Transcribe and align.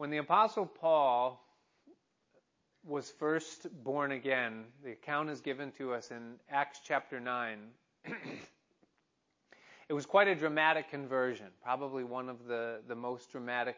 When 0.00 0.08
the 0.08 0.16
Apostle 0.16 0.64
Paul 0.64 1.46
was 2.86 3.10
first 3.10 3.66
born 3.84 4.12
again, 4.12 4.64
the 4.82 4.92
account 4.92 5.28
is 5.28 5.42
given 5.42 5.72
to 5.72 5.92
us 5.92 6.10
in 6.10 6.36
Acts 6.50 6.80
chapter 6.82 7.20
9. 7.20 7.58
it 9.90 9.92
was 9.92 10.06
quite 10.06 10.26
a 10.26 10.34
dramatic 10.34 10.88
conversion, 10.88 11.48
probably 11.62 12.02
one 12.02 12.30
of 12.30 12.46
the, 12.46 12.80
the 12.88 12.94
most 12.94 13.30
dramatic 13.30 13.76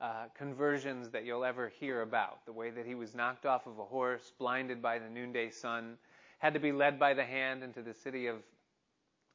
uh, 0.00 0.26
conversions 0.38 1.10
that 1.10 1.24
you'll 1.24 1.44
ever 1.44 1.68
hear 1.80 2.02
about. 2.02 2.46
The 2.46 2.52
way 2.52 2.70
that 2.70 2.86
he 2.86 2.94
was 2.94 3.12
knocked 3.12 3.44
off 3.44 3.66
of 3.66 3.80
a 3.80 3.84
horse, 3.84 4.30
blinded 4.38 4.80
by 4.80 5.00
the 5.00 5.08
noonday 5.08 5.50
sun, 5.50 5.98
had 6.38 6.54
to 6.54 6.60
be 6.60 6.70
led 6.70 7.00
by 7.00 7.14
the 7.14 7.24
hand 7.24 7.64
into 7.64 7.82
the 7.82 7.94
city 7.94 8.28
of 8.28 8.36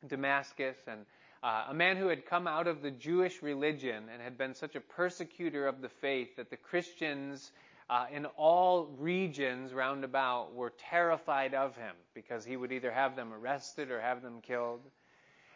Damascus, 0.08 0.78
and 0.88 1.06
uh, 1.42 1.66
a 1.70 1.74
man 1.74 1.98
who 1.98 2.08
had 2.08 2.26
come 2.26 2.48
out 2.48 2.68
of 2.68 2.82
the 2.82 2.92
Jewish 2.92 3.42
religion 3.42 4.04
and 4.12 4.22
had 4.22 4.38
been 4.38 4.56
such 4.56 4.76
a 4.76 4.82
persecutor 4.82 5.68
of 5.68 5.82
the 5.82 5.90
faith 5.90 6.36
that 6.36 6.50
the 6.50 6.58
Christians 6.58 7.52
uh, 7.90 8.06
in 8.12 8.26
all 8.38 8.88
regions 8.98 9.74
round 9.74 10.04
about 10.04 10.54
were 10.54 10.74
terrified 10.90 11.54
of 11.54 11.76
him 11.76 11.96
because 12.14 12.46
he 12.46 12.56
would 12.56 12.72
either 12.72 12.92
have 12.92 13.16
them 13.16 13.34
arrested 13.34 13.90
or 13.90 14.00
have 14.00 14.22
them 14.22 14.42
killed. 14.42 14.82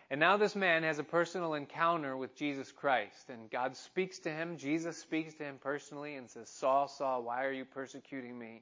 And 0.10 0.20
now 0.20 0.38
this 0.38 0.55
man 0.55 0.84
has 0.84 1.00
a 1.00 1.04
personal 1.04 1.54
encounter 1.54 2.16
with 2.16 2.36
Jesus 2.36 2.72
Christ, 2.72 3.30
and 3.30 3.50
God 3.50 3.76
speaks 3.76 4.20
to 4.20 4.32
him. 4.32 4.58
Jesus 4.58 4.98
speaks 4.98 5.34
to 5.36 5.44
him 5.44 5.58
personally 5.62 6.16
and 6.16 6.30
says, 6.30 6.50
Saul, 6.50 6.88
Saul, 6.88 7.24
why 7.24 7.46
are 7.46 7.52
you 7.52 7.66
persecuting 7.66 8.38
me? 8.38 8.62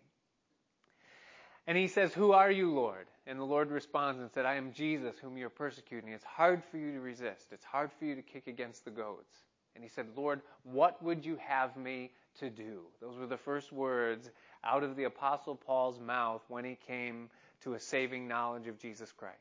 And 1.71 1.77
he 1.77 1.87
says, 1.87 2.13
Who 2.13 2.33
are 2.33 2.51
you, 2.51 2.69
Lord? 2.69 3.07
And 3.25 3.39
the 3.39 3.45
Lord 3.45 3.71
responds 3.71 4.19
and 4.19 4.29
said, 4.29 4.45
I 4.45 4.55
am 4.55 4.73
Jesus 4.73 5.15
whom 5.17 5.37
you're 5.37 5.49
persecuting. 5.49 6.09
It's 6.11 6.25
hard 6.25 6.61
for 6.65 6.75
you 6.75 6.91
to 6.91 6.99
resist. 6.99 7.53
It's 7.53 7.63
hard 7.63 7.91
for 7.97 8.03
you 8.03 8.13
to 8.13 8.21
kick 8.21 8.47
against 8.47 8.83
the 8.83 8.91
goads. 8.91 9.45
And 9.73 9.81
he 9.81 9.89
said, 9.89 10.07
Lord, 10.17 10.41
what 10.63 11.01
would 11.01 11.25
you 11.25 11.37
have 11.37 11.77
me 11.77 12.11
to 12.39 12.49
do? 12.49 12.81
Those 12.99 13.17
were 13.17 13.25
the 13.25 13.37
first 13.37 13.71
words 13.71 14.29
out 14.65 14.83
of 14.83 14.97
the 14.97 15.05
Apostle 15.05 15.55
Paul's 15.55 15.97
mouth 15.97 16.41
when 16.49 16.65
he 16.65 16.77
came 16.87 17.29
to 17.61 17.75
a 17.75 17.79
saving 17.79 18.27
knowledge 18.27 18.67
of 18.67 18.77
Jesus 18.77 19.13
Christ. 19.13 19.37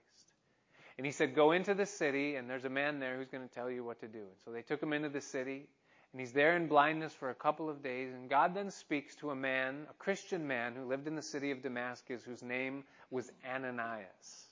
And 0.99 1.05
he 1.05 1.11
said, 1.11 1.35
Go 1.35 1.51
into 1.51 1.75
the 1.75 1.85
city, 1.85 2.37
and 2.37 2.49
there's 2.49 2.65
a 2.65 2.71
man 2.71 3.01
there 3.01 3.17
who's 3.17 3.29
going 3.29 3.49
to 3.49 3.53
tell 3.53 3.73
you 3.73 3.83
what 3.83 3.99
to 4.03 4.07
do. 4.07 4.21
And 4.21 4.39
so 4.45 4.53
they 4.53 4.63
took 4.63 4.81
him 4.81 4.93
into 4.93 5.09
the 5.09 5.21
city, 5.21 5.67
and 6.13 6.21
he's 6.21 6.33
there 6.33 6.57
in 6.57 6.67
blindness 6.67 7.13
for 7.13 7.31
a 7.31 7.35
couple 7.35 7.71
of 7.71 7.83
days. 7.83 8.13
And 8.13 8.29
God 8.29 8.55
then 8.55 8.71
speaks 8.71 9.15
to 9.17 9.31
a 9.31 9.35
man, 9.35 9.87
a 9.89 9.95
Christian 9.95 10.47
man, 10.47 10.75
who 10.75 10.85
lived 10.85 11.07
in 11.07 11.15
the 11.15 11.23
city 11.23 11.53
of 11.53 11.63
Damascus, 11.63 12.23
whose 12.25 12.43
name 12.43 12.85
was 13.11 13.31
Ananias. 13.49 14.49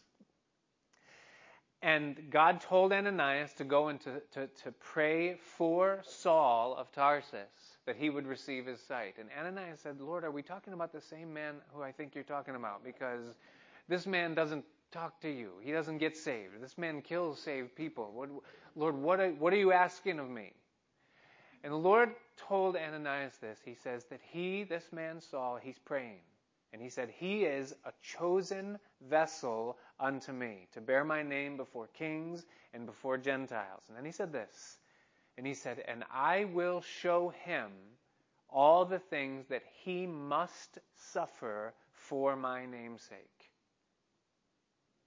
And 1.80 2.30
God 2.30 2.60
told 2.60 2.92
Ananias 2.92 3.52
to 3.54 3.64
go 3.64 3.88
and 3.88 4.00
to, 4.00 4.20
to, 4.32 4.46
to 4.64 4.72
pray 4.72 5.36
for 5.56 6.00
Saul 6.04 6.74
of 6.76 6.90
Tarsus 6.92 7.78
that 7.86 7.96
he 7.96 8.10
would 8.10 8.26
receive 8.26 8.66
his 8.66 8.80
sight. 8.80 9.14
And 9.18 9.28
Ananias 9.38 9.80
said, 9.80 10.00
Lord, 10.00 10.24
are 10.24 10.30
we 10.30 10.42
talking 10.42 10.72
about 10.72 10.92
the 10.92 11.00
same 11.00 11.32
man 11.32 11.54
who 11.72 11.82
I 11.82 11.92
think 11.92 12.14
you're 12.14 12.24
talking 12.24 12.56
about? 12.56 12.84
Because 12.84 13.24
this 13.88 14.06
man 14.06 14.34
doesn't 14.34 14.64
talk 14.90 15.20
to 15.20 15.30
you. 15.30 15.52
He 15.62 15.70
doesn't 15.70 15.98
get 15.98 16.16
saved. 16.16 16.60
This 16.60 16.76
man 16.78 17.00
kills 17.00 17.40
saved 17.40 17.76
people. 17.76 18.10
What, 18.12 18.28
Lord, 18.74 18.96
what 18.96 19.20
are, 19.20 19.30
what 19.30 19.52
are 19.52 19.56
you 19.56 19.72
asking 19.72 20.18
of 20.18 20.28
me? 20.28 20.52
And 21.64 21.72
the 21.72 21.76
Lord 21.76 22.10
told 22.36 22.76
Ananias 22.76 23.36
this. 23.40 23.58
He 23.64 23.74
says 23.74 24.04
that 24.06 24.20
he, 24.22 24.64
this 24.64 24.92
man 24.92 25.20
Saul, 25.20 25.58
he's 25.60 25.78
praying. 25.78 26.20
And 26.72 26.82
he 26.82 26.88
said, 26.88 27.08
He 27.08 27.44
is 27.44 27.74
a 27.84 27.92
chosen 28.02 28.78
vessel 29.08 29.78
unto 29.98 30.32
me 30.32 30.68
to 30.72 30.80
bear 30.80 31.04
my 31.04 31.22
name 31.22 31.56
before 31.56 31.88
kings 31.88 32.44
and 32.74 32.86
before 32.86 33.16
Gentiles. 33.16 33.82
And 33.88 33.96
then 33.96 34.04
he 34.04 34.12
said 34.12 34.32
this. 34.32 34.78
And 35.36 35.46
he 35.46 35.54
said, 35.54 35.82
And 35.88 36.04
I 36.12 36.44
will 36.44 36.80
show 36.80 37.30
him 37.44 37.70
all 38.50 38.84
the 38.84 38.98
things 38.98 39.46
that 39.48 39.62
he 39.84 40.06
must 40.06 40.78
suffer 40.96 41.74
for 41.92 42.36
my 42.36 42.66
name's 42.66 43.02
sake. 43.02 43.37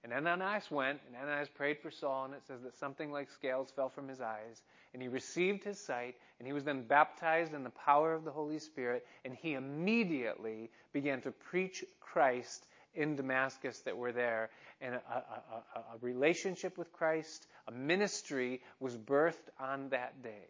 And 0.04 0.12
Ananias 0.12 0.70
went, 0.70 1.00
and 1.06 1.16
Ananias 1.16 1.48
prayed 1.48 1.78
for 1.78 1.90
Saul, 1.90 2.24
and 2.24 2.34
it 2.34 2.44
says 2.46 2.62
that 2.62 2.76
something 2.76 3.12
like 3.12 3.30
scales 3.30 3.70
fell 3.70 3.88
from 3.88 4.08
his 4.08 4.20
eyes, 4.20 4.62
and 4.92 5.00
he 5.00 5.08
received 5.08 5.62
his 5.62 5.78
sight, 5.78 6.16
and 6.38 6.46
he 6.46 6.52
was 6.52 6.64
then 6.64 6.82
baptized 6.82 7.54
in 7.54 7.62
the 7.62 7.70
power 7.70 8.12
of 8.12 8.24
the 8.24 8.32
Holy 8.32 8.58
Spirit, 8.58 9.06
and 9.24 9.34
he 9.34 9.54
immediately 9.54 10.70
began 10.92 11.20
to 11.22 11.30
preach 11.30 11.84
Christ 12.00 12.66
in 12.94 13.16
Damascus 13.16 13.78
that 13.80 13.96
were 13.96 14.12
there. 14.12 14.50
And 14.80 14.96
a, 14.96 14.98
a, 14.98 15.78
a, 15.78 15.78
a 15.78 15.98
relationship 16.00 16.76
with 16.76 16.92
Christ, 16.92 17.46
a 17.68 17.72
ministry, 17.72 18.60
was 18.80 18.96
birthed 18.96 19.50
on 19.60 19.88
that 19.90 20.22
day. 20.22 20.48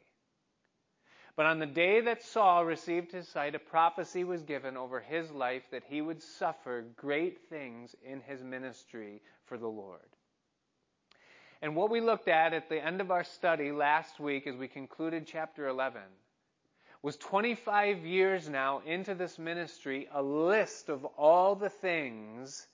But 1.34 1.46
on 1.46 1.58
the 1.58 1.66
day 1.66 2.00
that 2.02 2.22
Saul 2.22 2.64
received 2.64 3.12
his 3.12 3.26
sight, 3.26 3.54
a 3.54 3.58
prophecy 3.58 4.22
was 4.22 4.42
given 4.42 4.76
over 4.76 5.00
his 5.00 5.30
life 5.30 5.62
that 5.70 5.84
he 5.88 6.02
would 6.02 6.22
suffer 6.22 6.84
great 6.96 7.48
things 7.48 7.96
in 8.04 8.20
his 8.20 8.42
ministry 8.42 9.22
for 9.46 9.56
the 9.56 9.68
Lord. 9.68 10.00
And 11.62 11.74
what 11.74 11.90
we 11.90 12.00
looked 12.00 12.28
at 12.28 12.52
at 12.52 12.68
the 12.68 12.84
end 12.84 13.00
of 13.00 13.10
our 13.10 13.24
study 13.24 13.72
last 13.72 14.20
week 14.20 14.46
as 14.46 14.56
we 14.56 14.68
concluded 14.68 15.26
chapter 15.26 15.68
11 15.68 16.02
was 17.02 17.16
25 17.16 18.04
years 18.04 18.48
now 18.48 18.82
into 18.84 19.14
this 19.14 19.38
ministry, 19.38 20.08
a 20.12 20.22
list 20.22 20.88
of 20.88 21.04
all 21.04 21.54
the 21.54 21.68
things 21.68 22.66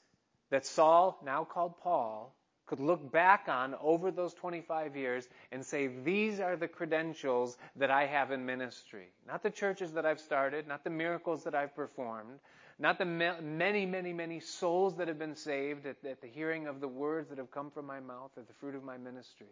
that 0.51 0.67
Saul, 0.67 1.19
now 1.25 1.45
called 1.45 1.79
Paul, 1.83 2.35
could 2.69 2.81
look 2.81 3.11
back 3.11 3.47
on 3.49 3.75
over 3.81 4.11
those 4.11 4.35
25 4.35 4.95
years 4.95 5.29
and 5.51 5.65
say, 5.65 5.89
These 6.05 6.39
are 6.39 6.57
the 6.57 6.69
credentials 6.69 7.57
that 7.77 7.91
I 7.91 8.07
have 8.07 8.31
in 8.31 8.45
ministry. 8.45 9.09
Not 9.27 9.43
the 9.43 9.51
churches 9.51 9.93
that 9.93 10.07
I've 10.07 10.21
started, 10.21 10.69
not 10.69 10.85
the 10.85 10.91
miracles 10.91 11.43
that 11.45 11.55
I've 11.55 11.75
performed, 11.75 12.39
not 12.79 12.99
the 12.99 13.05
many, 13.05 13.87
many, 13.87 14.13
many 14.13 14.39
souls 14.39 14.97
that 14.97 15.09
have 15.09 15.19
been 15.19 15.35
saved 15.35 15.87
at, 15.87 15.97
at 16.05 16.21
the 16.21 16.29
hearing 16.29 16.67
of 16.67 16.81
the 16.81 16.89
words 16.89 17.29
that 17.31 17.39
have 17.39 17.51
come 17.51 17.71
from 17.71 17.87
my 17.87 17.99
mouth 17.99 18.31
or 18.37 18.43
the 18.43 18.55
fruit 18.61 18.75
of 18.75 18.85
my 18.85 18.99
ministry. 18.99 19.49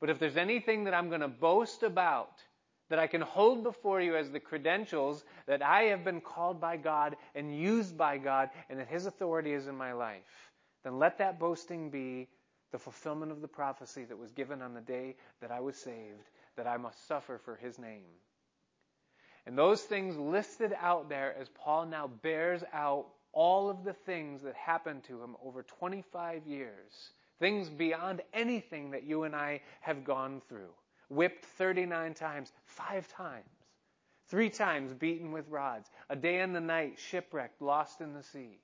But 0.00 0.08
if 0.08 0.18
there's 0.18 0.36
anything 0.36 0.84
that 0.84 0.94
I'm 0.94 1.08
going 1.08 1.20
to 1.20 1.28
boast 1.28 1.82
about, 1.82 2.40
that 2.88 2.98
I 2.98 3.06
can 3.06 3.20
hold 3.20 3.62
before 3.62 4.00
you 4.00 4.16
as 4.16 4.30
the 4.30 4.40
credentials 4.40 5.24
that 5.46 5.62
I 5.62 5.82
have 5.84 6.04
been 6.04 6.20
called 6.20 6.60
by 6.60 6.76
God 6.76 7.16
and 7.34 7.54
used 7.54 7.98
by 7.98 8.18
God 8.18 8.48
and 8.70 8.78
that 8.78 8.88
His 8.88 9.06
authority 9.06 9.52
is 9.52 9.66
in 9.66 9.76
my 9.76 9.92
life, 9.92 10.47
then 10.84 10.98
let 10.98 11.18
that 11.18 11.38
boasting 11.38 11.90
be 11.90 12.28
the 12.70 12.78
fulfillment 12.78 13.32
of 13.32 13.40
the 13.40 13.48
prophecy 13.48 14.04
that 14.04 14.18
was 14.18 14.30
given 14.32 14.62
on 14.62 14.74
the 14.74 14.80
day 14.80 15.16
that 15.40 15.50
I 15.50 15.60
was 15.60 15.76
saved, 15.76 16.30
that 16.56 16.66
I 16.66 16.76
must 16.76 17.06
suffer 17.06 17.38
for 17.44 17.56
his 17.56 17.78
name. 17.78 18.04
And 19.46 19.56
those 19.56 19.82
things 19.82 20.16
listed 20.16 20.74
out 20.78 21.08
there 21.08 21.34
as 21.40 21.48
Paul 21.48 21.86
now 21.86 22.06
bears 22.06 22.62
out 22.72 23.06
all 23.32 23.70
of 23.70 23.84
the 23.84 23.94
things 23.94 24.42
that 24.42 24.54
happened 24.54 25.04
to 25.04 25.22
him 25.22 25.36
over 25.42 25.62
25 25.62 26.46
years, 26.46 27.10
things 27.38 27.70
beyond 27.70 28.20
anything 28.34 28.90
that 28.90 29.04
you 29.04 29.22
and 29.22 29.34
I 29.34 29.62
have 29.80 30.04
gone 30.04 30.42
through. 30.48 30.72
Whipped 31.08 31.46
39 31.56 32.12
times, 32.12 32.52
five 32.66 33.08
times, 33.08 33.46
three 34.28 34.50
times 34.50 34.92
beaten 34.92 35.32
with 35.32 35.48
rods, 35.48 35.88
a 36.10 36.16
day 36.16 36.40
and 36.40 36.54
the 36.54 36.60
night 36.60 36.98
shipwrecked, 36.98 37.62
lost 37.62 38.02
in 38.02 38.12
the 38.12 38.22
sea 38.22 38.58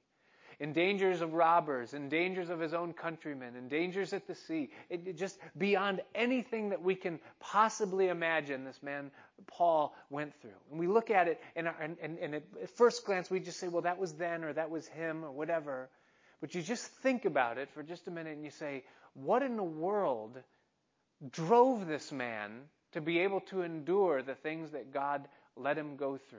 in 0.65 0.73
dangers 0.73 1.21
of 1.21 1.35
robbers, 1.35 1.93
in 1.93 2.09
dangers 2.09 2.49
of 2.49 2.59
his 2.59 2.73
own 2.73 2.95
countrymen, 2.95 3.55
in 3.55 3.69
dangers 3.69 4.15
at 4.15 4.27
the 4.27 4.35
sea. 4.35 4.71
It, 4.89 5.03
it 5.07 5.19
just 5.19 5.39
beyond 5.59 6.01
anything 6.15 6.71
that 6.71 6.81
we 6.81 6.95
can 6.95 7.21
possibly 7.39 8.09
imagine, 8.09 8.65
this 8.65 8.83
man 8.83 9.11
Paul 9.47 9.95
went 10.09 10.33
through. 10.41 10.57
And 10.71 10.81
we 10.81 10.87
look 10.87 11.11
at 11.11 11.29
it, 11.29 11.39
and, 11.55 11.69
and, 11.83 11.99
and, 12.01 12.19
and 12.19 12.35
at 12.37 12.71
first 12.79 13.05
glance, 13.05 13.31
we 13.31 13.41
just 13.41 13.61
say, 13.61 13.69
well, 13.69 13.83
that 13.83 13.99
was 13.99 14.15
then, 14.15 14.43
or 14.43 14.55
that 14.55 14.71
was 14.71 14.87
him, 14.87 15.23
or 15.23 15.33
whatever. 15.33 15.91
But 16.41 16.55
you 16.55 16.63
just 16.63 16.87
think 16.87 17.27
about 17.27 17.59
it 17.59 17.69
for 17.75 17.83
just 17.83 18.09
a 18.09 18.11
minute, 18.11 18.35
and 18.35 18.43
you 18.43 18.51
say, 18.51 18.85
what 19.13 19.43
in 19.43 19.57
the 19.57 19.63
world 19.63 20.39
drove 21.31 21.87
this 21.87 22.11
man 22.11 22.53
to 22.93 23.03
be 23.03 23.19
able 23.19 23.41
to 23.41 23.61
endure 23.61 24.23
the 24.23 24.35
things 24.35 24.71
that 24.71 24.95
God 24.95 25.29
let 25.59 25.77
him 25.77 25.97
go 25.97 26.17
through? 26.17 26.39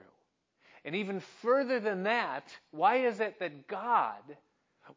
And 0.86 0.94
even 0.94 1.18
further 1.42 1.80
than 1.80 2.04
that, 2.04 2.56
why 2.70 2.98
is 3.06 3.18
it 3.18 3.40
that 3.40 3.66
God 3.66 4.22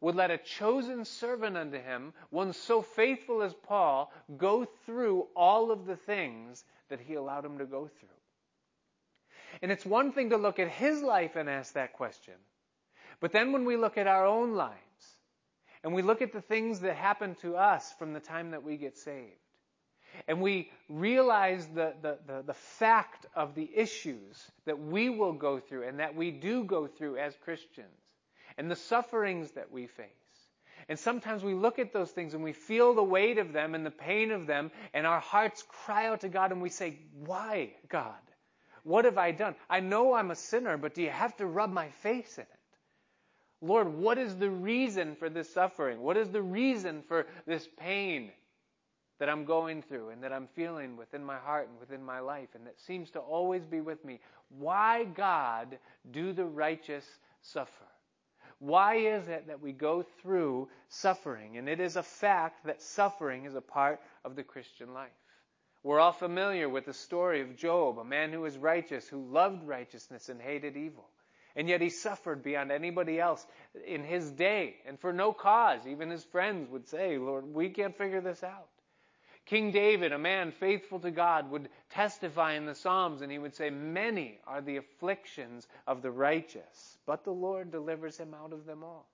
would 0.00 0.14
let 0.14 0.30
a 0.30 0.38
chosen 0.38 1.04
servant 1.04 1.56
unto 1.56 1.82
him, 1.82 2.14
one 2.30 2.52
so 2.52 2.80
faithful 2.80 3.42
as 3.42 3.52
Paul, 3.52 4.12
go 4.38 4.64
through 4.86 5.26
all 5.34 5.72
of 5.72 5.86
the 5.86 5.96
things 5.96 6.64
that 6.90 7.00
he 7.00 7.14
allowed 7.14 7.44
him 7.44 7.58
to 7.58 7.66
go 7.66 7.88
through? 7.98 8.08
And 9.62 9.72
it's 9.72 9.84
one 9.84 10.12
thing 10.12 10.30
to 10.30 10.36
look 10.36 10.60
at 10.60 10.68
his 10.68 11.02
life 11.02 11.34
and 11.34 11.50
ask 11.50 11.74
that 11.74 11.94
question. 11.94 12.34
But 13.18 13.32
then 13.32 13.52
when 13.52 13.64
we 13.64 13.76
look 13.76 13.98
at 13.98 14.06
our 14.06 14.24
own 14.24 14.54
lives, 14.54 14.76
and 15.82 15.92
we 15.92 16.02
look 16.02 16.22
at 16.22 16.32
the 16.32 16.40
things 16.40 16.80
that 16.80 16.94
happen 16.94 17.34
to 17.42 17.56
us 17.56 17.92
from 17.98 18.12
the 18.12 18.20
time 18.20 18.52
that 18.52 18.62
we 18.62 18.76
get 18.76 18.96
saved, 18.96 19.40
and 20.28 20.40
we 20.40 20.70
realize 20.88 21.66
the, 21.68 21.94
the, 22.02 22.18
the, 22.26 22.42
the, 22.46 22.54
fact 22.54 23.26
of 23.34 23.54
the 23.54 23.68
issues 23.74 24.50
that 24.64 24.78
we 24.78 25.08
will 25.08 25.32
go 25.32 25.58
through 25.58 25.84
and 25.84 26.00
that 26.00 26.14
we 26.14 26.30
do 26.30 26.64
go 26.64 26.86
through 26.86 27.16
as 27.16 27.34
Christians 27.44 27.86
and 28.58 28.70
the 28.70 28.76
sufferings 28.76 29.50
that 29.52 29.70
we 29.70 29.86
face. 29.86 30.06
And 30.88 30.98
sometimes 30.98 31.42
we 31.42 31.54
look 31.54 31.78
at 31.78 31.92
those 31.92 32.10
things 32.10 32.34
and 32.34 32.42
we 32.42 32.52
feel 32.52 32.94
the 32.94 33.02
weight 33.02 33.38
of 33.38 33.52
them 33.52 33.74
and 33.74 33.84
the 33.84 33.90
pain 33.90 34.32
of 34.32 34.46
them, 34.46 34.70
and 34.94 35.06
our 35.06 35.20
hearts 35.20 35.64
cry 35.68 36.06
out 36.06 36.20
to 36.22 36.28
God 36.28 36.52
and 36.52 36.60
we 36.60 36.70
say, 36.70 36.98
Why, 37.24 37.72
God? 37.88 38.14
What 38.82 39.04
have 39.04 39.18
I 39.18 39.30
done? 39.32 39.54
I 39.68 39.80
know 39.80 40.14
I'm 40.14 40.30
a 40.30 40.36
sinner, 40.36 40.76
but 40.78 40.94
do 40.94 41.02
you 41.02 41.10
have 41.10 41.36
to 41.36 41.46
rub 41.46 41.70
my 41.70 41.90
face 42.02 42.38
in 42.38 42.42
it? 42.42 42.48
Lord, 43.60 43.92
what 43.92 44.16
is 44.16 44.36
the 44.36 44.48
reason 44.50 45.16
for 45.16 45.28
this 45.28 45.52
suffering? 45.52 46.00
What 46.00 46.16
is 46.16 46.30
the 46.30 46.40
reason 46.40 47.02
for 47.06 47.26
this 47.46 47.68
pain 47.78 48.32
that 49.20 49.28
I'm 49.28 49.44
going 49.44 49.82
through 49.82 50.08
and 50.08 50.24
that 50.24 50.32
I'm 50.32 50.48
feeling 50.56 50.96
within 50.96 51.22
my 51.22 51.36
heart 51.36 51.68
and 51.68 51.78
within 51.78 52.02
my 52.02 52.18
life 52.18 52.48
and 52.54 52.66
that 52.66 52.80
seems 52.80 53.10
to 53.10 53.20
always 53.20 53.64
be 53.64 53.80
with 53.80 54.04
me? 54.04 54.18
Why, 54.48 55.04
God, 55.04 55.78
do 56.10 56.32
the 56.32 56.44
righteous 56.44 57.04
suffer? 57.42 57.84
Why 58.58 58.96
is 58.96 59.28
it 59.28 59.46
that 59.46 59.60
we 59.60 59.72
go 59.72 60.02
through 60.02 60.68
suffering? 60.88 61.58
And 61.58 61.68
it 61.68 61.80
is 61.80 61.96
a 61.96 62.02
fact 62.02 62.64
that 62.66 62.82
suffering 62.82 63.44
is 63.44 63.54
a 63.54 63.60
part 63.60 64.00
of 64.24 64.36
the 64.36 64.42
Christian 64.42 64.92
life. 64.94 65.10
We're 65.82 66.00
all 66.00 66.12
familiar 66.12 66.68
with 66.68 66.86
the 66.86 66.92
story 66.92 67.42
of 67.42 67.56
Job, 67.56 67.98
a 67.98 68.04
man 68.04 68.32
who 68.32 68.40
was 68.40 68.58
righteous, 68.58 69.06
who 69.06 69.30
loved 69.30 69.66
righteousness 69.66 70.28
and 70.28 70.40
hated 70.40 70.76
evil. 70.76 71.08
And 71.56 71.68
yet 71.68 71.80
he 71.80 71.90
suffered 71.90 72.42
beyond 72.42 72.72
anybody 72.72 73.20
else 73.20 73.46
in 73.86 74.02
his 74.02 74.30
day 74.30 74.76
and 74.86 74.98
for 74.98 75.12
no 75.12 75.32
cause. 75.32 75.86
Even 75.86 76.08
his 76.08 76.24
friends 76.24 76.70
would 76.70 76.88
say, 76.88 77.18
Lord, 77.18 77.44
we 77.52 77.68
can't 77.68 77.96
figure 77.96 78.20
this 78.20 78.42
out. 78.42 78.68
King 79.50 79.72
David, 79.72 80.12
a 80.12 80.18
man 80.18 80.52
faithful 80.52 81.00
to 81.00 81.10
God, 81.10 81.50
would 81.50 81.68
testify 81.90 82.52
in 82.52 82.66
the 82.66 82.74
Psalms 82.76 83.20
and 83.20 83.32
he 83.32 83.38
would 83.40 83.56
say, 83.56 83.68
Many 83.68 84.38
are 84.46 84.60
the 84.60 84.76
afflictions 84.76 85.66
of 85.88 86.02
the 86.02 86.10
righteous, 86.12 86.98
but 87.04 87.24
the 87.24 87.32
Lord 87.32 87.72
delivers 87.72 88.16
him 88.16 88.32
out 88.32 88.52
of 88.52 88.64
them 88.64 88.84
all. 88.84 89.08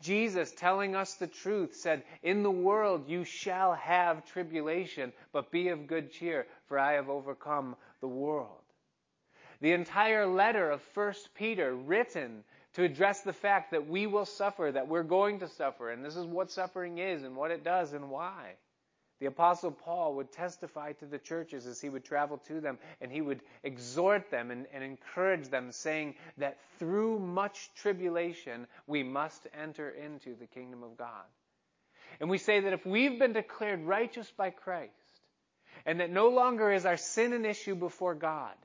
Jesus, 0.00 0.50
telling 0.50 0.96
us 0.96 1.14
the 1.14 1.28
truth, 1.28 1.76
said, 1.76 2.02
In 2.24 2.42
the 2.42 2.50
world 2.50 3.08
you 3.08 3.22
shall 3.22 3.74
have 3.74 4.26
tribulation, 4.26 5.12
but 5.32 5.52
be 5.52 5.68
of 5.68 5.86
good 5.86 6.10
cheer, 6.10 6.48
for 6.66 6.76
I 6.76 6.94
have 6.94 7.08
overcome 7.08 7.76
the 8.00 8.08
world. 8.08 8.64
The 9.60 9.70
entire 9.70 10.26
letter 10.26 10.68
of 10.68 10.82
1 10.94 11.14
Peter, 11.36 11.72
written 11.72 12.42
to 12.72 12.82
address 12.82 13.20
the 13.20 13.32
fact 13.32 13.70
that 13.70 13.86
we 13.86 14.08
will 14.08 14.26
suffer, 14.26 14.72
that 14.72 14.88
we're 14.88 15.04
going 15.04 15.38
to 15.38 15.48
suffer, 15.48 15.92
and 15.92 16.04
this 16.04 16.16
is 16.16 16.26
what 16.26 16.50
suffering 16.50 16.98
is 16.98 17.22
and 17.22 17.36
what 17.36 17.52
it 17.52 17.62
does 17.62 17.92
and 17.92 18.10
why. 18.10 18.56
The 19.22 19.28
Apostle 19.28 19.70
Paul 19.70 20.16
would 20.16 20.32
testify 20.32 20.94
to 20.94 21.06
the 21.06 21.16
churches 21.16 21.64
as 21.64 21.80
he 21.80 21.88
would 21.88 22.04
travel 22.04 22.38
to 22.48 22.60
them, 22.60 22.80
and 23.00 23.12
he 23.12 23.20
would 23.20 23.40
exhort 23.62 24.32
them 24.32 24.50
and, 24.50 24.66
and, 24.72 24.82
encourage 24.82 25.46
them, 25.48 25.70
saying 25.70 26.16
that 26.38 26.58
through 26.80 27.20
much 27.20 27.70
tribulation 27.76 28.66
we 28.88 29.04
must 29.04 29.46
enter 29.54 29.90
into 29.90 30.34
the 30.34 30.48
kingdom 30.48 30.82
of 30.82 30.96
God. 30.96 31.22
And 32.18 32.28
we 32.28 32.38
say 32.38 32.58
that 32.62 32.72
if 32.72 32.84
we've 32.84 33.16
been 33.16 33.32
declared 33.32 33.84
righteous 33.84 34.28
by 34.36 34.50
Christ, 34.50 34.90
and 35.86 36.00
that 36.00 36.10
no 36.10 36.30
longer 36.30 36.72
is 36.72 36.84
our 36.84 36.96
sin 36.96 37.32
an 37.32 37.44
issue 37.44 37.76
before 37.76 38.16
God, 38.16 38.56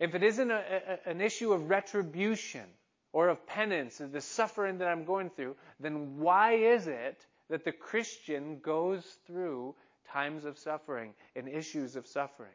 if 0.00 0.14
it 0.14 0.22
isn't 0.22 0.50
a, 0.50 0.98
a, 1.04 1.10
an 1.10 1.20
issue 1.20 1.52
of 1.52 1.68
retribution 1.68 2.64
or 3.12 3.28
of 3.28 3.46
penance, 3.46 4.00
of 4.00 4.10
the 4.10 4.22
suffering 4.22 4.78
that 4.78 4.88
I'm 4.88 5.04
going 5.04 5.28
through, 5.28 5.54
then 5.80 6.18
why 6.18 6.54
is 6.54 6.86
it 6.86 7.26
that 7.52 7.66
the 7.66 7.72
Christian 7.72 8.60
goes 8.60 9.04
through 9.26 9.74
times 10.10 10.46
of 10.46 10.56
suffering 10.58 11.12
and 11.36 11.46
issues 11.46 11.96
of 11.96 12.06
suffering? 12.06 12.48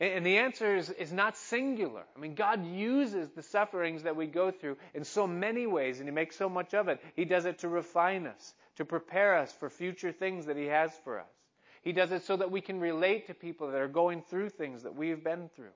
And 0.00 0.24
the 0.24 0.36
answer 0.36 0.76
is, 0.76 0.90
is 0.90 1.14
not 1.14 1.34
singular. 1.34 2.04
I 2.14 2.20
mean, 2.20 2.34
God 2.34 2.66
uses 2.66 3.30
the 3.30 3.42
sufferings 3.42 4.02
that 4.02 4.14
we 4.14 4.26
go 4.26 4.50
through 4.50 4.76
in 4.92 5.04
so 5.04 5.26
many 5.26 5.66
ways, 5.66 5.98
and 5.98 6.06
He 6.06 6.14
makes 6.14 6.36
so 6.36 6.50
much 6.50 6.74
of 6.74 6.88
it. 6.88 7.00
He 7.16 7.24
does 7.24 7.46
it 7.46 7.60
to 7.60 7.68
refine 7.68 8.26
us, 8.26 8.52
to 8.76 8.84
prepare 8.84 9.38
us 9.38 9.50
for 9.50 9.70
future 9.70 10.12
things 10.12 10.44
that 10.44 10.58
He 10.58 10.66
has 10.66 10.92
for 11.04 11.18
us. 11.18 11.32
He 11.80 11.92
does 11.92 12.12
it 12.12 12.24
so 12.24 12.36
that 12.36 12.50
we 12.50 12.60
can 12.60 12.80
relate 12.80 13.28
to 13.28 13.34
people 13.34 13.70
that 13.70 13.80
are 13.80 13.88
going 13.88 14.20
through 14.28 14.50
things 14.50 14.82
that 14.82 14.94
we've 14.94 15.24
been 15.24 15.48
through. 15.56 15.74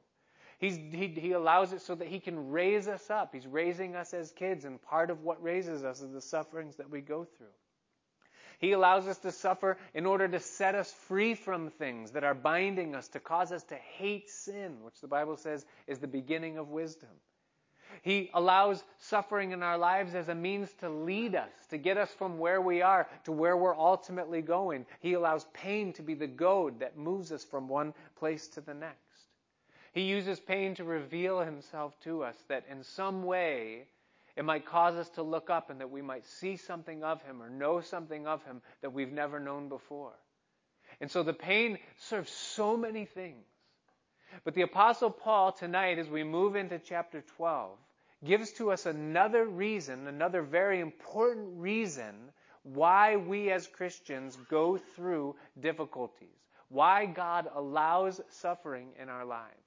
He's, 0.58 0.76
he, 0.76 1.08
he 1.08 1.32
allows 1.32 1.72
it 1.72 1.80
so 1.80 1.94
that 1.94 2.08
He 2.08 2.20
can 2.20 2.50
raise 2.50 2.86
us 2.86 3.08
up. 3.08 3.30
He's 3.32 3.46
raising 3.46 3.96
us 3.96 4.12
as 4.12 4.30
kids, 4.30 4.66
and 4.66 4.80
part 4.82 5.08
of 5.08 5.22
what 5.22 5.42
raises 5.42 5.84
us 5.84 6.02
is 6.02 6.12
the 6.12 6.20
sufferings 6.20 6.76
that 6.76 6.90
we 6.90 7.00
go 7.00 7.24
through. 7.24 7.46
He 8.58 8.72
allows 8.72 9.06
us 9.06 9.18
to 9.18 9.32
suffer 9.32 9.76
in 9.94 10.06
order 10.06 10.26
to 10.28 10.40
set 10.40 10.74
us 10.74 10.92
free 10.92 11.34
from 11.34 11.70
things 11.70 12.12
that 12.12 12.24
are 12.24 12.34
binding 12.34 12.94
us, 12.94 13.08
to 13.08 13.20
cause 13.20 13.52
us 13.52 13.62
to 13.64 13.76
hate 13.76 14.30
sin, 14.30 14.82
which 14.82 15.00
the 15.00 15.08
Bible 15.08 15.36
says 15.36 15.66
is 15.86 15.98
the 15.98 16.06
beginning 16.06 16.56
of 16.56 16.70
wisdom. 16.70 17.10
He 18.02 18.30
allows 18.34 18.84
suffering 18.98 19.52
in 19.52 19.62
our 19.62 19.78
lives 19.78 20.14
as 20.14 20.28
a 20.28 20.34
means 20.34 20.72
to 20.80 20.88
lead 20.88 21.34
us, 21.34 21.50
to 21.70 21.78
get 21.78 21.96
us 21.96 22.10
from 22.12 22.38
where 22.38 22.60
we 22.60 22.82
are 22.82 23.08
to 23.24 23.32
where 23.32 23.56
we're 23.56 23.76
ultimately 23.76 24.42
going. 24.42 24.86
He 25.00 25.14
allows 25.14 25.46
pain 25.52 25.92
to 25.94 26.02
be 26.02 26.14
the 26.14 26.26
goad 26.26 26.80
that 26.80 26.98
moves 26.98 27.32
us 27.32 27.44
from 27.44 27.68
one 27.68 27.94
place 28.16 28.48
to 28.48 28.60
the 28.60 28.74
next. 28.74 29.00
He 29.92 30.02
uses 30.02 30.40
pain 30.40 30.74
to 30.74 30.84
reveal 30.84 31.40
himself 31.40 31.98
to 32.00 32.22
us 32.22 32.36
that 32.48 32.66
in 32.70 32.82
some 32.82 33.24
way 33.24 33.86
it 34.36 34.44
might 34.44 34.66
cause 34.66 34.94
us 34.96 35.08
to 35.10 35.22
look 35.22 35.48
up 35.48 35.70
and 35.70 35.80
that 35.80 35.90
we 35.90 36.02
might 36.02 36.26
see 36.26 36.56
something 36.56 37.02
of 37.02 37.22
Him 37.22 37.42
or 37.42 37.48
know 37.48 37.80
something 37.80 38.26
of 38.26 38.44
Him 38.44 38.60
that 38.82 38.92
we've 38.92 39.12
never 39.12 39.40
known 39.40 39.68
before. 39.68 40.12
And 41.00 41.10
so 41.10 41.22
the 41.22 41.32
pain 41.32 41.78
serves 41.96 42.30
so 42.30 42.76
many 42.76 43.06
things. 43.06 43.44
But 44.44 44.54
the 44.54 44.62
Apostle 44.62 45.10
Paul 45.10 45.52
tonight, 45.52 45.98
as 45.98 46.08
we 46.08 46.24
move 46.24 46.56
into 46.56 46.78
chapter 46.78 47.22
12, 47.36 47.78
gives 48.24 48.52
to 48.52 48.70
us 48.72 48.86
another 48.86 49.44
reason, 49.44 50.06
another 50.06 50.42
very 50.42 50.80
important 50.80 51.58
reason 51.58 52.14
why 52.62 53.16
we 53.16 53.50
as 53.50 53.66
Christians 53.66 54.36
go 54.50 54.76
through 54.76 55.36
difficulties, 55.60 56.28
why 56.68 57.06
God 57.06 57.48
allows 57.54 58.20
suffering 58.28 58.88
in 59.00 59.08
our 59.08 59.24
lives. 59.24 59.65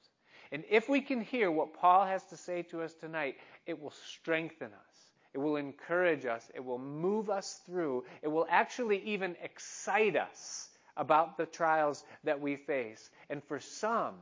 And 0.52 0.64
if 0.70 0.90
we 0.90 1.02
can 1.02 1.22
hear 1.22 1.52
what 1.52 1.74
Paul 1.74 2.06
has 2.06 2.24
to 2.26 2.38
say 2.38 2.64
to 2.64 2.82
us 2.82 2.94
tonight, 2.94 3.38
it 3.66 3.80
will 3.80 3.94
strengthen 4.06 4.68
us. 4.68 5.12
It 5.34 5.38
will 5.38 5.58
encourage 5.58 6.26
us. 6.26 6.50
It 6.56 6.64
will 6.64 6.80
move 6.80 7.30
us 7.30 7.62
through. 7.66 8.06
It 8.24 8.28
will 8.28 8.48
actually 8.50 9.04
even 9.04 9.36
excite 9.44 10.16
us 10.16 10.70
about 10.98 11.38
the 11.38 11.46
trials 11.46 12.04
that 12.24 12.40
we 12.40 12.56
face. 12.56 13.12
And 13.30 13.44
for 13.44 13.60
some, 13.60 14.16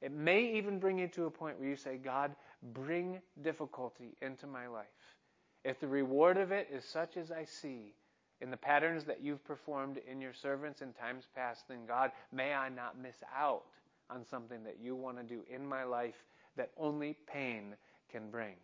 it 0.00 0.12
may 0.12 0.56
even 0.56 0.78
bring 0.78 0.98
you 0.98 1.08
to 1.08 1.26
a 1.26 1.30
point 1.30 1.58
where 1.58 1.68
you 1.68 1.76
say, 1.76 1.96
God, 1.96 2.34
bring 2.72 3.20
difficulty 3.42 4.14
into 4.22 4.46
my 4.46 4.68
life. 4.68 4.86
If 5.64 5.80
the 5.80 5.88
reward 5.88 6.36
of 6.36 6.52
it 6.52 6.68
is 6.72 6.84
such 6.84 7.16
as 7.16 7.32
I 7.32 7.44
see 7.44 7.92
in 8.40 8.50
the 8.50 8.56
patterns 8.56 9.04
that 9.04 9.20
you've 9.20 9.44
performed 9.44 9.98
in 10.08 10.20
your 10.20 10.32
servants 10.32 10.80
in 10.80 10.92
times 10.92 11.26
past, 11.34 11.66
then 11.68 11.86
God, 11.86 12.12
may 12.30 12.54
I 12.54 12.68
not 12.68 13.00
miss 13.00 13.16
out 13.36 13.64
on 14.10 14.24
something 14.24 14.62
that 14.64 14.78
you 14.80 14.94
want 14.94 15.16
to 15.18 15.22
do 15.22 15.42
in 15.52 15.66
my 15.66 15.84
life 15.84 16.24
that 16.56 16.70
only 16.76 17.16
pain 17.26 17.74
can 18.10 18.30
bring. 18.30 18.54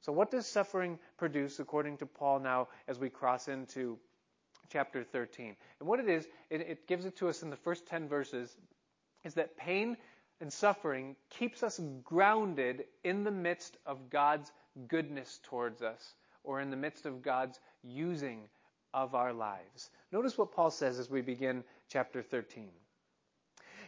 So, 0.00 0.12
what 0.12 0.30
does 0.30 0.46
suffering 0.46 0.98
produce 1.16 1.58
according 1.58 1.98
to 1.98 2.06
Paul 2.06 2.40
now 2.40 2.68
as 2.86 2.98
we 2.98 3.10
cross 3.10 3.48
into 3.48 3.98
chapter 4.70 5.02
13? 5.02 5.56
And 5.80 5.88
what 5.88 6.00
it 6.00 6.08
is, 6.08 6.26
it, 6.50 6.60
it 6.60 6.86
gives 6.86 7.04
it 7.04 7.16
to 7.16 7.28
us 7.28 7.42
in 7.42 7.50
the 7.50 7.56
first 7.56 7.86
10 7.86 8.08
verses, 8.08 8.56
is 9.24 9.34
that 9.34 9.56
pain 9.56 9.96
and 10.40 10.52
suffering 10.52 11.16
keeps 11.30 11.62
us 11.62 11.80
grounded 12.04 12.84
in 13.02 13.24
the 13.24 13.30
midst 13.30 13.76
of 13.86 14.08
God's 14.08 14.52
goodness 14.86 15.40
towards 15.42 15.82
us 15.82 16.14
or 16.44 16.60
in 16.60 16.70
the 16.70 16.76
midst 16.76 17.06
of 17.06 17.22
God's 17.22 17.58
using 17.82 18.48
of 18.94 19.14
our 19.14 19.32
lives. 19.32 19.90
Notice 20.12 20.38
what 20.38 20.52
Paul 20.52 20.70
says 20.70 20.98
as 20.98 21.10
we 21.10 21.20
begin 21.20 21.64
chapter 21.88 22.22
13. 22.22 22.70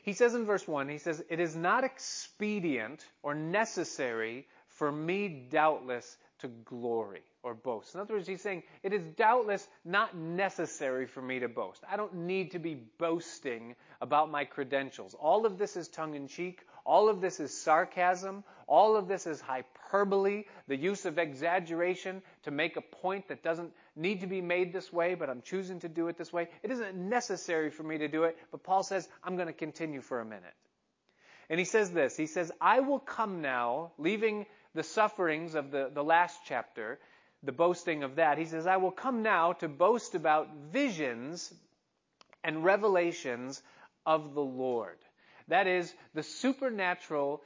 He 0.02 0.12
says 0.12 0.34
in 0.34 0.46
verse 0.46 0.66
1, 0.66 0.88
he 0.88 0.98
says, 0.98 1.22
It 1.28 1.40
is 1.40 1.56
not 1.56 1.84
expedient 1.84 3.04
or 3.22 3.34
necessary 3.34 4.46
for 4.68 4.90
me 4.90 5.46
doubtless 5.50 6.16
to 6.40 6.48
glory 6.48 7.22
or 7.42 7.54
boast. 7.54 7.94
In 7.94 8.00
other 8.00 8.14
words, 8.14 8.26
he's 8.26 8.42
saying, 8.42 8.62
it 8.82 8.92
is 8.92 9.02
doubtless 9.16 9.66
not 9.84 10.16
necessary 10.16 11.06
for 11.06 11.22
me 11.22 11.38
to 11.38 11.48
boast. 11.48 11.82
I 11.90 11.96
don't 11.96 12.14
need 12.14 12.50
to 12.52 12.58
be 12.58 12.74
boasting 12.98 13.74
about 14.00 14.30
my 14.30 14.44
credentials. 14.44 15.14
All 15.14 15.46
of 15.46 15.58
this 15.58 15.76
is 15.76 15.88
tongue 15.88 16.14
in 16.14 16.28
cheek. 16.28 16.66
All 16.84 17.08
of 17.08 17.20
this 17.20 17.40
is 17.40 17.56
sarcasm. 17.56 18.44
All 18.66 18.96
of 18.96 19.08
this 19.08 19.26
is 19.26 19.40
hyperbole, 19.40 20.44
the 20.68 20.76
use 20.76 21.04
of 21.04 21.18
exaggeration 21.18 22.22
to 22.44 22.50
make 22.50 22.76
a 22.76 22.80
point 22.80 23.28
that 23.28 23.42
doesn't 23.42 23.72
need 24.00 24.20
to 24.20 24.26
be 24.26 24.40
made 24.40 24.72
this 24.72 24.92
way, 24.92 25.14
but 25.14 25.28
I'm 25.28 25.42
choosing 25.42 25.80
to 25.80 25.88
do 25.88 26.08
it 26.08 26.16
this 26.16 26.32
way. 26.32 26.48
It 26.62 26.70
isn't 26.70 26.96
necessary 26.96 27.70
for 27.70 27.82
me 27.82 27.98
to 27.98 28.08
do 28.08 28.24
it, 28.24 28.36
but 28.50 28.62
Paul 28.62 28.82
says, 28.82 29.08
I'm 29.22 29.36
going 29.36 29.48
to 29.48 29.52
continue 29.52 30.00
for 30.00 30.20
a 30.20 30.24
minute. 30.24 30.54
And 31.48 31.58
he 31.58 31.64
says 31.64 31.90
this 31.90 32.16
He 32.16 32.26
says, 32.26 32.50
I 32.60 32.80
will 32.80 33.00
come 33.00 33.42
now, 33.42 33.92
leaving 33.98 34.46
the 34.74 34.82
sufferings 34.82 35.54
of 35.54 35.70
the, 35.70 35.90
the 35.92 36.04
last 36.04 36.40
chapter, 36.46 36.98
the 37.42 37.52
boasting 37.52 38.02
of 38.02 38.16
that, 38.16 38.38
he 38.38 38.44
says, 38.44 38.66
I 38.66 38.76
will 38.76 38.90
come 38.90 39.22
now 39.22 39.54
to 39.54 39.68
boast 39.68 40.14
about 40.14 40.48
visions 40.72 41.52
and 42.44 42.64
revelations 42.64 43.62
of 44.06 44.34
the 44.34 44.42
Lord. 44.42 44.98
That 45.48 45.66
is, 45.66 45.92
the 46.14 46.22
supernatural 46.22 47.42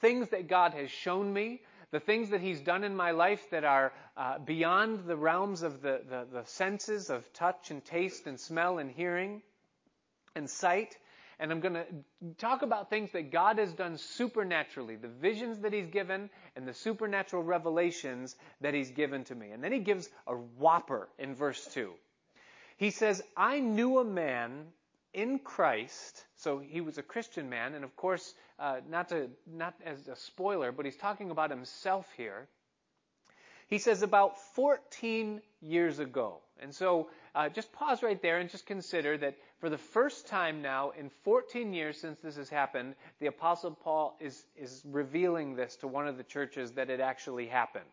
things 0.00 0.28
that 0.28 0.46
God 0.46 0.74
has 0.74 0.90
shown 0.90 1.32
me, 1.32 1.62
the 1.92 2.00
things 2.00 2.30
that 2.30 2.40
He's 2.40 2.60
done 2.60 2.82
in 2.82 2.96
my 2.96 3.12
life 3.12 3.48
that 3.50 3.64
are 3.64 3.92
uh, 4.16 4.38
beyond 4.38 5.06
the 5.06 5.16
realms 5.16 5.62
of 5.62 5.80
the, 5.82 6.00
the, 6.08 6.26
the 6.32 6.44
senses 6.46 7.10
of 7.10 7.32
touch 7.32 7.70
and 7.70 7.84
taste 7.84 8.26
and 8.26 8.40
smell 8.40 8.78
and 8.78 8.90
hearing 8.90 9.42
and 10.34 10.50
sight 10.50 10.96
and 11.42 11.50
I'm 11.50 11.58
going 11.58 11.74
to 11.74 11.84
talk 12.38 12.62
about 12.62 12.88
things 12.88 13.10
that 13.12 13.32
God 13.32 13.58
has 13.58 13.72
done 13.72 13.98
supernaturally, 13.98 14.94
the 14.94 15.08
visions 15.08 15.58
that 15.60 15.72
He's 15.72 15.88
given 15.88 16.30
and 16.54 16.68
the 16.68 16.72
supernatural 16.72 17.42
revelations 17.42 18.36
that 18.60 18.74
He's 18.74 18.92
given 18.92 19.24
to 19.24 19.34
me. 19.34 19.50
And 19.50 19.62
then 19.62 19.72
He 19.72 19.80
gives 19.80 20.08
a 20.28 20.34
whopper 20.34 21.08
in 21.18 21.34
verse 21.34 21.66
2. 21.74 21.90
He 22.76 22.90
says, 22.90 23.22
I 23.36 23.58
knew 23.58 23.98
a 23.98 24.04
man 24.04 24.66
in 25.14 25.38
Christ, 25.38 26.24
so 26.36 26.58
he 26.58 26.80
was 26.80 26.98
a 26.98 27.02
Christian 27.02 27.48
man, 27.48 27.74
and 27.74 27.84
of 27.84 27.94
course, 27.96 28.34
uh, 28.58 28.80
not 28.88 29.08
to 29.10 29.28
not 29.46 29.74
as 29.84 30.08
a 30.08 30.16
spoiler, 30.16 30.72
but 30.72 30.84
he's 30.84 30.96
talking 30.96 31.30
about 31.30 31.50
himself 31.50 32.06
here. 32.16 32.48
He 33.68 33.78
says 33.78 34.02
about 34.02 34.38
14 34.54 35.40
years 35.60 35.98
ago, 35.98 36.40
and 36.60 36.74
so 36.74 37.08
uh, 37.34 37.48
just 37.48 37.72
pause 37.72 38.02
right 38.02 38.20
there 38.20 38.38
and 38.38 38.50
just 38.50 38.66
consider 38.66 39.16
that 39.18 39.36
for 39.60 39.70
the 39.70 39.78
first 39.78 40.26
time 40.26 40.60
now 40.60 40.90
in 40.90 41.10
14 41.24 41.72
years 41.72 41.98
since 41.98 42.18
this 42.20 42.36
has 42.36 42.48
happened, 42.48 42.94
the 43.20 43.26
Apostle 43.26 43.70
Paul 43.70 44.16
is 44.20 44.44
is 44.56 44.82
revealing 44.84 45.56
this 45.56 45.76
to 45.76 45.88
one 45.88 46.08
of 46.08 46.16
the 46.16 46.24
churches 46.24 46.72
that 46.72 46.90
it 46.90 47.00
actually 47.00 47.46
happened. 47.46 47.84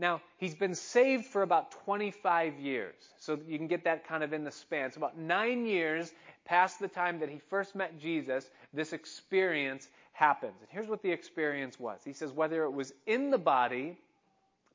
Now, 0.00 0.22
he's 0.36 0.54
been 0.54 0.76
saved 0.76 1.26
for 1.26 1.42
about 1.42 1.72
25 1.72 2.60
years. 2.60 2.94
So 3.18 3.38
you 3.48 3.58
can 3.58 3.66
get 3.66 3.84
that 3.84 4.06
kind 4.06 4.22
of 4.22 4.32
in 4.32 4.44
the 4.44 4.52
span. 4.52 4.86
It's 4.86 4.96
about 4.96 5.18
nine 5.18 5.66
years 5.66 6.12
past 6.48 6.80
the 6.80 6.88
time 6.88 7.20
that 7.20 7.28
he 7.28 7.40
first 7.50 7.74
met 7.74 8.00
Jesus, 8.00 8.50
this 8.72 8.92
experience 8.92 9.88
happens. 10.12 10.54
And 10.60 10.68
here's 10.70 10.88
what 10.88 11.02
the 11.02 11.10
experience 11.10 11.78
was. 11.78 12.00
He 12.04 12.12
says, 12.12 12.32
whether 12.32 12.64
it 12.64 12.70
was 12.70 12.92
in 13.06 13.30
the 13.30 13.38
body, 13.38 13.98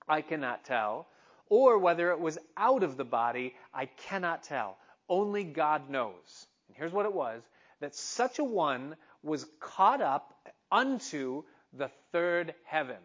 I 0.07 0.21
cannot 0.21 0.63
tell, 0.63 1.07
or 1.49 1.79
whether 1.79 2.11
it 2.11 2.19
was 2.19 2.37
out 2.57 2.83
of 2.83 2.95
the 2.95 3.03
body, 3.03 3.55
I 3.73 3.85
cannot 3.85 4.43
tell. 4.43 4.77
Only 5.09 5.43
God 5.43 5.89
knows. 5.89 6.45
And 6.67 6.77
here's 6.77 6.93
what 6.93 7.05
it 7.05 7.13
was 7.13 7.41
that 7.81 7.95
such 7.95 8.39
a 8.39 8.43
one 8.43 8.95
was 9.23 9.45
caught 9.59 10.01
up 10.01 10.33
unto 10.71 11.43
the 11.73 11.89
third 12.11 12.53
heaven. 12.63 12.97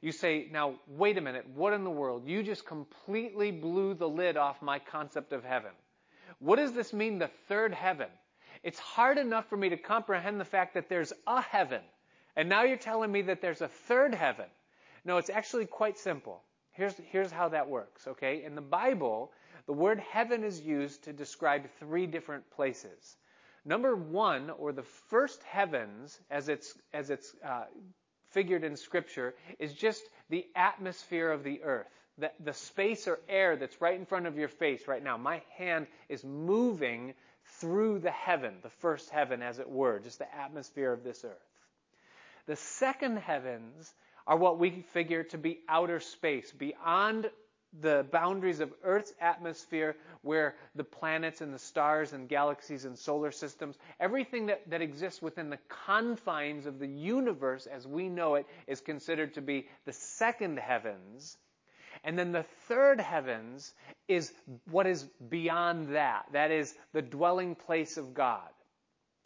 You 0.00 0.12
say, 0.12 0.48
now, 0.52 0.74
wait 0.86 1.18
a 1.18 1.20
minute, 1.20 1.46
what 1.54 1.72
in 1.72 1.82
the 1.82 1.90
world? 1.90 2.26
You 2.26 2.42
just 2.42 2.66
completely 2.66 3.50
blew 3.50 3.94
the 3.94 4.08
lid 4.08 4.36
off 4.36 4.60
my 4.60 4.78
concept 4.78 5.32
of 5.32 5.44
heaven. 5.44 5.70
What 6.38 6.56
does 6.56 6.72
this 6.72 6.92
mean, 6.92 7.18
the 7.18 7.30
third 7.48 7.74
heaven? 7.74 8.08
It's 8.62 8.78
hard 8.78 9.18
enough 9.18 9.48
for 9.48 9.56
me 9.56 9.68
to 9.70 9.76
comprehend 9.76 10.40
the 10.40 10.44
fact 10.44 10.74
that 10.74 10.88
there's 10.88 11.12
a 11.26 11.40
heaven. 11.40 11.82
And 12.36 12.48
now 12.48 12.62
you're 12.62 12.76
telling 12.76 13.10
me 13.10 13.22
that 13.22 13.40
there's 13.40 13.60
a 13.60 13.68
third 13.68 14.14
heaven. 14.14 14.46
No, 15.04 15.18
it's 15.18 15.30
actually 15.30 15.66
quite 15.66 15.98
simple. 15.98 16.42
Here's, 16.72 16.94
here's 17.10 17.30
how 17.30 17.48
that 17.50 17.68
works, 17.68 18.06
okay? 18.06 18.44
In 18.44 18.54
the 18.54 18.62
Bible, 18.62 19.32
the 19.66 19.72
word 19.72 20.00
heaven 20.00 20.44
is 20.44 20.60
used 20.60 21.04
to 21.04 21.12
describe 21.12 21.68
three 21.78 22.06
different 22.06 22.48
places. 22.50 23.16
Number 23.64 23.94
one, 23.94 24.50
or 24.50 24.72
the 24.72 24.82
first 24.82 25.42
heavens, 25.42 26.20
as 26.30 26.48
it's, 26.48 26.74
as 26.92 27.10
it's 27.10 27.34
uh, 27.46 27.64
figured 28.30 28.64
in 28.64 28.76
Scripture, 28.76 29.34
is 29.58 29.74
just 29.74 30.02
the 30.30 30.46
atmosphere 30.56 31.30
of 31.30 31.44
the 31.44 31.62
earth 31.62 32.01
the, 32.18 32.30
the 32.44 32.52
space 32.52 33.08
or 33.08 33.18
air 33.28 33.56
that's 33.56 33.80
right 33.80 33.98
in 33.98 34.06
front 34.06 34.26
of 34.26 34.36
your 34.36 34.48
face 34.48 34.86
right 34.86 35.02
now. 35.02 35.16
My 35.16 35.42
hand 35.56 35.86
is 36.08 36.24
moving 36.24 37.14
through 37.58 37.98
the 38.00 38.10
heaven, 38.10 38.54
the 38.62 38.70
first 38.70 39.10
heaven, 39.10 39.42
as 39.42 39.58
it 39.58 39.68
were, 39.68 39.98
just 39.98 40.18
the 40.18 40.34
atmosphere 40.34 40.92
of 40.92 41.04
this 41.04 41.24
earth. 41.24 41.32
The 42.46 42.56
second 42.56 43.18
heavens 43.18 43.92
are 44.26 44.36
what 44.36 44.58
we 44.58 44.84
figure 44.92 45.24
to 45.24 45.38
be 45.38 45.60
outer 45.68 46.00
space, 46.00 46.52
beyond 46.52 47.30
the 47.80 48.06
boundaries 48.12 48.60
of 48.60 48.72
Earth's 48.84 49.14
atmosphere, 49.20 49.96
where 50.20 50.54
the 50.74 50.84
planets 50.84 51.40
and 51.40 51.54
the 51.54 51.58
stars 51.58 52.12
and 52.12 52.28
galaxies 52.28 52.84
and 52.84 52.98
solar 52.98 53.30
systems, 53.30 53.78
everything 53.98 54.46
that, 54.46 54.68
that 54.68 54.82
exists 54.82 55.22
within 55.22 55.48
the 55.48 55.58
confines 55.86 56.66
of 56.66 56.78
the 56.78 56.86
universe 56.86 57.66
as 57.66 57.86
we 57.86 58.08
know 58.08 58.34
it, 58.34 58.46
is 58.66 58.80
considered 58.80 59.34
to 59.34 59.40
be 59.40 59.66
the 59.86 59.92
second 59.92 60.58
heavens. 60.58 61.36
And 62.04 62.18
then 62.18 62.32
the 62.32 62.44
third 62.66 63.00
heavens 63.00 63.72
is 64.08 64.32
what 64.70 64.86
is 64.86 65.04
beyond 65.28 65.94
that. 65.94 66.26
That 66.32 66.50
is 66.50 66.74
the 66.92 67.02
dwelling 67.02 67.54
place 67.54 67.96
of 67.96 68.14
God. 68.14 68.48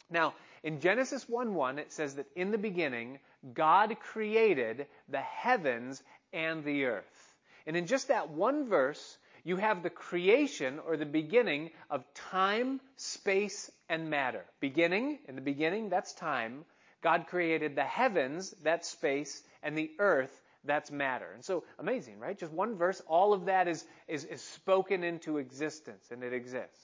Now, 0.09 0.35
in 0.63 0.79
Genesis 0.79 1.27
1 1.27 1.53
1, 1.53 1.79
it 1.79 1.91
says 1.91 2.15
that 2.15 2.27
in 2.35 2.51
the 2.51 2.57
beginning, 2.57 3.19
God 3.53 3.97
created 3.99 4.87
the 5.09 5.21
heavens 5.21 6.01
and 6.33 6.63
the 6.63 6.85
earth. 6.85 7.35
And 7.65 7.75
in 7.75 7.87
just 7.87 8.07
that 8.07 8.29
one 8.29 8.69
verse, 8.69 9.17
you 9.43 9.57
have 9.57 9.83
the 9.83 9.89
creation 9.89 10.79
or 10.79 10.97
the 10.97 11.05
beginning 11.05 11.71
of 11.89 12.03
time, 12.13 12.79
space, 12.95 13.71
and 13.89 14.09
matter. 14.09 14.45
Beginning, 14.59 15.19
in 15.27 15.35
the 15.35 15.41
beginning, 15.41 15.89
that's 15.89 16.13
time. 16.13 16.65
God 17.01 17.27
created 17.27 17.75
the 17.75 17.83
heavens, 17.83 18.53
that's 18.63 18.89
space, 18.89 19.43
and 19.63 19.77
the 19.77 19.91
earth, 19.99 20.41
that's 20.67 20.91
matter. 20.91 21.27
And 21.33 21.43
so 21.43 21.63
amazing, 21.79 22.19
right? 22.19 22.37
Just 22.37 22.51
one 22.51 22.75
verse, 22.75 23.01
all 23.07 23.33
of 23.33 23.45
that 23.45 23.67
is, 23.67 23.85
is, 24.07 24.25
is 24.25 24.41
spoken 24.41 25.03
into 25.03 25.37
existence 25.37 26.11
and 26.11 26.23
it 26.23 26.33
exists. 26.33 26.83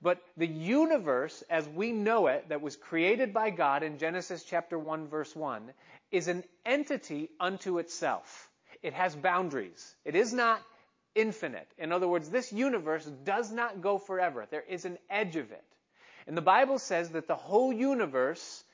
But 0.00 0.22
the 0.36 0.46
universe 0.46 1.42
as 1.50 1.68
we 1.68 1.92
know 1.92 2.28
it, 2.28 2.48
that 2.48 2.62
was 2.62 2.76
created 2.76 3.34
by 3.34 3.50
God 3.50 3.82
in 3.82 3.98
Genesis 3.98 4.44
chapter 4.44 4.78
1 4.78 5.08
verse 5.08 5.34
1, 5.36 5.72
is 6.10 6.28
an 6.28 6.44
entity 6.64 7.28
unto 7.38 7.78
itself. 7.78 8.50
It 8.82 8.94
has 8.94 9.14
boundaries. 9.14 9.94
It 10.04 10.14
is 10.14 10.32
not 10.32 10.62
infinite. 11.14 11.68
In 11.78 11.92
other 11.92 12.08
words, 12.08 12.30
this 12.30 12.52
universe 12.52 13.04
does 13.24 13.52
not 13.52 13.80
go 13.80 13.98
forever. 13.98 14.46
There 14.50 14.64
is 14.68 14.84
an 14.84 14.98
edge 15.08 15.36
of 15.36 15.52
it. 15.52 15.64
And 16.26 16.36
the 16.36 16.42
Bible 16.42 16.78
says 16.78 17.10
that 17.10 17.28
the 17.28 17.34
whole 17.34 17.72
universe 17.72 18.64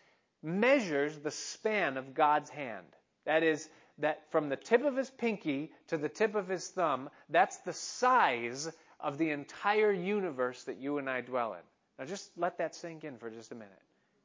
measures 0.42 1.18
the 1.18 1.30
span 1.30 1.96
of 1.96 2.14
God's 2.14 2.50
hand. 2.50 2.86
That 3.26 3.42
is, 3.42 3.68
that 3.98 4.22
from 4.30 4.48
the 4.48 4.56
tip 4.56 4.84
of 4.84 4.96
his 4.96 5.10
pinky 5.10 5.72
to 5.88 5.96
the 5.96 6.08
tip 6.08 6.34
of 6.34 6.48
his 6.48 6.68
thumb, 6.68 7.10
that's 7.28 7.58
the 7.58 7.72
size 7.72 8.70
of 8.98 9.18
the 9.18 9.30
entire 9.30 9.92
universe 9.92 10.64
that 10.64 10.78
you 10.78 10.98
and 10.98 11.08
I 11.08 11.20
dwell 11.20 11.54
in. 11.54 11.60
Now 11.98 12.04
just 12.04 12.30
let 12.36 12.58
that 12.58 12.74
sink 12.74 13.04
in 13.04 13.18
for 13.18 13.30
just 13.30 13.52
a 13.52 13.54
minute. 13.54 13.82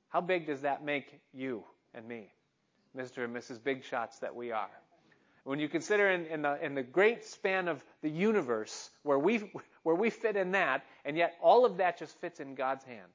How 0.09 0.21
big 0.21 0.47
does 0.47 0.61
that 0.61 0.83
make 0.83 1.19
you 1.33 1.63
and 1.93 2.07
me, 2.07 2.31
Mr. 2.95 3.25
and 3.25 3.35
Mrs. 3.35 3.61
Big 3.61 3.83
Shots 3.83 4.19
that 4.19 4.35
we 4.35 4.51
are? 4.51 4.69
When 5.43 5.59
you 5.59 5.69
consider 5.69 6.09
in, 6.09 6.25
in, 6.25 6.41
the, 6.41 6.65
in 6.65 6.73
the 6.73 6.81
great 6.81 7.23
span 7.23 7.67
of 7.67 7.83
the 8.01 8.09
universe 8.09 8.89
where 9.03 9.19
we, 9.19 9.51
where 9.83 9.95
we 9.95 10.09
fit 10.09 10.35
in 10.35 10.51
that, 10.53 10.83
and 11.03 11.15
yet 11.15 11.35
all 11.41 11.65
of 11.65 11.77
that 11.77 11.99
just 11.99 12.19
fits 12.19 12.39
in 12.39 12.55
God's 12.55 12.83
hand. 12.83 13.11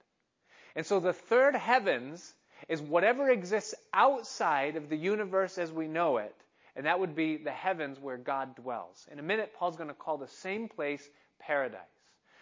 And 0.77 0.87
so 0.87 1.01
the 1.01 1.13
third 1.13 1.57
heavens 1.57 2.35
is 2.69 2.81
whatever 2.81 3.31
exists 3.31 3.75
outside 3.93 4.77
of 4.77 4.89
the 4.89 4.97
universe 4.97 5.59
as 5.59 5.73
we 5.73 5.89
know 5.89 6.19
it, 6.19 6.35
and 6.77 6.87
that 6.87 7.01
would 7.01 7.15
be 7.15 7.37
the 7.37 7.51
heavens 7.51 7.99
where 7.99 8.17
God 8.17 8.55
dwells. 8.57 9.07
In 9.11 9.19
a 9.19 9.23
minute, 9.23 9.53
Paul's 9.59 9.77
going 9.77 9.89
to 9.89 9.95
call 9.95 10.19
the 10.19 10.29
same 10.29 10.69
place 10.69 11.09
paradise. 11.39 11.81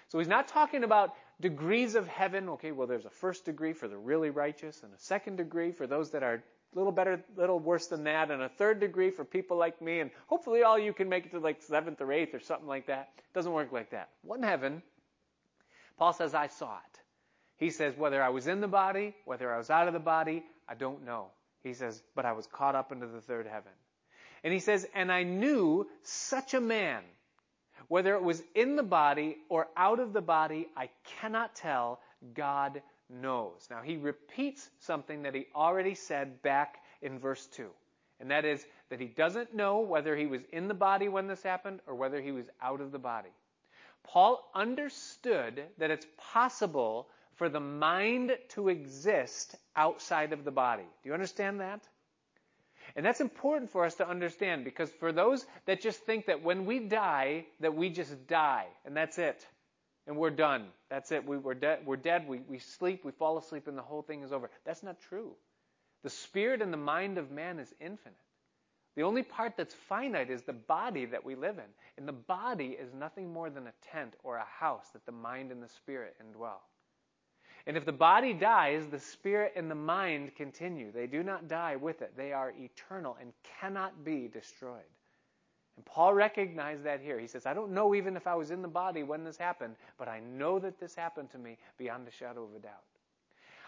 So 0.08 0.18
he's 0.18 0.28
not 0.28 0.48
talking 0.48 0.84
about 0.84 1.14
degrees 1.40 1.94
of 1.94 2.08
heaven. 2.08 2.48
Okay, 2.50 2.72
well, 2.72 2.86
there's 2.86 3.04
a 3.04 3.10
first 3.10 3.44
degree 3.44 3.72
for 3.72 3.88
the 3.88 3.96
really 3.96 4.30
righteous, 4.30 4.82
and 4.82 4.92
a 4.92 4.98
second 4.98 5.36
degree 5.36 5.72
for 5.72 5.86
those 5.86 6.10
that 6.10 6.22
are 6.22 6.34
a 6.34 6.76
little 6.76 6.92
better, 6.92 7.14
a 7.14 7.40
little 7.40 7.58
worse 7.58 7.86
than 7.86 8.04
that, 8.04 8.30
and 8.30 8.42
a 8.42 8.48
third 8.48 8.80
degree 8.80 9.10
for 9.10 9.24
people 9.24 9.56
like 9.56 9.80
me, 9.80 10.00
and 10.00 10.10
hopefully 10.26 10.62
all 10.62 10.78
you 10.78 10.92
can 10.92 11.08
make 11.08 11.26
it 11.26 11.30
to 11.32 11.38
like 11.38 11.62
seventh 11.62 12.00
or 12.00 12.12
eighth 12.12 12.34
or 12.34 12.40
something 12.40 12.68
like 12.68 12.86
that. 12.86 13.10
It 13.16 13.34
doesn't 13.34 13.52
work 13.52 13.72
like 13.72 13.90
that. 13.90 14.10
One 14.22 14.42
heaven, 14.42 14.82
Paul 15.98 16.12
says, 16.12 16.34
I 16.34 16.46
saw 16.46 16.76
it. 16.76 16.87
He 17.58 17.70
says, 17.70 17.96
whether 17.96 18.22
I 18.22 18.28
was 18.30 18.46
in 18.46 18.60
the 18.60 18.68
body, 18.68 19.14
whether 19.24 19.52
I 19.52 19.58
was 19.58 19.70
out 19.70 19.88
of 19.88 19.92
the 19.92 20.00
body, 20.00 20.44
I 20.68 20.74
don't 20.74 21.04
know. 21.04 21.26
He 21.62 21.74
says, 21.74 22.00
but 22.14 22.24
I 22.24 22.32
was 22.32 22.46
caught 22.46 22.74
up 22.74 22.92
into 22.92 23.06
the 23.06 23.20
third 23.20 23.46
heaven. 23.46 23.72
And 24.44 24.52
he 24.52 24.60
says, 24.60 24.86
and 24.94 25.10
I 25.10 25.24
knew 25.24 25.88
such 26.02 26.54
a 26.54 26.60
man, 26.60 27.02
whether 27.88 28.14
it 28.14 28.22
was 28.22 28.42
in 28.54 28.76
the 28.76 28.84
body 28.84 29.36
or 29.48 29.66
out 29.76 29.98
of 29.98 30.12
the 30.12 30.20
body, 30.20 30.68
I 30.76 30.90
cannot 31.20 31.56
tell. 31.56 32.00
God 32.34 32.80
knows. 33.10 33.66
Now 33.70 33.80
he 33.82 33.96
repeats 33.96 34.68
something 34.80 35.22
that 35.22 35.34
he 35.34 35.46
already 35.54 35.94
said 35.94 36.42
back 36.42 36.78
in 37.02 37.18
verse 37.18 37.44
2. 37.46 37.68
And 38.20 38.30
that 38.30 38.44
is 38.44 38.64
that 38.90 39.00
he 39.00 39.06
doesn't 39.06 39.54
know 39.54 39.80
whether 39.80 40.16
he 40.16 40.26
was 40.26 40.42
in 40.52 40.68
the 40.68 40.74
body 40.74 41.08
when 41.08 41.26
this 41.26 41.42
happened 41.42 41.80
or 41.86 41.94
whether 41.94 42.20
he 42.20 42.32
was 42.32 42.46
out 42.60 42.80
of 42.80 42.92
the 42.92 42.98
body. 42.98 43.30
Paul 44.04 44.48
understood 44.54 45.62
that 45.78 45.90
it's 45.90 46.06
possible 46.32 47.08
for 47.38 47.48
the 47.48 47.60
mind 47.60 48.36
to 48.50 48.68
exist 48.68 49.54
outside 49.76 50.32
of 50.32 50.44
the 50.44 50.50
body. 50.50 50.82
Do 50.82 51.08
you 51.08 51.14
understand 51.14 51.60
that? 51.60 51.80
And 52.96 53.06
that's 53.06 53.20
important 53.20 53.70
for 53.70 53.84
us 53.84 53.94
to 53.96 54.08
understand 54.08 54.64
because 54.64 54.90
for 54.98 55.12
those 55.12 55.46
that 55.66 55.80
just 55.80 56.00
think 56.00 56.26
that 56.26 56.42
when 56.42 56.66
we 56.66 56.80
die, 56.80 57.46
that 57.60 57.74
we 57.74 57.90
just 57.90 58.26
die 58.26 58.66
and 58.84 58.96
that's 58.96 59.18
it. 59.18 59.46
And 60.06 60.16
we're 60.16 60.30
done. 60.30 60.64
That's 60.90 61.12
it. 61.12 61.26
We, 61.26 61.36
are 61.36 61.54
dead. 61.54 61.80
We're 61.84 61.96
dead. 61.96 62.26
We, 62.26 62.40
we 62.48 62.58
sleep. 62.58 63.04
We 63.04 63.12
fall 63.12 63.38
asleep 63.38 63.68
and 63.68 63.78
the 63.78 63.82
whole 63.82 64.02
thing 64.02 64.22
is 64.22 64.32
over. 64.32 64.50
That's 64.64 64.82
not 64.82 65.00
true. 65.00 65.32
The 66.02 66.10
spirit 66.10 66.60
and 66.60 66.72
the 66.72 66.78
mind 66.78 67.18
of 67.18 67.30
man 67.30 67.58
is 67.60 67.72
infinite. 67.80 68.16
The 68.96 69.02
only 69.02 69.22
part 69.22 69.56
that's 69.56 69.74
finite 69.74 70.30
is 70.30 70.42
the 70.42 70.52
body 70.54 71.04
that 71.04 71.24
we 71.24 71.36
live 71.36 71.58
in. 71.58 71.70
And 71.98 72.08
the 72.08 72.12
body 72.12 72.76
is 72.80 72.92
nothing 72.94 73.32
more 73.32 73.48
than 73.48 73.68
a 73.68 73.72
tent 73.92 74.14
or 74.24 74.38
a 74.38 74.44
house 74.44 74.86
that 74.92 75.06
the 75.06 75.12
mind 75.12 75.52
and 75.52 75.62
the 75.62 75.68
spirit 75.68 76.16
indwell. 76.20 76.62
And 77.68 77.76
if 77.76 77.84
the 77.84 77.92
body 77.92 78.32
dies, 78.32 78.86
the 78.86 78.98
spirit 78.98 79.52
and 79.54 79.70
the 79.70 79.74
mind 79.74 80.34
continue. 80.34 80.90
They 80.90 81.06
do 81.06 81.22
not 81.22 81.48
die 81.48 81.76
with 81.76 82.00
it. 82.00 82.16
They 82.16 82.32
are 82.32 82.54
eternal 82.58 83.18
and 83.20 83.30
cannot 83.60 84.06
be 84.06 84.26
destroyed. 84.26 84.80
And 85.76 85.84
Paul 85.84 86.14
recognized 86.14 86.84
that 86.84 87.02
here. 87.02 87.20
He 87.20 87.26
says, 87.26 87.44
I 87.44 87.52
don't 87.52 87.72
know 87.72 87.94
even 87.94 88.16
if 88.16 88.26
I 88.26 88.34
was 88.36 88.50
in 88.50 88.62
the 88.62 88.68
body 88.68 89.02
when 89.02 89.22
this 89.22 89.36
happened, 89.36 89.76
but 89.98 90.08
I 90.08 90.20
know 90.20 90.58
that 90.58 90.80
this 90.80 90.94
happened 90.94 91.30
to 91.32 91.38
me 91.38 91.58
beyond 91.76 92.08
a 92.08 92.10
shadow 92.10 92.42
of 92.42 92.54
a 92.56 92.58
doubt. 92.58 92.82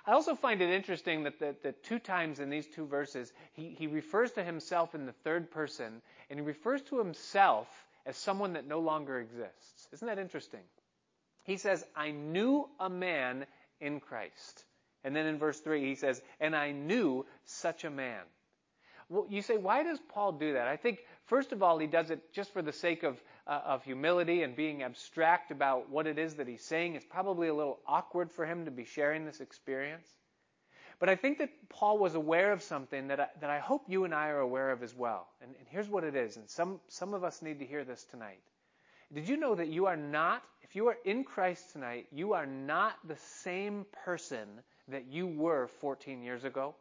I 0.07 0.13
also 0.13 0.35
find 0.35 0.63
it 0.63 0.71
interesting 0.71 1.23
that 1.25 1.39
the, 1.39 1.55
the 1.63 1.73
two 1.73 1.99
times 1.99 2.41
in 2.41 2.49
these 2.49 2.67
two 2.67 2.87
verses, 2.87 3.35
he, 3.53 3.77
he 3.79 3.87
refers 3.87 4.33
to 4.33 4.43
himself 4.43 4.95
in 4.95 5.05
the 5.05 5.13
third 5.13 5.51
person, 5.51 6.01
and 6.31 6.41
he 6.41 6.45
refers 6.45 6.81
to 6.85 6.99
himself 6.99 7.69
as 8.07 8.17
someone 8.17 8.55
that 8.55 8.67
no 8.67 8.81
longer 8.81 9.21
exists. 9.21 9.89
Isn't 9.93 10.09
that 10.09 10.19
interesting? 10.19 10.61
He 11.45 11.59
says, 11.59 11.85
I 11.95 12.13
knew 12.13 12.67
a 12.81 12.89
man 12.89 13.45
in 13.81 14.01
Christ. 14.01 14.65
And 15.05 15.17
then 15.17 15.27
in 15.27 15.39
verse 15.39 15.59
3, 15.61 15.81
he 15.87 15.95
says, 15.95 16.21
And 16.41 16.55
I 16.55 16.73
knew 16.73 17.27
such 17.45 17.85
a 17.85 17.91
man. 17.91 18.23
Well, 19.09 19.27
you 19.29 19.43
say, 19.43 19.57
why 19.57 19.83
does 19.83 19.99
Paul 20.09 20.33
do 20.33 20.53
that? 20.53 20.69
I 20.69 20.77
think, 20.77 21.01
first 21.27 21.51
of 21.51 21.65
all, 21.65 21.79
he 21.79 21.89
does 21.89 22.11
it 22.11 22.33
just 22.33 22.53
for 22.53 22.63
the 22.63 22.73
sake 22.73 23.03
of, 23.03 23.21
uh, 23.45 23.61
of 23.65 23.83
humility 23.83 24.45
and 24.45 24.55
being 24.55 24.85
abstract 24.85 25.51
about 25.51 25.91
what 25.91 26.07
it 26.07 26.17
is 26.17 26.35
that 26.35 26.47
he's 26.47 26.63
saying. 26.63 26.95
It's 26.95 27.05
probably 27.05 27.49
a 27.49 27.55
little 27.55 27.81
awkward 27.89 28.31
for 28.31 28.47
him 28.47 28.67
to 28.67 28.71
be 28.71 28.85
sharing 28.85 29.25
this 29.25 29.41
experience. 29.41 30.09
But 31.01 31.09
I 31.09 31.17
think 31.17 31.39
that 31.39 31.51
Paul 31.71 31.99
was 31.99 32.15
aware 32.15 32.53
of 32.53 32.63
something 32.63 33.09
that 33.09 33.19
I, 33.19 33.27
that 33.41 33.51
I 33.51 33.59
hope 33.59 33.85
you 33.89 34.05
and 34.05 34.15
I 34.15 34.29
are 34.29 34.39
aware 34.39 34.71
of 34.71 34.83
as 34.83 34.95
well. 34.95 35.27
And, 35.41 35.51
and 35.59 35.67
here's 35.71 35.89
what 35.89 36.05
it 36.05 36.15
is, 36.15 36.37
and 36.37 36.49
some, 36.49 36.79
some 36.89 37.13
of 37.13 37.25
us 37.25 37.43
need 37.43 37.59
to 37.61 37.67
hear 37.67 37.85
this 37.85 38.05
tonight. 38.05 38.43
Did 39.13 39.29
you 39.29 39.37
know 39.37 39.55
that 39.57 39.69
you 39.69 39.87
are 39.87 39.97
not, 39.97 40.43
if 40.63 40.77
you 40.77 40.87
are 40.89 40.97
in 41.05 41.25
Christ 41.25 41.73
tonight, 41.73 42.07
you 42.13 42.35
are 42.35 42.47
not 42.47 42.95
the 43.07 43.17
same 43.43 43.85
person 44.05 44.47
that 44.89 45.07
you 45.11 45.27
were 45.27 45.69
14 45.81 46.23
years 46.23 46.45
ago? 46.45 46.75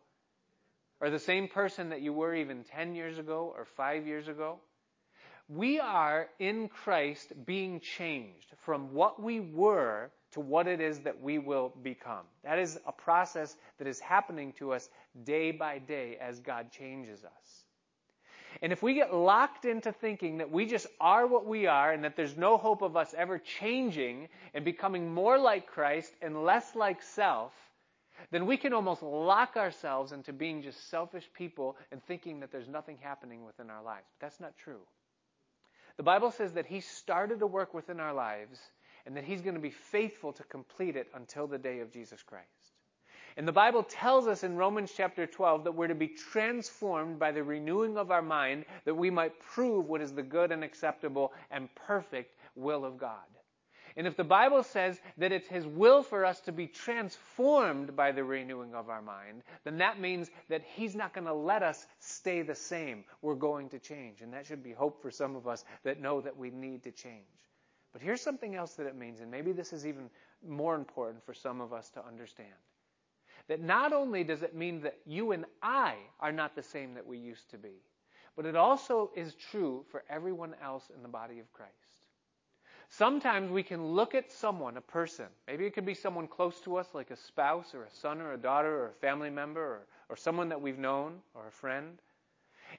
Or 1.01 1.09
the 1.09 1.19
same 1.19 1.47
person 1.47 1.89
that 1.89 2.01
you 2.01 2.13
were 2.13 2.35
even 2.35 2.63
10 2.63 2.93
years 2.93 3.17
ago 3.17 3.53
or 3.55 3.65
5 3.65 4.05
years 4.05 4.27
ago? 4.27 4.59
We 5.47 5.79
are 5.79 6.27
in 6.37 6.67
Christ 6.67 7.33
being 7.45 7.79
changed 7.79 8.53
from 8.57 8.93
what 8.93 9.21
we 9.21 9.39
were 9.39 10.11
to 10.33 10.39
what 10.39 10.67
it 10.67 10.79
is 10.79 10.99
that 10.99 11.21
we 11.21 11.39
will 11.39 11.73
become. 11.81 12.25
That 12.43 12.59
is 12.59 12.79
a 12.85 12.91
process 12.91 13.55
that 13.79 13.87
is 13.87 13.99
happening 13.99 14.53
to 14.59 14.73
us 14.73 14.87
day 15.23 15.51
by 15.51 15.79
day 15.79 16.17
as 16.21 16.39
God 16.39 16.71
changes 16.71 17.25
us. 17.25 17.58
And 18.61 18.71
if 18.71 18.83
we 18.83 18.93
get 18.93 19.13
locked 19.13 19.65
into 19.65 19.91
thinking 19.91 20.37
that 20.39 20.51
we 20.51 20.65
just 20.65 20.87
are 20.99 21.27
what 21.27 21.45
we 21.45 21.67
are 21.67 21.91
and 21.91 22.03
that 22.03 22.15
there's 22.15 22.37
no 22.37 22.57
hope 22.57 22.81
of 22.81 22.97
us 22.97 23.13
ever 23.17 23.39
changing 23.39 24.27
and 24.53 24.65
becoming 24.65 25.13
more 25.13 25.37
like 25.37 25.67
Christ 25.67 26.13
and 26.21 26.43
less 26.43 26.75
like 26.75 27.01
self, 27.01 27.53
then 28.31 28.45
we 28.45 28.57
can 28.57 28.73
almost 28.73 29.01
lock 29.01 29.55
ourselves 29.55 30.11
into 30.11 30.33
being 30.33 30.61
just 30.61 30.89
selfish 30.89 31.29
people 31.33 31.77
and 31.91 32.03
thinking 32.03 32.39
that 32.41 32.51
there's 32.51 32.67
nothing 32.67 32.97
happening 33.01 33.45
within 33.45 33.69
our 33.69 33.81
lives. 33.81 34.05
But 34.19 34.27
that's 34.27 34.39
not 34.39 34.57
true. 34.57 34.81
The 35.97 36.03
Bible 36.03 36.31
says 36.31 36.53
that 36.53 36.65
He 36.65 36.81
started 36.81 37.41
a 37.41 37.47
work 37.47 37.73
within 37.73 37.99
our 37.99 38.13
lives 38.13 38.59
and 39.05 39.15
that 39.15 39.23
He's 39.23 39.41
going 39.41 39.55
to 39.55 39.61
be 39.61 39.69
faithful 39.69 40.33
to 40.33 40.43
complete 40.43 40.95
it 40.95 41.07
until 41.13 41.47
the 41.47 41.57
day 41.57 41.79
of 41.79 41.91
Jesus 41.91 42.21
Christ. 42.23 42.47
And 43.39 43.47
the 43.47 43.53
Bible 43.53 43.83
tells 43.83 44.27
us 44.27 44.43
in 44.43 44.57
Romans 44.57 44.91
chapter 44.93 45.25
12 45.25 45.63
that 45.63 45.71
we're 45.71 45.87
to 45.87 45.95
be 45.95 46.09
transformed 46.09 47.19
by 47.19 47.31
the 47.31 47.41
renewing 47.41 47.97
of 47.97 48.11
our 48.11 48.21
mind 48.21 48.65
that 48.83 48.93
we 48.93 49.09
might 49.09 49.39
prove 49.39 49.87
what 49.87 50.01
is 50.01 50.11
the 50.11 50.21
good 50.21 50.51
and 50.51 50.61
acceptable 50.61 51.31
and 51.49 51.73
perfect 51.73 52.35
will 52.57 52.83
of 52.83 52.97
God. 52.97 53.23
And 53.95 54.05
if 54.05 54.17
the 54.17 54.25
Bible 54.25 54.61
says 54.61 54.99
that 55.19 55.31
it's 55.31 55.47
His 55.47 55.65
will 55.65 56.03
for 56.03 56.25
us 56.25 56.41
to 56.41 56.51
be 56.51 56.67
transformed 56.67 57.95
by 57.95 58.11
the 58.11 58.25
renewing 58.25 58.75
of 58.75 58.89
our 58.89 59.01
mind, 59.01 59.43
then 59.63 59.77
that 59.77 60.01
means 60.01 60.29
that 60.49 60.65
He's 60.75 60.93
not 60.93 61.13
going 61.13 61.27
to 61.27 61.33
let 61.33 61.63
us 61.63 61.87
stay 61.99 62.41
the 62.41 62.55
same. 62.55 63.05
We're 63.21 63.35
going 63.35 63.69
to 63.69 63.79
change. 63.79 64.19
And 64.19 64.33
that 64.33 64.47
should 64.47 64.65
be 64.65 64.73
hope 64.73 65.01
for 65.01 65.11
some 65.11 65.37
of 65.37 65.47
us 65.47 65.63
that 65.85 66.01
know 66.01 66.19
that 66.19 66.35
we 66.35 66.49
need 66.49 66.83
to 66.83 66.91
change. 66.91 67.23
But 67.93 68.01
here's 68.01 68.19
something 68.19 68.55
else 68.55 68.73
that 68.73 68.85
it 68.85 68.97
means, 68.97 69.21
and 69.21 69.31
maybe 69.31 69.53
this 69.53 69.71
is 69.71 69.87
even 69.87 70.09
more 70.45 70.75
important 70.75 71.25
for 71.25 71.33
some 71.33 71.61
of 71.61 71.71
us 71.71 71.89
to 71.91 72.05
understand 72.05 72.51
that 73.49 73.59
not 73.59 73.91
only 73.91 74.23
does 74.23 74.43
it 74.43 74.55
mean 74.55 74.81
that 74.81 74.99
you 75.05 75.31
and 75.31 75.43
I 75.61 75.95
are 76.21 76.31
not 76.31 76.55
the 76.55 76.63
same 76.63 76.93
that 76.93 77.05
we 77.05 77.17
used 77.17 77.49
to 77.49 77.57
be, 77.57 77.81
but 78.37 78.45
it 78.45 78.55
also 78.55 79.09
is 79.15 79.33
true 79.51 79.83
for 79.91 80.03
everyone 80.09 80.55
else 80.63 80.89
in 80.95 81.01
the 81.01 81.09
body 81.09 81.39
of 81.39 81.51
Christ. 81.51 81.73
Sometimes 82.91 83.51
we 83.51 83.63
can 83.63 83.85
look 83.85 84.15
at 84.15 84.31
someone, 84.31 84.77
a 84.77 84.81
person, 84.81 85.25
maybe 85.47 85.65
it 85.65 85.73
could 85.73 85.85
be 85.85 85.93
someone 85.95 86.27
close 86.27 86.59
to 86.61 86.77
us, 86.77 86.87
like 86.93 87.11
a 87.11 87.15
spouse 87.15 87.73
or 87.75 87.83
a 87.83 87.91
son 87.91 88.21
or 88.21 88.33
a 88.33 88.37
daughter 88.37 88.83
or 88.83 88.87
a 88.89 89.01
family 89.01 89.29
member 89.29 89.61
or, 89.61 89.87
or 90.09 90.15
someone 90.15 90.49
that 90.49 90.61
we've 90.61 90.79
known 90.79 91.15
or 91.33 91.47
a 91.47 91.51
friend, 91.51 91.99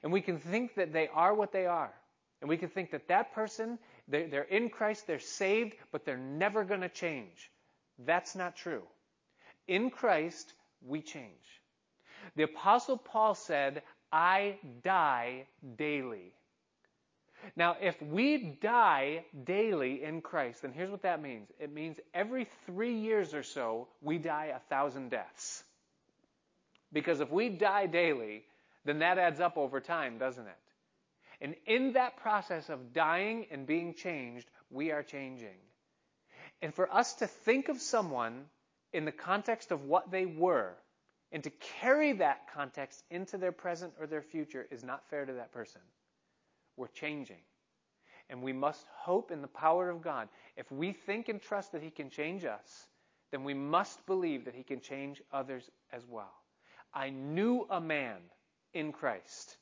and 0.03 0.11
we 0.11 0.21
can 0.21 0.39
think 0.39 0.75
that 0.75 0.93
they 0.93 1.09
are 1.09 1.33
what 1.33 1.51
they 1.51 1.65
are. 1.65 1.93
And 2.39 2.49
we 2.49 2.57
can 2.57 2.69
think 2.69 2.91
that 2.91 3.09
that 3.09 3.33
person, 3.33 3.77
they're, 4.07 4.27
they're 4.27 4.43
in 4.43 4.69
Christ, 4.69 5.05
they're 5.05 5.19
saved, 5.19 5.75
but 5.91 6.05
they're 6.05 6.17
never 6.17 6.63
going 6.63 6.81
to 6.81 6.89
change. 6.89 7.51
That's 7.99 8.35
not 8.35 8.55
true. 8.55 8.83
In 9.67 9.91
Christ, 9.91 10.53
we 10.85 11.01
change. 11.01 11.61
The 12.35 12.43
Apostle 12.43 12.97
Paul 12.97 13.35
said, 13.35 13.81
I 14.11 14.57
die 14.83 15.45
daily. 15.77 16.33
Now, 17.55 17.75
if 17.81 17.99
we 18.01 18.57
die 18.61 19.25
daily 19.45 20.03
in 20.03 20.21
Christ, 20.21 20.61
then 20.61 20.73
here's 20.73 20.91
what 20.91 21.01
that 21.03 21.21
means 21.21 21.49
it 21.59 21.73
means 21.73 21.97
every 22.13 22.47
three 22.65 22.99
years 22.99 23.33
or 23.33 23.43
so, 23.43 23.87
we 24.01 24.17
die 24.17 24.51
a 24.55 24.59
thousand 24.69 25.09
deaths. 25.09 25.63
Because 26.93 27.19
if 27.19 27.31
we 27.31 27.49
die 27.49 27.87
daily, 27.87 28.43
then 28.85 28.99
that 28.99 29.17
adds 29.17 29.39
up 29.39 29.57
over 29.57 29.79
time, 29.79 30.17
doesn't 30.17 30.45
it? 30.45 30.57
And 31.39 31.55
in 31.65 31.93
that 31.93 32.17
process 32.17 32.69
of 32.69 32.93
dying 32.93 33.47
and 33.49 33.65
being 33.65 33.95
changed, 33.95 34.47
we 34.69 34.91
are 34.91 35.01
changing. 35.01 35.57
And 36.61 36.73
for 36.73 36.93
us 36.93 37.15
to 37.15 37.27
think 37.27 37.69
of 37.69 37.81
someone 37.81 38.45
in 38.93 39.05
the 39.05 39.11
context 39.11 39.71
of 39.71 39.85
what 39.85 40.11
they 40.11 40.25
were 40.25 40.73
and 41.31 41.43
to 41.43 41.49
carry 41.79 42.13
that 42.13 42.51
context 42.53 43.03
into 43.09 43.37
their 43.37 43.51
present 43.51 43.93
or 43.99 44.05
their 44.05 44.21
future 44.21 44.67
is 44.69 44.83
not 44.83 45.09
fair 45.09 45.25
to 45.25 45.33
that 45.33 45.51
person. 45.51 45.81
We're 46.75 46.87
changing. 46.87 47.39
And 48.29 48.41
we 48.41 48.53
must 48.53 48.85
hope 48.93 49.31
in 49.31 49.41
the 49.41 49.47
power 49.47 49.89
of 49.89 50.01
God. 50.01 50.29
If 50.57 50.71
we 50.71 50.93
think 50.93 51.29
and 51.29 51.41
trust 51.41 51.71
that 51.71 51.81
He 51.81 51.89
can 51.89 52.09
change 52.09 52.45
us, 52.45 52.87
then 53.31 53.43
we 53.43 53.53
must 53.53 54.05
believe 54.05 54.45
that 54.45 54.55
He 54.55 54.63
can 54.63 54.81
change 54.81 55.21
others 55.31 55.69
as 55.91 56.05
well. 56.07 56.33
I 56.93 57.09
knew 57.09 57.65
a 57.69 57.79
man 57.79 58.17
in 58.73 58.91
Christ. 58.91 59.57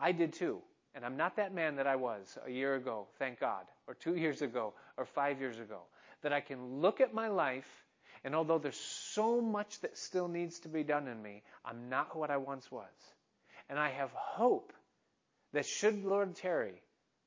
I 0.00 0.12
did 0.12 0.32
too. 0.32 0.60
And 0.94 1.04
I'm 1.04 1.16
not 1.16 1.36
that 1.36 1.54
man 1.54 1.76
that 1.76 1.86
I 1.86 1.96
was 1.96 2.38
a 2.46 2.50
year 2.50 2.74
ago, 2.76 3.06
thank 3.18 3.38
God, 3.40 3.64
or 3.86 3.94
two 3.94 4.16
years 4.16 4.42
ago, 4.42 4.74
or 4.96 5.04
five 5.04 5.40
years 5.40 5.58
ago. 5.58 5.82
That 6.22 6.32
I 6.32 6.40
can 6.40 6.80
look 6.80 7.00
at 7.00 7.14
my 7.14 7.28
life 7.28 7.68
and 8.24 8.34
although 8.34 8.58
there's 8.58 8.76
so 8.76 9.40
much 9.40 9.80
that 9.80 9.96
still 9.96 10.28
needs 10.28 10.60
to 10.60 10.68
be 10.68 10.82
done 10.82 11.08
in 11.08 11.22
me, 11.22 11.42
I'm 11.64 11.88
not 11.88 12.16
what 12.16 12.30
I 12.30 12.36
once 12.36 12.70
was. 12.70 12.90
And 13.68 13.78
I 13.78 13.90
have 13.90 14.10
hope 14.12 14.72
that 15.52 15.66
should 15.66 16.04
Lord 16.04 16.34
tarry, 16.36 16.82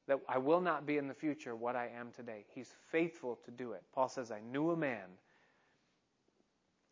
that 0.08 0.20
I 0.28 0.40
will 0.40 0.62
not 0.62 0.86
be 0.86 0.98
in 0.98 1.08
the 1.08 1.14
future 1.14 1.56
what 1.56 1.76
I 1.76 1.90
am 2.00 2.12
today. 2.16 2.46
He's 2.54 2.70
faithful 2.92 3.40
to 3.46 3.52
do 3.52 3.74
it. 3.74 3.84
Paul 3.94 4.10
says, 4.10 4.32
I 4.32 4.42
knew 4.42 4.72
a 4.72 4.78
man. 4.78 5.08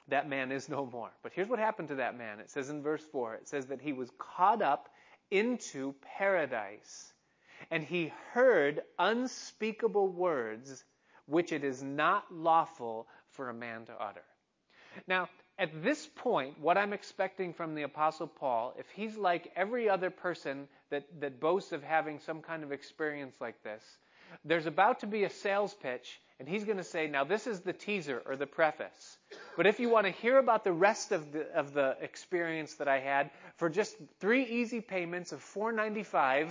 That 0.07 0.29
man 0.29 0.51
is 0.51 0.69
no 0.69 0.85
more. 0.85 1.11
But 1.21 1.33
here's 1.33 1.49
what 1.49 1.59
happened 1.59 1.89
to 1.89 1.95
that 1.95 2.17
man. 2.17 2.39
It 2.39 2.49
says 2.49 2.69
in 2.69 2.81
verse 2.81 3.03
4, 3.11 3.35
it 3.35 3.47
says 3.47 3.67
that 3.67 3.81
he 3.81 3.93
was 3.93 4.09
caught 4.17 4.61
up 4.61 4.89
into 5.29 5.93
paradise, 6.17 7.13
and 7.69 7.83
he 7.83 8.11
heard 8.33 8.81
unspeakable 8.97 10.07
words 10.07 10.83
which 11.27 11.51
it 11.51 11.63
is 11.63 11.83
not 11.83 12.25
lawful 12.33 13.07
for 13.31 13.49
a 13.49 13.53
man 13.53 13.85
to 13.85 13.93
utter. 13.93 14.23
Now, 15.07 15.29
at 15.57 15.83
this 15.83 16.07
point, 16.15 16.59
what 16.59 16.77
I'm 16.77 16.93
expecting 16.93 17.53
from 17.53 17.75
the 17.75 17.83
Apostle 17.83 18.27
Paul, 18.27 18.73
if 18.77 18.85
he's 18.95 19.17
like 19.17 19.51
every 19.55 19.89
other 19.89 20.09
person 20.09 20.67
that, 20.89 21.03
that 21.19 21.39
boasts 21.39 21.71
of 21.71 21.83
having 21.83 22.19
some 22.19 22.41
kind 22.41 22.63
of 22.63 22.71
experience 22.71 23.35
like 23.41 23.61
this, 23.63 23.83
there's 24.45 24.65
about 24.65 25.01
to 25.01 25.07
be 25.07 25.23
a 25.23 25.29
sales 25.29 25.73
pitch, 25.73 26.19
and 26.39 26.47
he's 26.47 26.63
going 26.63 26.77
to 26.77 26.83
say, 26.83 27.07
Now, 27.07 27.23
this 27.23 27.47
is 27.47 27.59
the 27.61 27.73
teaser 27.73 28.21
or 28.25 28.35
the 28.35 28.45
preface. 28.45 29.17
But 29.57 29.67
if 29.67 29.79
you 29.79 29.89
want 29.89 30.05
to 30.05 30.11
hear 30.11 30.37
about 30.37 30.63
the 30.63 30.71
rest 30.71 31.11
of 31.11 31.31
the, 31.31 31.51
of 31.53 31.73
the 31.73 31.97
experience 32.01 32.75
that 32.75 32.87
I 32.87 32.99
had, 32.99 33.31
for 33.57 33.69
just 33.69 33.95
three 34.19 34.43
easy 34.43 34.81
payments 34.81 35.31
of 35.31 35.43
$4.95, 35.53 36.49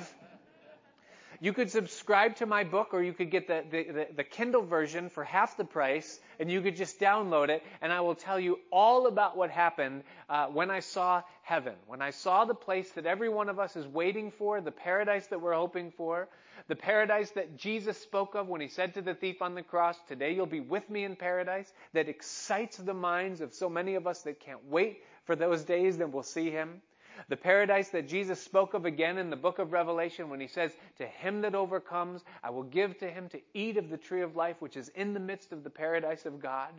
You 1.40 1.52
could 1.52 1.70
subscribe 1.70 2.34
to 2.36 2.46
my 2.46 2.64
book, 2.64 2.88
or 2.92 3.00
you 3.00 3.12
could 3.12 3.30
get 3.30 3.46
the, 3.46 3.62
the, 3.70 4.08
the, 4.16 4.24
Kindle 4.24 4.62
version 4.62 5.08
for 5.08 5.22
half 5.22 5.56
the 5.56 5.64
price, 5.64 6.18
and 6.40 6.50
you 6.50 6.60
could 6.60 6.74
just 6.74 6.98
download 6.98 7.48
it, 7.48 7.62
and 7.80 7.92
I 7.92 8.00
will 8.00 8.16
tell 8.16 8.40
you 8.40 8.58
all 8.72 9.06
about 9.06 9.36
what 9.36 9.48
happened 9.48 10.02
uh, 10.28 10.46
when 10.46 10.68
I 10.68 10.80
saw 10.80 11.22
heaven, 11.42 11.74
when 11.86 12.02
I 12.02 12.10
saw 12.10 12.44
the 12.44 12.56
place 12.56 12.90
that 12.92 13.06
every 13.06 13.28
one 13.28 13.48
of 13.48 13.60
us 13.60 13.76
is 13.76 13.86
waiting 13.86 14.32
for, 14.32 14.60
the 14.60 14.72
paradise 14.72 15.28
that 15.28 15.40
we're 15.40 15.54
hoping 15.54 15.92
for, 15.92 16.28
the 16.66 16.74
paradise 16.74 17.30
that 17.30 17.56
Jesus 17.56 17.96
spoke 17.96 18.34
of 18.34 18.48
when 18.48 18.60
he 18.60 18.68
said 18.68 18.94
to 18.94 19.02
the 19.02 19.14
thief 19.14 19.40
on 19.40 19.54
the 19.54 19.62
cross, 19.62 19.96
Today 20.08 20.34
you'll 20.34 20.46
be 20.46 20.58
with 20.60 20.90
me 20.90 21.04
in 21.04 21.14
paradise, 21.14 21.72
that 21.92 22.08
excites 22.08 22.78
the 22.78 22.94
minds 22.94 23.40
of 23.40 23.54
so 23.54 23.68
many 23.68 23.94
of 23.94 24.08
us 24.08 24.22
that 24.22 24.40
can't 24.40 24.64
wait 24.68 25.04
for 25.24 25.36
those 25.36 25.62
days 25.62 25.98
that 25.98 26.10
we'll 26.10 26.24
see 26.24 26.50
him. 26.50 26.82
The 27.28 27.36
paradise 27.36 27.88
that 27.90 28.08
Jesus 28.08 28.40
spoke 28.40 28.74
of 28.74 28.84
again 28.84 29.18
in 29.18 29.30
the 29.30 29.36
book 29.36 29.58
of 29.58 29.72
Revelation 29.72 30.30
when 30.30 30.40
he 30.40 30.46
says, 30.46 30.72
To 30.96 31.06
him 31.06 31.40
that 31.42 31.54
overcomes, 31.54 32.22
I 32.42 32.50
will 32.50 32.62
give 32.62 32.98
to 32.98 33.10
him 33.10 33.28
to 33.30 33.40
eat 33.54 33.76
of 33.76 33.90
the 33.90 33.96
tree 33.96 34.22
of 34.22 34.36
life, 34.36 34.56
which 34.60 34.76
is 34.76 34.88
in 34.90 35.14
the 35.14 35.20
midst 35.20 35.52
of 35.52 35.64
the 35.64 35.70
paradise 35.70 36.26
of 36.26 36.40
God. 36.40 36.70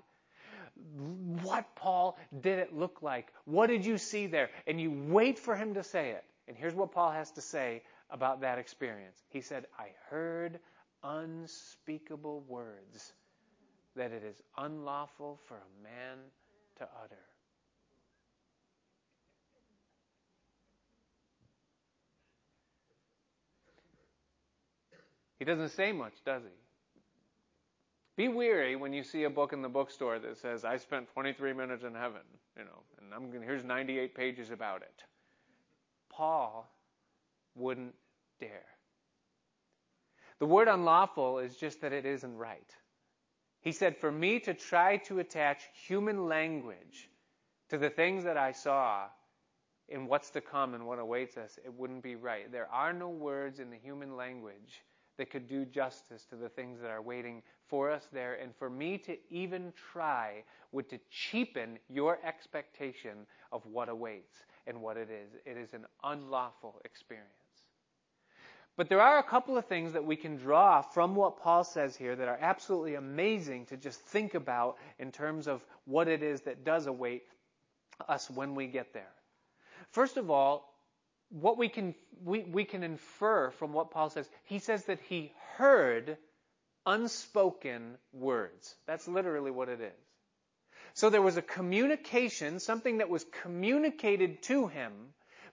What, 1.41 1.75
Paul, 1.75 2.17
did 2.41 2.59
it 2.59 2.73
look 2.73 3.01
like? 3.01 3.33
What 3.45 3.67
did 3.67 3.85
you 3.85 3.97
see 3.97 4.27
there? 4.27 4.49
And 4.65 4.79
you 4.79 4.91
wait 4.91 5.37
for 5.37 5.55
him 5.55 5.73
to 5.73 5.83
say 5.83 6.11
it. 6.11 6.23
And 6.47 6.55
here's 6.57 6.73
what 6.73 6.91
Paul 6.91 7.11
has 7.11 7.31
to 7.31 7.41
say 7.41 7.83
about 8.09 8.41
that 8.41 8.57
experience. 8.57 9.23
He 9.29 9.41
said, 9.41 9.65
I 9.77 9.89
heard 10.09 10.59
unspeakable 11.03 12.43
words 12.47 13.13
that 13.95 14.11
it 14.11 14.23
is 14.23 14.41
unlawful 14.57 15.39
for 15.47 15.55
a 15.55 15.83
man 15.83 16.17
to 16.77 16.87
utter. 17.03 17.28
He 25.39 25.45
doesn't 25.45 25.69
say 25.69 25.93
much, 25.93 26.13
does 26.25 26.43
he? 26.43 26.49
Be 28.17 28.27
weary 28.27 28.75
when 28.75 28.91
you 28.91 29.03
see 29.03 29.23
a 29.23 29.29
book 29.29 29.53
in 29.53 29.61
the 29.61 29.69
bookstore 29.69 30.19
that 30.19 30.37
says, 30.37 30.65
I 30.65 30.75
spent 30.75 31.07
23 31.13 31.53
minutes 31.53 31.85
in 31.85 31.95
heaven, 31.95 32.21
you 32.57 32.65
know, 32.65 32.83
and 32.99 33.13
I'm 33.13 33.41
here's 33.41 33.63
98 33.63 34.13
pages 34.13 34.51
about 34.51 34.81
it. 34.81 35.03
Paul 36.09 36.69
wouldn't 37.55 37.95
dare. 38.41 38.65
The 40.39 40.45
word 40.45 40.67
unlawful 40.67 41.39
is 41.39 41.55
just 41.55 41.79
that 41.81 41.93
it 41.93 42.05
isn't 42.05 42.35
right. 42.35 42.75
He 43.61 43.71
said, 43.71 43.95
For 43.95 44.11
me 44.11 44.39
to 44.41 44.53
try 44.53 44.97
to 44.97 45.19
attach 45.19 45.63
human 45.87 46.27
language 46.27 47.09
to 47.69 47.77
the 47.77 47.89
things 47.89 48.25
that 48.25 48.35
I 48.35 48.51
saw 48.51 49.05
in 49.87 50.07
what's 50.07 50.29
to 50.31 50.41
come 50.41 50.73
and 50.73 50.85
what 50.85 50.99
awaits 50.99 51.37
us, 51.37 51.57
it 51.63 51.73
wouldn't 51.73 52.03
be 52.03 52.15
right. 52.15 52.51
There 52.51 52.69
are 52.71 52.91
no 52.91 53.07
words 53.07 53.59
in 53.59 53.69
the 53.69 53.77
human 53.77 54.17
language 54.17 54.83
that 55.19 55.29
could 55.29 55.47
do 55.47 55.65
justice 55.65 56.25
to 56.29 56.35
the 56.35 56.49
things 56.49 56.79
that 56.81 56.89
are 56.89 57.01
waiting 57.01 57.43
for 57.67 57.91
us 57.91 58.07
there. 58.11 58.39
And 58.41 58.55
for 58.55 58.69
me 58.69 58.97
to 58.99 59.17
even 59.29 59.71
try 59.91 60.43
would 60.71 60.89
to 60.89 60.99
cheapen 61.11 61.77
your 61.89 62.19
expectation 62.25 63.27
of 63.51 63.63
what 63.65 63.89
awaits 63.89 64.37
and 64.65 64.81
what 64.81 64.97
it 64.97 65.09
is. 65.11 65.33
It 65.45 65.57
is 65.57 65.73
an 65.73 65.85
unlawful 66.03 66.81
experience. 66.85 67.27
But 68.77 68.87
there 68.87 69.01
are 69.01 69.19
a 69.19 69.23
couple 69.23 69.57
of 69.57 69.65
things 69.65 69.91
that 69.91 70.05
we 70.05 70.15
can 70.15 70.37
draw 70.37 70.81
from 70.81 71.13
what 71.13 71.37
Paul 71.37 71.65
says 71.65 71.97
here 71.97 72.15
that 72.15 72.29
are 72.29 72.37
absolutely 72.39 72.95
amazing 72.95 73.65
to 73.65 73.75
just 73.77 73.99
think 73.99 74.35
about 74.35 74.77
in 74.99 75.11
terms 75.11 75.49
of 75.49 75.65
what 75.83 76.07
it 76.07 76.23
is 76.23 76.41
that 76.41 76.63
does 76.63 76.87
await 76.87 77.23
us 78.07 78.29
when 78.29 78.55
we 78.55 78.67
get 78.67 78.93
there. 78.93 79.11
First 79.91 80.15
of 80.15 80.31
all, 80.31 80.68
what 81.29 81.57
we 81.57 81.69
can, 81.69 81.95
we, 82.23 82.43
we 82.43 82.65
can 82.65 82.83
infer 82.83 83.51
from 83.51 83.73
what 83.73 83.91
Paul 83.91 84.09
says, 84.09 84.29
he 84.45 84.59
says 84.59 84.85
that 84.85 84.99
he 85.07 85.31
heard 85.57 86.17
unspoken 86.85 87.97
words. 88.11 88.75
That's 88.87 89.07
literally 89.07 89.51
what 89.51 89.69
it 89.69 89.81
is. 89.81 89.93
So 90.93 91.09
there 91.09 91.21
was 91.21 91.37
a 91.37 91.41
communication, 91.41 92.59
something 92.59 92.97
that 92.97 93.09
was 93.09 93.25
communicated 93.43 94.41
to 94.43 94.67
him, 94.67 94.91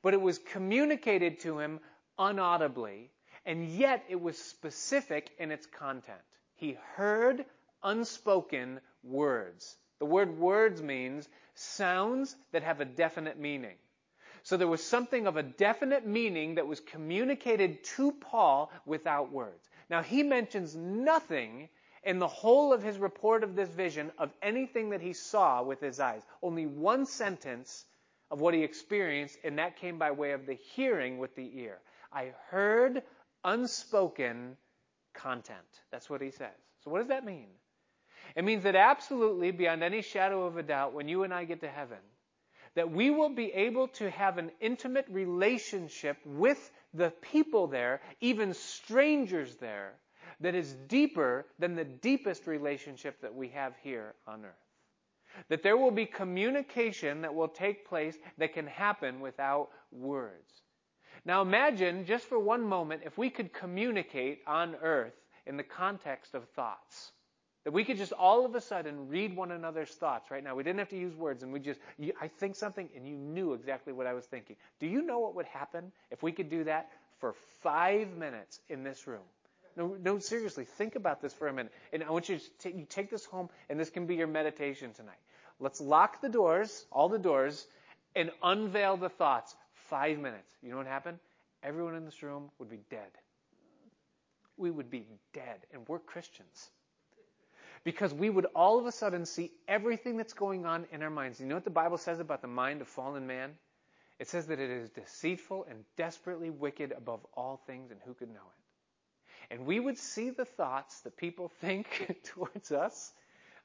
but 0.03 0.15
it 0.15 0.21
was 0.21 0.39
communicated 0.39 1.41
to 1.41 1.59
him 1.59 1.81
unaudibly, 2.19 3.11
and 3.45 3.69
yet 3.69 4.05
it 4.09 4.21
was 4.21 4.39
specific 4.39 5.31
in 5.39 5.51
its 5.51 5.67
content. 5.67 6.19
He 6.55 6.79
heard 6.95 7.45
unspoken 7.83 8.81
words. 9.03 9.77
The 9.99 10.07
word 10.07 10.39
words 10.39 10.83
means 10.83 11.29
sounds 11.55 12.35
that 12.53 12.63
have 12.63 12.81
a 12.81 12.85
definite 12.85 13.39
meaning. 13.39 13.77
So 14.47 14.57
there 14.57 14.69
was 14.69 14.81
something 14.81 15.27
of 15.27 15.37
a 15.37 15.43
definite 15.43 16.07
meaning 16.07 16.55
that 16.55 16.69
was 16.69 16.79
communicated 16.79 17.83
to 17.97 18.13
Paul 18.13 18.71
without 18.85 19.33
words. 19.33 19.69
Now 19.91 20.03
he 20.03 20.23
mentions 20.23 20.77
nothing 20.77 21.69
in 22.05 22.21
the 22.21 22.29
whole 22.29 22.73
of 22.73 22.81
his 22.81 22.97
report 22.97 23.43
of 23.43 23.57
this 23.57 23.69
vision 23.71 24.13
of 24.19 24.31
anything 24.43 24.91
that 24.91 25.01
he 25.01 25.15
saw 25.15 25.65
with 25.65 25.81
his 25.81 25.99
eyes. 25.99 26.23
Only 26.45 26.65
one 26.65 27.07
sentence 27.07 27.87
of 28.31 28.41
what 28.41 28.55
he 28.55 28.63
experienced, 28.63 29.37
and 29.43 29.59
that 29.59 29.79
came 29.79 29.99
by 29.99 30.13
way 30.13 30.31
of 30.31 30.47
the 30.47 30.55
hearing 30.55 31.19
with 31.19 31.35
the 31.35 31.51
ear. 31.59 31.81
I 32.13 32.33
heard 32.49 33.03
unspoken 33.43 34.57
content. 35.13 35.59
That's 35.91 36.09
what 36.09 36.23
he 36.23 36.31
says. 36.31 36.55
So 36.85 36.93
what 36.93 36.99
does 36.99 37.09
that 37.09 37.25
mean? 37.25 37.49
It 38.37 38.45
means 38.45 38.63
that 38.63 38.77
absolutely, 38.77 39.51
beyond 39.51 39.83
any 39.83 40.03
shadow 40.03 40.45
of 40.45 40.57
a 40.57 40.63
doubt, 40.63 40.95
when 40.95 41.09
you 41.09 41.25
and 41.25 41.35
I 41.35 41.43
get 41.47 41.63
to 41.63 41.69
heaven, 41.69 41.99
that 42.77 42.91
we 42.91 43.11
will 43.11 43.31
be 43.31 43.53
able 43.53 43.89
to 43.89 44.09
have 44.11 44.39
an 44.39 44.53
intimate 44.61 45.07
relationship 45.09 46.19
with 46.25 46.71
the 46.95 47.11
people 47.23 47.67
there, 47.67 48.01
even 48.21 48.55
strangers 48.55 49.57
there, 49.57 49.95
that 50.41 50.55
is 50.55 50.75
deeper 50.87 51.47
than 51.59 51.75
the 51.75 51.85
deepest 51.85 52.47
relationship 52.47 53.21
that 53.23 53.35
we 53.35 53.49
have 53.49 53.73
here 53.83 54.15
on 54.27 54.45
earth. 54.45 54.53
That 55.49 55.63
there 55.63 55.77
will 55.77 55.91
be 55.91 56.07
communication 56.07 57.23
that 57.23 57.35
will 57.35 57.49
take 57.49 57.89
place 57.89 58.17
that 58.39 58.53
can 58.53 58.67
happen 58.67 59.21
without 59.21 59.71
words. 59.91 60.53
Now 61.25 61.43
imagine, 61.43 62.05
just 62.05 62.27
for 62.27 62.39
one 62.39 62.63
moment, 62.63 63.03
if 63.05 63.17
we 63.17 63.31
could 63.31 63.53
communicate 63.53 64.41
on 64.47 64.77
earth 64.83 65.15
in 65.47 65.57
the 65.57 65.63
context 65.63 66.35
of 66.35 66.49
thoughts. 66.51 67.13
That 67.67 67.73
we 67.73 67.83
could 67.83 67.97
just 67.97 68.13
all 68.13 68.47
of 68.47 68.55
a 68.55 68.61
sudden 68.61 69.09
read 69.09 69.35
one 69.35 69.51
another's 69.51 69.91
thoughts 69.91 70.31
right 70.31 70.45
now. 70.45 70.55
We 70.55 70.63
didn't 70.63 70.79
have 70.79 70.91
to 70.91 70.97
use 70.97 71.17
words 71.17 71.43
and 71.43 71.53
we 71.53 71.59
just, 71.59 71.81
you, 71.99 72.13
I 72.23 72.29
think 72.29 72.55
something 72.55 72.89
and 72.95 73.09
you 73.09 73.17
knew 73.17 73.55
exactly 73.55 73.93
what 73.93 74.07
I 74.07 74.13
was 74.13 74.25
thinking. 74.25 74.55
Do 74.79 74.87
you 74.87 75.03
know 75.03 75.19
what 75.19 75.35
would 75.35 75.47
happen 75.47 75.91
if 76.13 76.23
we 76.23 76.31
could 76.31 76.49
do 76.49 76.63
that 76.63 76.89
for 77.19 77.35
five 77.65 78.17
minutes 78.17 78.61
in 78.69 78.85
this 78.85 79.09
room? 79.09 79.25
No, 79.77 79.97
no, 80.01 80.21
seriously, 80.21 80.65
think 80.65 80.95
about 80.95 81.21
this 81.21 81.35
for 81.35 81.49
a 81.49 81.53
minute. 81.53 81.73
And 81.93 82.05
I 82.05 82.11
want 82.13 82.29
you 82.29 82.39
to 82.39 82.45
take, 82.61 82.77
you 82.77 82.87
take 82.89 83.11
this 83.11 83.25
home 83.25 83.49
and 83.69 83.81
this 83.81 83.91
can 83.91 84.07
be 84.07 84.15
your 84.15 84.29
meditation 84.29 84.93
tonight. 84.93 85.19
Let's 85.59 85.81
lock 85.81 86.21
the 86.21 86.29
doors, 86.29 86.87
all 86.93 87.09
the 87.09 87.19
doors, 87.19 87.67
and 88.15 88.31
unveil 88.45 88.97
the 88.97 89.09
thoughts. 89.09 89.57
Five 89.91 90.21
minutes. 90.21 90.47
You 90.63 90.71
know 90.71 90.77
what 90.77 90.87
happened? 90.87 91.19
Everyone 91.65 91.97
in 91.97 92.05
this 92.05 92.23
room 92.23 92.49
would 92.61 92.71
be 92.71 92.79
dead. 92.91 93.11
We 94.57 94.71
would 94.71 94.89
be 94.89 95.09
dead. 95.33 95.67
And 95.73 95.83
we're 95.89 95.99
Christians 95.99 96.71
because 97.87 98.13
we 98.13 98.29
would 98.29 98.47
all 98.47 98.81
of 98.81 98.87
a 98.87 98.91
sudden 98.91 99.25
see 99.25 99.53
everything 99.69 100.17
that's 100.17 100.33
going 100.33 100.67
on 100.67 100.87
in 100.91 101.05
our 101.05 101.09
minds. 101.09 101.39
You 101.39 101.47
know 101.47 101.55
what 101.55 101.63
the 101.63 101.71
Bible 101.71 101.99
says 101.99 102.19
about 102.19 102.43
the 102.43 102.49
mind 102.49 102.81
of 102.81 102.89
fallen 102.89 103.29
man? 103.29 103.53
It 104.19 104.27
says 104.27 104.49
that 104.49 104.59
it 104.59 104.71
is 104.71 104.91
deceitful 104.91 105.67
and 105.71 105.85
desperately 105.97 106.51
wicked 106.51 106.91
above 106.91 107.21
all 107.35 107.63
things, 107.65 107.93
and 107.93 108.01
who 108.05 108.13
could 108.15 108.31
know 108.31 108.41
it? 108.41 109.55
And 109.55 109.67
we 109.67 109.79
would 109.79 109.97
see 109.97 110.31
the 110.31 110.45
thoughts 110.45 111.03
that 111.03 111.17
people 111.17 111.49
think 111.61 112.21
towards 112.25 112.73
us 112.73 113.13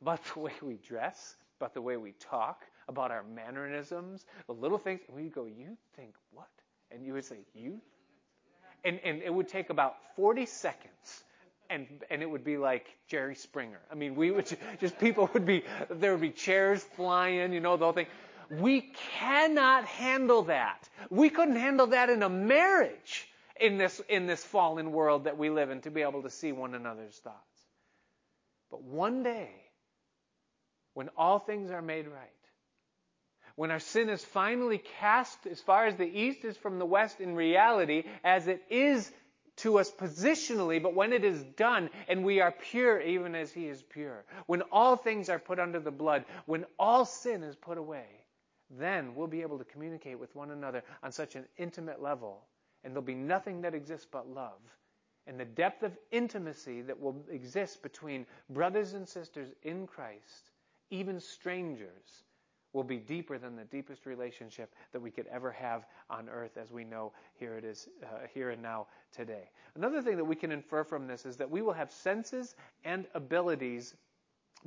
about 0.04 0.24
the 0.36 0.40
way 0.40 0.54
we 0.62 0.78
dress, 0.88 1.36
about 1.60 1.74
the 1.74 1.82
way 1.82 1.98
we 1.98 2.12
talk, 2.20 2.62
about 2.88 3.10
our 3.10 3.24
mannerisms, 3.24 4.24
the 4.46 4.54
little 4.54 4.78
things. 4.78 5.02
And 5.08 5.18
we'd 5.18 5.34
go, 5.34 5.46
You 5.46 5.76
think 5.96 6.14
what? 6.32 6.50
And 6.92 7.04
you 7.04 7.14
would 7.14 7.26
say, 7.26 7.38
You? 7.56 7.82
And, 8.86 9.00
and 9.04 9.24
it 9.24 9.34
would 9.34 9.48
take 9.48 9.72
about 9.72 9.96
40 10.16 10.46
seconds 10.46 11.24
and 11.72 11.88
and 12.10 12.22
it 12.22 12.30
would 12.30 12.44
be 12.44 12.58
like 12.58 12.86
Jerry 13.08 13.36
Springer. 13.36 13.80
I 13.92 13.96
mean, 13.96 14.16
we 14.16 14.32
would 14.32 14.56
just 14.80 15.00
people 15.00 15.30
would 15.34 15.46
be 15.46 15.64
there 15.90 16.12
would 16.12 16.22
be 16.22 16.32
chairs 16.32 16.84
flying, 16.96 17.54
you 17.54 17.60
know, 17.60 17.78
the 17.78 17.86
whole 17.86 17.94
thing. 17.94 18.08
We 18.50 18.92
cannot 19.20 19.86
handle 19.86 20.44
that. 20.44 20.90
We 21.10 21.30
couldn't 21.30 21.56
handle 21.56 21.88
that 21.88 22.10
in 22.10 22.22
a 22.22 22.30
marriage 22.30 23.28
in 23.60 23.78
this 23.78 24.02
in 24.10 24.28
this 24.28 24.44
fallen 24.44 24.92
world 24.92 25.24
that 25.24 25.38
we 25.38 25.50
live 25.50 25.70
in 25.70 25.82
to 25.82 25.92
be 25.92 26.02
able 26.02 26.24
to 26.24 26.30
see 26.30 26.52
one 26.52 26.76
another's 26.76 27.16
thoughts. 27.16 27.38
But 28.70 28.84
one 28.84 29.24
day, 29.24 29.50
when 30.94 31.10
all 31.18 31.40
things 31.40 31.72
are 31.72 31.82
made 31.82 32.08
right, 32.08 32.30
when 33.56 33.72
our 33.72 33.80
sin 33.80 34.10
is 34.10 34.24
finally 34.24 34.82
cast 35.00 35.46
as 35.46 35.62
far 35.62 35.86
as 35.86 35.96
the 35.96 36.06
east 36.06 36.44
is 36.44 36.58
from 36.58 36.80
the 36.80 36.86
west 36.86 37.22
in 37.22 37.36
reality, 37.36 38.04
as 38.24 38.48
it 38.48 38.62
is 38.70 39.12
to 39.62 39.80
us 39.80 39.92
positionally, 39.92 40.82
but 40.82 40.96
when 40.96 41.14
it 41.14 41.24
is 41.24 41.44
done 41.56 41.90
and 42.08 42.24
we 42.24 42.42
are 42.42 42.52
pure 42.52 43.02
even 43.02 43.36
as 43.36 43.52
He 43.52 43.68
is 43.68 43.84
pure, 43.84 44.24
when 44.48 44.62
all 44.72 44.96
things 44.96 45.30
are 45.30 45.40
put 45.40 45.60
under 45.60 45.80
the 45.80 45.92
blood, 45.92 46.26
when 46.46 46.66
all 46.80 47.06
sin 47.06 47.44
is 47.44 47.56
put 47.56 47.78
away, 47.78 48.06
then 48.70 49.16
we'll 49.16 49.28
be 49.28 49.42
able 49.42 49.58
to 49.58 49.66
communicate 49.66 50.20
with 50.20 50.36
one 50.36 50.52
another 50.52 50.84
on 51.04 51.12
such 51.12 51.36
an 51.36 51.46
intimate 51.58 52.02
level, 52.02 52.44
and 52.84 52.94
there'll 52.94 53.04
be 53.06 53.16
nothing 53.16 53.62
that 53.62 53.76
exists 53.76 54.08
but 54.12 54.28
love. 54.28 54.62
and 55.28 55.40
the 55.40 55.46
depth 55.46 55.84
of 55.84 55.98
intimacy 56.12 56.82
that 56.82 57.00
will 57.00 57.24
exist 57.30 57.84
between 57.84 58.26
brothers 58.50 58.94
and 58.94 59.08
sisters 59.08 59.52
in 59.64 59.86
Christ, 59.88 60.50
even 60.90 61.20
strangers, 61.20 62.24
will 62.74 62.84
be 62.84 62.98
deeper 62.98 63.38
than 63.38 63.56
the 63.56 63.66
deepest 63.66 64.06
relationship 64.06 64.74
that 64.94 65.02
we 65.02 65.12
could 65.12 65.28
ever 65.28 65.52
have 65.52 65.86
on 66.10 66.30
earth 66.30 66.58
as 66.58 66.72
we 66.72 66.84
know 66.84 67.12
here 67.40 67.58
it 67.58 67.66
is 67.66 67.88
uh, 68.04 68.28
here 68.34 68.52
and 68.52 68.62
now 68.62 68.88
today. 69.16 69.50
Another 69.76 70.02
thing 70.02 70.18
that 70.18 70.26
we 70.26 70.36
can 70.36 70.52
infer 70.52 70.84
from 70.84 71.08
this 71.08 71.26
is 71.26 71.38
that 71.38 71.50
we 71.50 71.62
will 71.62 71.74
have 71.74 71.92
senses 71.92 72.56
and 72.84 73.06
abilities 73.14 73.94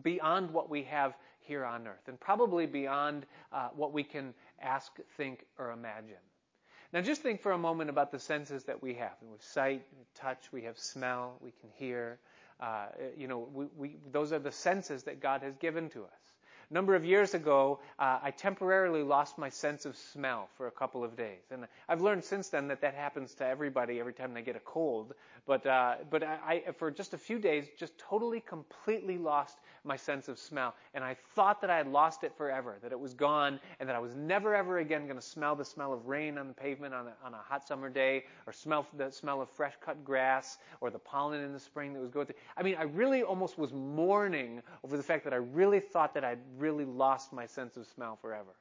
beyond 0.02 0.50
what 0.50 0.68
we 0.68 0.82
have 0.82 1.16
here 1.40 1.64
on 1.64 1.86
earth 1.86 2.08
and 2.08 2.18
probably 2.18 2.66
beyond 2.66 3.26
uh, 3.52 3.68
what 3.74 3.92
we 3.92 4.02
can 4.02 4.34
ask, 4.60 4.92
think, 5.16 5.44
or 5.58 5.70
imagine. 5.72 6.16
Now, 6.92 7.00
just 7.00 7.22
think 7.22 7.42
for 7.42 7.52
a 7.52 7.58
moment 7.58 7.90
about 7.90 8.12
the 8.12 8.20
senses 8.20 8.64
that 8.64 8.80
we 8.80 8.94
have. 8.94 9.12
We 9.20 9.30
have 9.32 9.42
sight, 9.42 9.84
touch, 10.14 10.52
we 10.52 10.62
have 10.62 10.78
smell, 10.78 11.38
we 11.40 11.50
can 11.50 11.68
hear. 11.74 12.18
Uh, 12.60 12.86
you 13.16 13.26
know, 13.26 13.48
we, 13.52 13.66
we, 13.76 13.96
those 14.12 14.32
are 14.32 14.38
the 14.38 14.52
senses 14.52 15.02
that 15.04 15.20
God 15.20 15.42
has 15.42 15.56
given 15.56 15.90
to 15.90 16.04
us. 16.04 16.23
A 16.74 16.82
number 16.82 16.96
of 16.96 17.04
years 17.04 17.34
ago, 17.34 17.78
uh, 18.00 18.18
I 18.20 18.32
temporarily 18.32 19.04
lost 19.04 19.38
my 19.38 19.48
sense 19.48 19.84
of 19.84 19.96
smell 19.96 20.48
for 20.56 20.66
a 20.66 20.72
couple 20.72 21.04
of 21.04 21.16
days, 21.16 21.52
and 21.52 21.68
I've 21.88 22.00
learned 22.00 22.24
since 22.24 22.48
then 22.48 22.66
that 22.66 22.80
that 22.80 22.94
happens 22.94 23.32
to 23.34 23.46
everybody 23.46 24.00
every 24.00 24.12
time 24.12 24.34
they 24.34 24.42
get 24.42 24.56
a 24.56 24.60
cold. 24.60 25.14
But 25.46 25.64
uh, 25.66 25.96
but 26.10 26.24
I, 26.24 26.64
I, 26.66 26.72
for 26.72 26.90
just 26.90 27.14
a 27.14 27.18
few 27.18 27.38
days, 27.38 27.66
just 27.78 27.96
totally, 27.96 28.40
completely 28.40 29.18
lost 29.18 29.58
my 29.84 29.94
sense 29.94 30.26
of 30.26 30.36
smell, 30.36 30.74
and 30.94 31.04
I 31.04 31.14
thought 31.36 31.60
that 31.60 31.70
I 31.70 31.76
had 31.76 31.86
lost 31.86 32.24
it 32.24 32.34
forever, 32.36 32.78
that 32.82 32.90
it 32.90 32.98
was 32.98 33.14
gone, 33.14 33.60
and 33.78 33.88
that 33.88 33.94
I 33.94 34.00
was 34.00 34.16
never 34.16 34.52
ever 34.56 34.78
again 34.78 35.04
going 35.04 35.14
to 35.14 35.24
smell 35.24 35.54
the 35.54 35.64
smell 35.64 35.92
of 35.92 36.06
rain 36.06 36.38
on 36.38 36.48
the 36.48 36.54
pavement 36.54 36.92
on 36.92 37.06
a, 37.06 37.12
on 37.24 37.34
a 37.34 37.42
hot 37.48 37.68
summer 37.68 37.88
day, 37.88 38.24
or 38.48 38.52
smell 38.52 38.84
the 38.96 39.12
smell 39.12 39.40
of 39.40 39.48
fresh 39.48 39.74
cut 39.80 40.04
grass, 40.04 40.58
or 40.80 40.90
the 40.90 40.98
pollen 40.98 41.40
in 41.40 41.52
the 41.52 41.60
spring 41.60 41.92
that 41.92 42.00
was 42.00 42.10
going 42.10 42.26
through. 42.26 42.36
I 42.56 42.64
mean, 42.64 42.74
I 42.76 42.82
really 42.84 43.22
almost 43.22 43.58
was 43.58 43.72
mourning 43.72 44.60
over 44.82 44.96
the 44.96 45.04
fact 45.04 45.22
that 45.22 45.32
I 45.32 45.36
really 45.36 45.78
thought 45.78 46.14
that 46.14 46.24
I'd 46.24 46.40
really 46.56 46.63
lost 46.70 47.32
my 47.32 47.46
sense 47.46 47.76
of 47.76 47.86
smell 47.88 48.16
forever. 48.16 48.54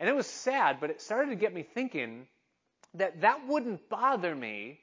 And 0.00 0.08
it 0.08 0.14
was 0.14 0.26
sad, 0.26 0.78
but 0.80 0.90
it 0.90 1.00
started 1.00 1.30
to 1.30 1.36
get 1.36 1.54
me 1.54 1.62
thinking 1.62 2.26
that 2.94 3.20
that 3.20 3.46
wouldn't 3.46 3.88
bother 3.88 4.34
me 4.34 4.80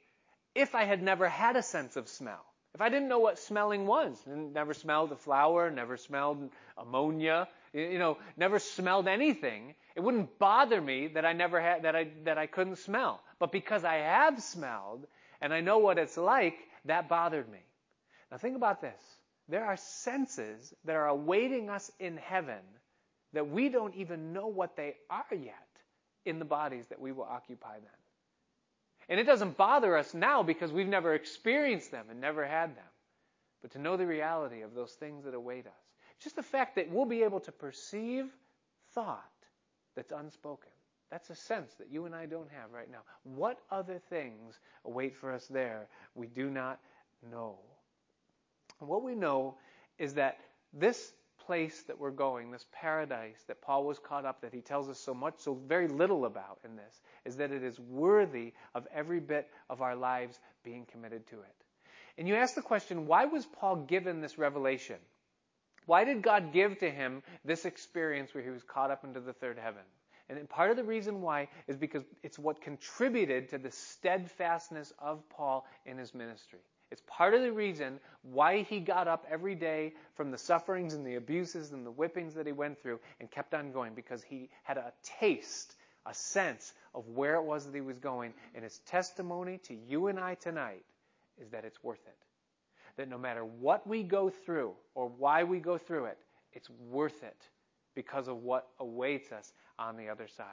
if 0.54 0.74
I 0.74 0.84
had 0.84 1.02
never 1.02 1.28
had 1.28 1.56
a 1.56 1.62
sense 1.62 1.96
of 1.96 2.08
smell. 2.08 2.44
If 2.74 2.80
I 2.80 2.88
didn't 2.88 3.08
know 3.08 3.18
what 3.18 3.38
smelling 3.38 3.86
was, 3.86 4.16
and 4.26 4.54
never 4.54 4.74
smelled 4.74 5.10
a 5.12 5.16
flower, 5.16 5.70
never 5.70 5.96
smelled 5.96 6.50
ammonia, 6.78 7.48
you 7.72 7.98
know, 7.98 8.18
never 8.36 8.58
smelled 8.58 9.08
anything, 9.08 9.74
it 9.96 10.00
wouldn't 10.00 10.38
bother 10.38 10.80
me 10.80 11.08
that 11.08 11.24
I 11.24 11.32
never 11.32 11.60
had 11.60 11.82
that 11.82 11.96
I 11.96 12.08
that 12.24 12.38
I 12.38 12.46
couldn't 12.46 12.76
smell. 12.76 13.20
But 13.38 13.50
because 13.50 13.84
I 13.84 13.96
have 13.96 14.40
smelled 14.42 15.06
and 15.40 15.52
I 15.52 15.60
know 15.60 15.78
what 15.78 15.98
it's 15.98 16.16
like, 16.16 16.56
that 16.84 17.08
bothered 17.08 17.48
me. 17.50 17.58
Now 18.30 18.38
think 18.38 18.56
about 18.56 18.80
this. 18.80 19.00
There 19.50 19.64
are 19.64 19.76
senses 19.76 20.72
that 20.84 20.94
are 20.94 21.08
awaiting 21.08 21.68
us 21.68 21.90
in 21.98 22.16
heaven 22.16 22.62
that 23.32 23.48
we 23.48 23.68
don't 23.68 23.94
even 23.96 24.32
know 24.32 24.46
what 24.46 24.76
they 24.76 24.94
are 25.10 25.24
yet 25.32 25.66
in 26.24 26.38
the 26.38 26.44
bodies 26.44 26.86
that 26.88 27.00
we 27.00 27.10
will 27.10 27.24
occupy 27.24 27.74
then. 27.74 27.90
And 29.08 29.18
it 29.18 29.24
doesn't 29.24 29.56
bother 29.56 29.96
us 29.96 30.14
now 30.14 30.44
because 30.44 30.72
we've 30.72 30.86
never 30.86 31.14
experienced 31.14 31.90
them 31.90 32.06
and 32.10 32.20
never 32.20 32.46
had 32.46 32.76
them. 32.76 32.84
But 33.60 33.72
to 33.72 33.78
know 33.78 33.96
the 33.96 34.06
reality 34.06 34.62
of 34.62 34.74
those 34.74 34.92
things 34.92 35.24
that 35.24 35.34
await 35.34 35.66
us. 35.66 35.94
Just 36.22 36.36
the 36.36 36.42
fact 36.44 36.76
that 36.76 36.88
we'll 36.90 37.04
be 37.04 37.24
able 37.24 37.40
to 37.40 37.52
perceive 37.52 38.26
thought 38.94 39.24
that's 39.96 40.12
unspoken. 40.12 40.70
That's 41.10 41.30
a 41.30 41.34
sense 41.34 41.74
that 41.74 41.90
you 41.90 42.04
and 42.04 42.14
I 42.14 42.26
don't 42.26 42.50
have 42.50 42.70
right 42.72 42.90
now. 42.90 43.00
What 43.24 43.58
other 43.70 44.00
things 44.10 44.60
await 44.84 45.16
for 45.16 45.32
us 45.32 45.46
there 45.48 45.88
we 46.14 46.28
do 46.28 46.50
not 46.50 46.78
know? 47.32 47.58
And 48.80 48.88
what 48.88 49.02
we 49.02 49.14
know 49.14 49.56
is 49.98 50.14
that 50.14 50.38
this 50.72 51.12
place 51.46 51.82
that 51.88 51.98
we're 51.98 52.10
going, 52.10 52.50
this 52.50 52.66
paradise 52.72 53.42
that 53.48 53.60
Paul 53.60 53.84
was 53.84 53.98
caught 53.98 54.24
up, 54.24 54.40
that 54.42 54.54
he 54.54 54.60
tells 54.60 54.88
us 54.88 54.98
so 54.98 55.14
much, 55.14 55.34
so 55.38 55.54
very 55.54 55.88
little 55.88 56.24
about 56.24 56.58
in 56.64 56.76
this, 56.76 57.00
is 57.24 57.36
that 57.36 57.50
it 57.50 57.62
is 57.62 57.78
worthy 57.80 58.52
of 58.74 58.86
every 58.94 59.20
bit 59.20 59.48
of 59.68 59.82
our 59.82 59.96
lives 59.96 60.38
being 60.62 60.86
committed 60.86 61.26
to 61.28 61.40
it. 61.40 61.54
And 62.18 62.28
you 62.28 62.36
ask 62.36 62.54
the 62.54 62.62
question, 62.62 63.06
why 63.06 63.24
was 63.24 63.46
Paul 63.46 63.76
given 63.76 64.20
this 64.20 64.38
revelation? 64.38 64.96
Why 65.86 66.04
did 66.04 66.22
God 66.22 66.52
give 66.52 66.78
to 66.78 66.90
him 66.90 67.22
this 67.44 67.64
experience 67.64 68.34
where 68.34 68.44
he 68.44 68.50
was 68.50 68.62
caught 68.62 68.90
up 68.90 69.04
into 69.04 69.20
the 69.20 69.32
third 69.32 69.58
heaven? 69.58 69.82
And 70.28 70.48
part 70.48 70.70
of 70.70 70.76
the 70.76 70.84
reason 70.84 71.22
why 71.22 71.48
is 71.66 71.76
because 71.76 72.04
it's 72.22 72.38
what 72.38 72.60
contributed 72.60 73.48
to 73.48 73.58
the 73.58 73.72
steadfastness 73.72 74.92
of 75.00 75.28
Paul 75.28 75.66
in 75.84 75.98
his 75.98 76.14
ministry. 76.14 76.60
It's 76.90 77.02
part 77.06 77.34
of 77.34 77.42
the 77.42 77.52
reason 77.52 78.00
why 78.22 78.62
he 78.62 78.80
got 78.80 79.06
up 79.06 79.26
every 79.30 79.54
day 79.54 79.94
from 80.14 80.30
the 80.30 80.38
sufferings 80.38 80.94
and 80.94 81.06
the 81.06 81.14
abuses 81.14 81.72
and 81.72 81.86
the 81.86 81.90
whippings 81.90 82.34
that 82.34 82.46
he 82.46 82.52
went 82.52 82.80
through 82.82 82.98
and 83.20 83.30
kept 83.30 83.54
on 83.54 83.70
going 83.70 83.94
because 83.94 84.22
he 84.22 84.48
had 84.64 84.76
a 84.76 84.92
taste, 85.02 85.76
a 86.06 86.14
sense 86.14 86.72
of 86.94 87.06
where 87.08 87.36
it 87.36 87.44
was 87.44 87.64
that 87.66 87.74
he 87.74 87.80
was 87.80 87.98
going. 87.98 88.34
And 88.54 88.64
his 88.64 88.78
testimony 88.78 89.58
to 89.64 89.74
you 89.74 90.08
and 90.08 90.18
I 90.18 90.34
tonight 90.34 90.84
is 91.40 91.50
that 91.50 91.64
it's 91.64 91.82
worth 91.84 92.04
it. 92.06 92.16
That 92.96 93.08
no 93.08 93.18
matter 93.18 93.44
what 93.44 93.86
we 93.86 94.02
go 94.02 94.28
through 94.28 94.72
or 94.94 95.08
why 95.08 95.44
we 95.44 95.60
go 95.60 95.78
through 95.78 96.06
it, 96.06 96.18
it's 96.52 96.68
worth 96.90 97.22
it 97.22 97.48
because 97.94 98.26
of 98.26 98.42
what 98.42 98.66
awaits 98.80 99.30
us 99.30 99.52
on 99.78 99.96
the 99.96 100.08
other 100.08 100.26
side. 100.26 100.46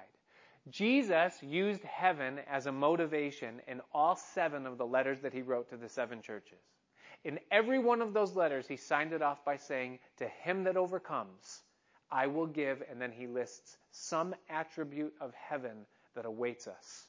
Jesus 0.70 1.42
used 1.42 1.84
heaven 1.84 2.40
as 2.50 2.66
a 2.66 2.72
motivation 2.72 3.62
in 3.68 3.82
all 3.94 4.16
seven 4.16 4.66
of 4.66 4.78
the 4.78 4.86
letters 4.86 5.22
that 5.22 5.34
he 5.34 5.42
wrote 5.42 5.70
to 5.70 5.78
the 5.78 5.90
seven 5.90 6.22
churches. 6.22 6.60
In 7.24 7.40
every 7.52 7.80
one 7.80 8.02
of 8.02 8.14
those 8.14 8.36
letters, 8.36 8.68
he 8.68 8.78
signed 8.78 9.14
it 9.14 9.22
off 9.22 9.44
by 9.44 9.58
saying, 9.58 10.00
To 10.18 10.28
him 10.28 10.64
that 10.66 10.78
overcomes, 10.78 11.62
I 12.12 12.28
will 12.28 12.48
give, 12.48 12.84
and 12.90 13.02
then 13.02 13.12
he 13.12 13.28
lists 13.28 13.78
some 13.92 14.36
attribute 14.50 15.14
of 15.20 15.34
heaven 15.34 15.86
that 16.16 16.26
awaits 16.26 16.68
us 16.68 17.08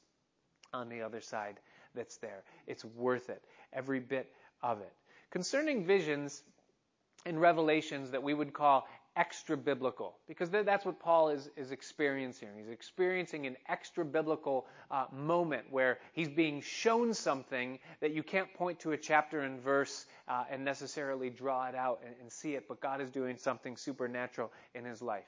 on 0.73 0.89
the 0.89 1.03
other 1.03 1.21
side 1.21 1.61
that's 1.95 2.17
there. 2.19 2.43
It's 2.67 2.85
worth 2.85 3.31
it, 3.31 3.43
every 3.73 4.01
bit 4.01 4.33
of 4.63 4.81
it. 4.81 4.93
Concerning 5.31 5.85
visions 5.85 6.43
and 7.27 7.41
revelations 7.41 8.11
that 8.11 8.23
we 8.23 8.35
would 8.35 8.53
call 8.53 8.87
extra 9.19 9.57
biblical 9.57 10.17
because 10.29 10.49
that's 10.49 10.87
what 10.87 11.01
Paul 11.01 11.29
is, 11.31 11.51
is 11.57 11.73
experiencing. 11.73 12.49
He's 12.57 12.69
experiencing 12.69 13.47
an 13.47 13.57
extra 13.69 14.05
biblical 14.05 14.67
uh, 14.91 15.07
moment 15.13 15.65
where 15.71 15.99
he's 16.13 16.29
being 16.29 16.63
shown 16.63 17.13
something 17.13 17.81
that 18.01 18.13
you 18.13 18.23
can't 18.23 18.53
point 18.55 18.79
to 18.81 18.93
a 18.93 18.97
chapter 18.97 19.41
and 19.41 19.61
verse 19.61 20.07
uh, 20.29 20.45
and 20.51 20.65
necessarily 20.65 21.31
draw 21.31 21.67
it 21.67 21.75
out 21.75 22.01
and, 22.07 22.15
and 22.21 22.33
see 22.33 22.55
it, 22.55 22.69
but 22.69 22.81
God 22.81 23.01
is 23.01 23.11
doing 23.11 23.37
something 23.37 23.77
supernatural 23.77 24.53
in 24.75 24.85
his 24.85 25.03
life. 25.03 25.25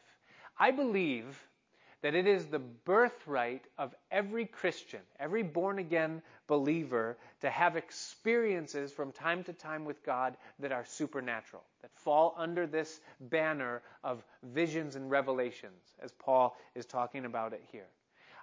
I 0.57 0.71
believe 0.71 1.45
that 2.03 2.15
it 2.15 2.27
is 2.27 2.47
the 2.47 2.59
birthright 2.59 3.65
of 3.79 3.95
every 4.11 4.47
Christian, 4.47 5.01
every 5.19 5.43
born 5.43 5.79
again 5.79 6.23
believer, 6.47 7.19
to 7.41 7.51
have 7.51 7.77
experiences 7.77 8.93
from 8.93 9.13
time 9.13 9.45
to 9.45 9.53
time 9.53 9.85
with 9.85 10.03
God 10.05 10.37
that 10.59 10.73
are 10.73 10.85
supernatural, 10.85 11.63
that 11.83 11.91
fall 11.95 12.35
under 12.39 12.67
this 12.67 13.01
banner 13.21 13.83
of 14.03 14.25
visions 14.55 14.97
and 14.97 15.11
revelations, 15.11 15.95
as 16.03 16.13
Paul 16.13 16.57
is 16.75 16.87
talking 16.87 17.27
about 17.27 17.53
it 17.53 17.63
here. 17.71 17.89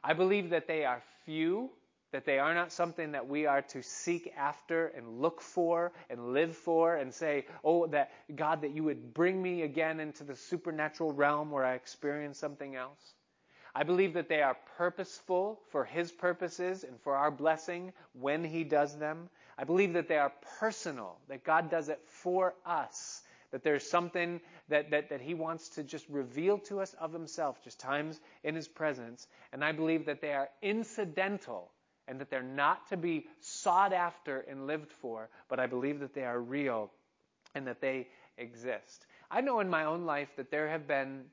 I 0.04 0.14
believe 0.14 0.52
that 0.52 0.68
they 0.68 0.86
are 0.86 1.02
few, 1.26 1.72
that 2.12 2.26
they 2.26 2.40
are 2.40 2.54
not 2.54 2.72
something 2.72 3.12
that 3.12 3.28
we 3.28 3.46
are 3.46 3.62
to 3.64 3.82
seek 3.82 4.34
after 4.38 4.88
and 4.88 5.20
look 5.22 5.42
for 5.42 5.92
and 6.10 6.32
live 6.32 6.56
for 6.56 6.96
and 6.96 7.14
say, 7.14 7.46
oh, 7.64 7.88
that 7.88 8.12
God, 8.36 8.62
that 8.62 8.72
you 8.72 8.84
would 8.84 9.14
bring 9.14 9.42
me 9.42 9.64
again 9.64 10.00
into 10.00 10.24
the 10.24 10.36
supernatural 10.36 11.12
realm 11.12 11.52
where 11.52 11.66
I 11.66 11.74
experience 11.74 12.38
something 12.38 12.76
else. 12.76 13.16
I 13.78 13.84
believe 13.84 14.16
that 14.16 14.28
they 14.28 14.42
are 14.42 14.58
purposeful 14.76 15.60
for 15.70 15.86
His 15.86 16.12
purposes 16.12 16.84
and 16.84 17.00
for 17.02 17.16
our 17.16 17.30
blessing 17.30 17.94
when 18.14 18.44
He 18.44 18.64
does 18.64 18.98
them. 18.98 19.30
I 19.56 19.66
believe 19.66 19.94
that 19.94 20.08
they 20.08 20.18
are 20.18 20.34
personal, 20.60 21.20
that 21.28 21.44
God 21.44 21.70
does 21.70 21.88
it 21.88 22.00
for 22.08 22.56
us, 22.66 23.22
that 23.52 23.64
there's 23.64 23.88
something 23.88 24.42
that, 24.70 24.90
that, 24.90 25.10
that 25.12 25.22
He 25.22 25.36
wants 25.36 25.70
to 25.70 25.84
just 25.84 26.10
reveal 26.10 26.58
to 26.58 26.80
us 26.80 26.96
of 27.00 27.14
Himself, 27.14 27.64
just 27.64 27.80
times 27.80 28.20
in 28.44 28.56
His 28.56 28.68
presence. 28.68 29.28
And 29.54 29.64
I 29.64 29.74
believe 29.74 30.08
that 30.08 30.22
they 30.22 30.34
are 30.34 30.50
incidental 30.64 31.70
and 32.08 32.20
that 32.20 32.32
they're 32.32 32.42
not 32.42 32.90
to 32.90 32.98
be 32.98 33.28
sought 33.42 33.94
after 33.94 34.40
and 34.40 34.66
lived 34.66 34.92
for, 34.92 35.30
but 35.50 35.60
I 35.60 35.68
believe 35.68 36.00
that 36.00 36.16
they 36.16 36.26
are 36.26 36.40
real 36.40 36.90
and 37.54 37.68
that 37.68 37.80
they 37.80 38.08
exist. 38.40 39.06
I 39.30 39.42
know 39.42 39.60
in 39.60 39.70
my 39.70 39.86
own 39.86 40.08
life 40.08 40.30
that 40.38 40.50
there 40.50 40.68
have 40.68 40.88
been 40.88 41.26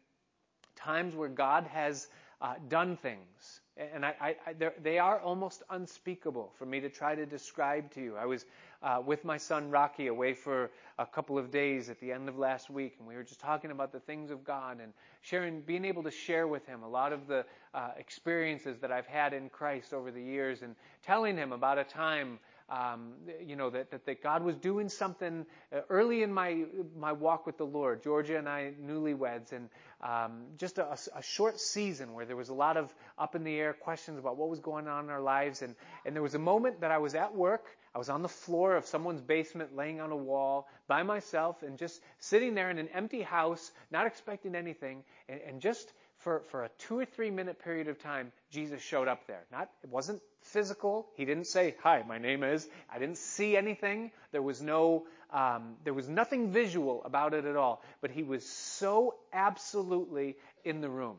times 0.76 1.14
where 1.14 1.28
God 1.28 1.66
has 1.68 2.08
uh, 2.44 2.54
done 2.68 2.94
things. 2.98 3.60
And 3.78 4.04
I, 4.04 4.36
I, 4.46 4.54
they 4.82 4.98
are 4.98 5.18
almost 5.18 5.62
unspeakable 5.70 6.52
for 6.58 6.66
me 6.66 6.78
to 6.80 6.90
try 6.90 7.14
to 7.14 7.24
describe 7.24 7.90
to 7.94 8.02
you. 8.02 8.16
I 8.16 8.26
was 8.26 8.44
uh, 8.82 9.02
with 9.04 9.24
my 9.24 9.38
son 9.38 9.70
Rocky 9.70 10.08
away 10.08 10.34
for 10.34 10.70
a 10.98 11.06
couple 11.06 11.38
of 11.38 11.50
days 11.50 11.88
at 11.88 11.98
the 12.00 12.12
end 12.12 12.28
of 12.28 12.38
last 12.38 12.68
week, 12.68 12.96
and 12.98 13.08
we 13.08 13.16
were 13.16 13.22
just 13.22 13.40
talking 13.40 13.70
about 13.70 13.92
the 13.92 13.98
things 13.98 14.30
of 14.30 14.44
God 14.44 14.78
and 14.80 14.92
sharing, 15.22 15.62
being 15.62 15.86
able 15.86 16.02
to 16.02 16.10
share 16.10 16.46
with 16.46 16.66
him 16.66 16.82
a 16.82 16.88
lot 16.88 17.14
of 17.14 17.26
the 17.26 17.46
uh, 17.72 17.92
experiences 17.96 18.78
that 18.80 18.92
I've 18.92 19.06
had 19.06 19.32
in 19.32 19.48
Christ 19.48 19.94
over 19.94 20.10
the 20.10 20.22
years, 20.22 20.60
and 20.60 20.76
telling 21.02 21.38
him 21.38 21.50
about 21.52 21.78
a 21.78 21.84
time 21.84 22.38
um, 22.68 23.12
you 23.44 23.56
know, 23.56 23.70
that, 23.70 23.90
that, 23.90 24.06
that, 24.06 24.22
God 24.22 24.42
was 24.42 24.56
doing 24.56 24.88
something 24.88 25.44
uh, 25.72 25.80
early 25.90 26.22
in 26.22 26.32
my, 26.32 26.64
my 26.98 27.12
walk 27.12 27.44
with 27.46 27.58
the 27.58 27.66
Lord. 27.66 28.02
Georgia 28.02 28.38
and 28.38 28.48
I, 28.48 28.72
newlyweds, 28.82 29.52
and 29.52 29.68
um, 30.02 30.44
just 30.56 30.78
a, 30.78 30.96
a, 31.14 31.22
short 31.22 31.60
season 31.60 32.14
where 32.14 32.24
there 32.24 32.36
was 32.36 32.48
a 32.48 32.54
lot 32.54 32.78
of 32.78 32.92
up 33.18 33.34
in 33.34 33.44
the 33.44 33.54
air 33.54 33.74
questions 33.74 34.18
about 34.18 34.38
what 34.38 34.48
was 34.48 34.60
going 34.60 34.88
on 34.88 35.04
in 35.04 35.10
our 35.10 35.20
lives. 35.20 35.60
And, 35.60 35.74
and 36.06 36.14
there 36.14 36.22
was 36.22 36.34
a 36.34 36.38
moment 36.38 36.80
that 36.80 36.90
I 36.90 36.98
was 36.98 37.14
at 37.14 37.34
work. 37.34 37.66
I 37.94 37.98
was 37.98 38.08
on 38.08 38.22
the 38.22 38.28
floor 38.28 38.76
of 38.76 38.86
someone's 38.86 39.20
basement, 39.20 39.76
laying 39.76 40.00
on 40.00 40.10
a 40.10 40.16
wall 40.16 40.66
by 40.88 41.02
myself, 41.02 41.62
and 41.62 41.78
just 41.78 42.00
sitting 42.18 42.54
there 42.54 42.70
in 42.70 42.78
an 42.78 42.88
empty 42.88 43.22
house, 43.22 43.70
not 43.90 44.06
expecting 44.06 44.54
anything, 44.54 45.04
and, 45.28 45.40
and 45.46 45.60
just 45.60 45.92
for, 46.24 46.40
for 46.50 46.64
a 46.64 46.70
two 46.78 46.98
or 46.98 47.04
three 47.04 47.30
minute 47.30 47.62
period 47.62 47.86
of 47.86 48.02
time, 48.02 48.32
Jesus 48.50 48.82
showed 48.82 49.06
up 49.06 49.26
there. 49.26 49.44
Not, 49.52 49.70
it 49.82 49.90
wasn't 49.90 50.20
physical. 50.40 51.06
He 51.14 51.24
didn't 51.24 51.46
say, 51.46 51.76
hi, 51.82 52.02
my 52.08 52.18
name 52.18 52.42
is. 52.42 52.66
I 52.92 52.98
didn't 52.98 53.18
see 53.18 53.56
anything. 53.56 54.10
There 54.32 54.42
was 54.42 54.62
no, 54.62 55.06
um, 55.32 55.76
there 55.84 55.94
was 55.94 56.08
nothing 56.08 56.50
visual 56.50 57.02
about 57.04 57.34
it 57.34 57.44
at 57.44 57.56
all. 57.56 57.82
But 58.00 58.10
he 58.10 58.22
was 58.22 58.44
so 58.44 59.14
absolutely 59.32 60.36
in 60.64 60.80
the 60.80 60.88
room. 60.88 61.18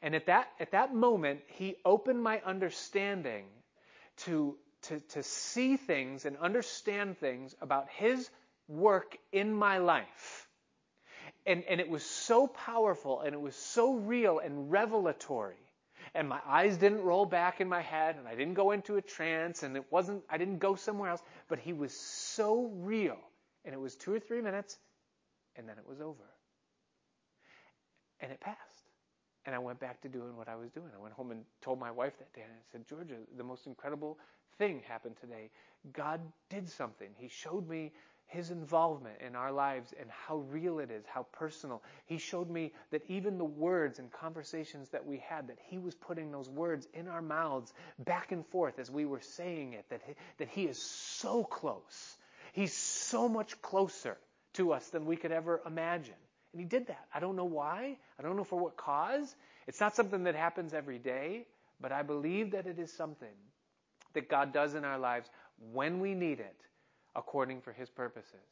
And 0.00 0.14
at 0.14 0.26
that, 0.26 0.48
at 0.58 0.72
that 0.72 0.94
moment, 0.94 1.40
he 1.46 1.76
opened 1.84 2.22
my 2.22 2.40
understanding 2.44 3.44
to, 4.24 4.56
to, 4.82 5.00
to 5.10 5.22
see 5.22 5.76
things 5.76 6.24
and 6.24 6.36
understand 6.38 7.18
things 7.18 7.54
about 7.60 7.88
his 7.90 8.30
work 8.66 9.16
in 9.30 9.52
my 9.52 9.78
life 9.78 10.47
and, 11.48 11.64
and 11.64 11.80
it 11.80 11.88
was 11.88 12.04
so 12.04 12.46
powerful 12.46 13.22
and 13.22 13.34
it 13.34 13.40
was 13.40 13.56
so 13.56 13.94
real 13.94 14.38
and 14.38 14.70
revelatory. 14.70 15.56
And 16.14 16.28
my 16.28 16.40
eyes 16.46 16.76
didn't 16.76 17.00
roll 17.00 17.24
back 17.24 17.60
in 17.62 17.68
my 17.68 17.80
head 17.80 18.16
and 18.16 18.28
I 18.28 18.34
didn't 18.34 18.54
go 18.54 18.72
into 18.72 18.96
a 18.96 19.02
trance 19.02 19.62
and 19.62 19.74
it 19.74 19.84
wasn't, 19.90 20.22
I 20.28 20.36
didn't 20.36 20.58
go 20.58 20.74
somewhere 20.74 21.10
else, 21.10 21.22
but 21.48 21.58
he 21.58 21.72
was 21.72 21.92
so 21.92 22.70
real. 22.76 23.16
And 23.64 23.74
it 23.74 23.80
was 23.80 23.96
two 23.96 24.12
or 24.12 24.20
three 24.20 24.42
minutes 24.42 24.76
and 25.56 25.66
then 25.66 25.76
it 25.78 25.88
was 25.88 26.02
over. 26.02 26.24
And 28.20 28.30
it 28.30 28.40
passed. 28.40 28.58
And 29.46 29.54
I 29.54 29.58
went 29.58 29.80
back 29.80 30.02
to 30.02 30.08
doing 30.08 30.36
what 30.36 30.48
I 30.50 30.56
was 30.56 30.70
doing. 30.70 30.88
I 30.94 31.02
went 31.02 31.14
home 31.14 31.30
and 31.30 31.44
told 31.62 31.80
my 31.80 31.90
wife 31.90 32.18
that 32.18 32.32
day 32.34 32.42
and 32.42 32.52
I 32.52 32.62
said, 32.72 32.86
Georgia, 32.86 33.16
the 33.38 33.44
most 33.44 33.66
incredible 33.66 34.18
thing 34.58 34.82
happened 34.86 35.16
today. 35.18 35.50
God 35.94 36.20
did 36.50 36.68
something. 36.68 37.08
He 37.16 37.28
showed 37.28 37.66
me 37.66 37.92
his 38.28 38.50
involvement 38.50 39.16
in 39.26 39.34
our 39.34 39.50
lives 39.50 39.94
and 39.98 40.08
how 40.10 40.36
real 40.36 40.78
it 40.78 40.90
is, 40.90 41.04
how 41.06 41.26
personal. 41.32 41.82
He 42.04 42.18
showed 42.18 42.48
me 42.50 42.72
that 42.90 43.02
even 43.08 43.38
the 43.38 43.44
words 43.44 43.98
and 43.98 44.12
conversations 44.12 44.90
that 44.90 45.06
we 45.06 45.22
had, 45.26 45.48
that 45.48 45.58
he 45.68 45.78
was 45.78 45.94
putting 45.94 46.30
those 46.30 46.48
words 46.48 46.86
in 46.92 47.08
our 47.08 47.22
mouths 47.22 47.72
back 47.98 48.30
and 48.30 48.46
forth 48.46 48.78
as 48.78 48.90
we 48.90 49.06
were 49.06 49.22
saying 49.22 49.72
it, 49.72 49.86
that 49.88 50.02
he, 50.06 50.12
that 50.36 50.48
he 50.48 50.64
is 50.64 50.78
so 50.78 51.42
close. 51.42 52.16
He's 52.52 52.74
so 52.74 53.28
much 53.28 53.60
closer 53.62 54.18
to 54.54 54.72
us 54.72 54.86
than 54.90 55.06
we 55.06 55.16
could 55.16 55.32
ever 55.32 55.62
imagine. 55.66 56.14
And 56.52 56.60
he 56.60 56.66
did 56.66 56.88
that. 56.88 57.06
I 57.14 57.20
don't 57.20 57.36
know 57.36 57.46
why. 57.46 57.96
I 58.18 58.22
don't 58.22 58.36
know 58.36 58.44
for 58.44 58.58
what 58.58 58.76
cause. 58.76 59.34
It's 59.66 59.80
not 59.80 59.96
something 59.96 60.24
that 60.24 60.34
happens 60.34 60.74
every 60.74 60.98
day, 60.98 61.46
but 61.80 61.92
I 61.92 62.02
believe 62.02 62.50
that 62.50 62.66
it 62.66 62.78
is 62.78 62.92
something 62.92 63.28
that 64.12 64.28
God 64.28 64.52
does 64.52 64.74
in 64.74 64.84
our 64.84 64.98
lives 64.98 65.30
when 65.72 66.00
we 66.00 66.14
need 66.14 66.40
it 66.40 66.56
according 67.18 67.60
for 67.60 67.72
his 67.72 67.90
purposes. 67.90 68.46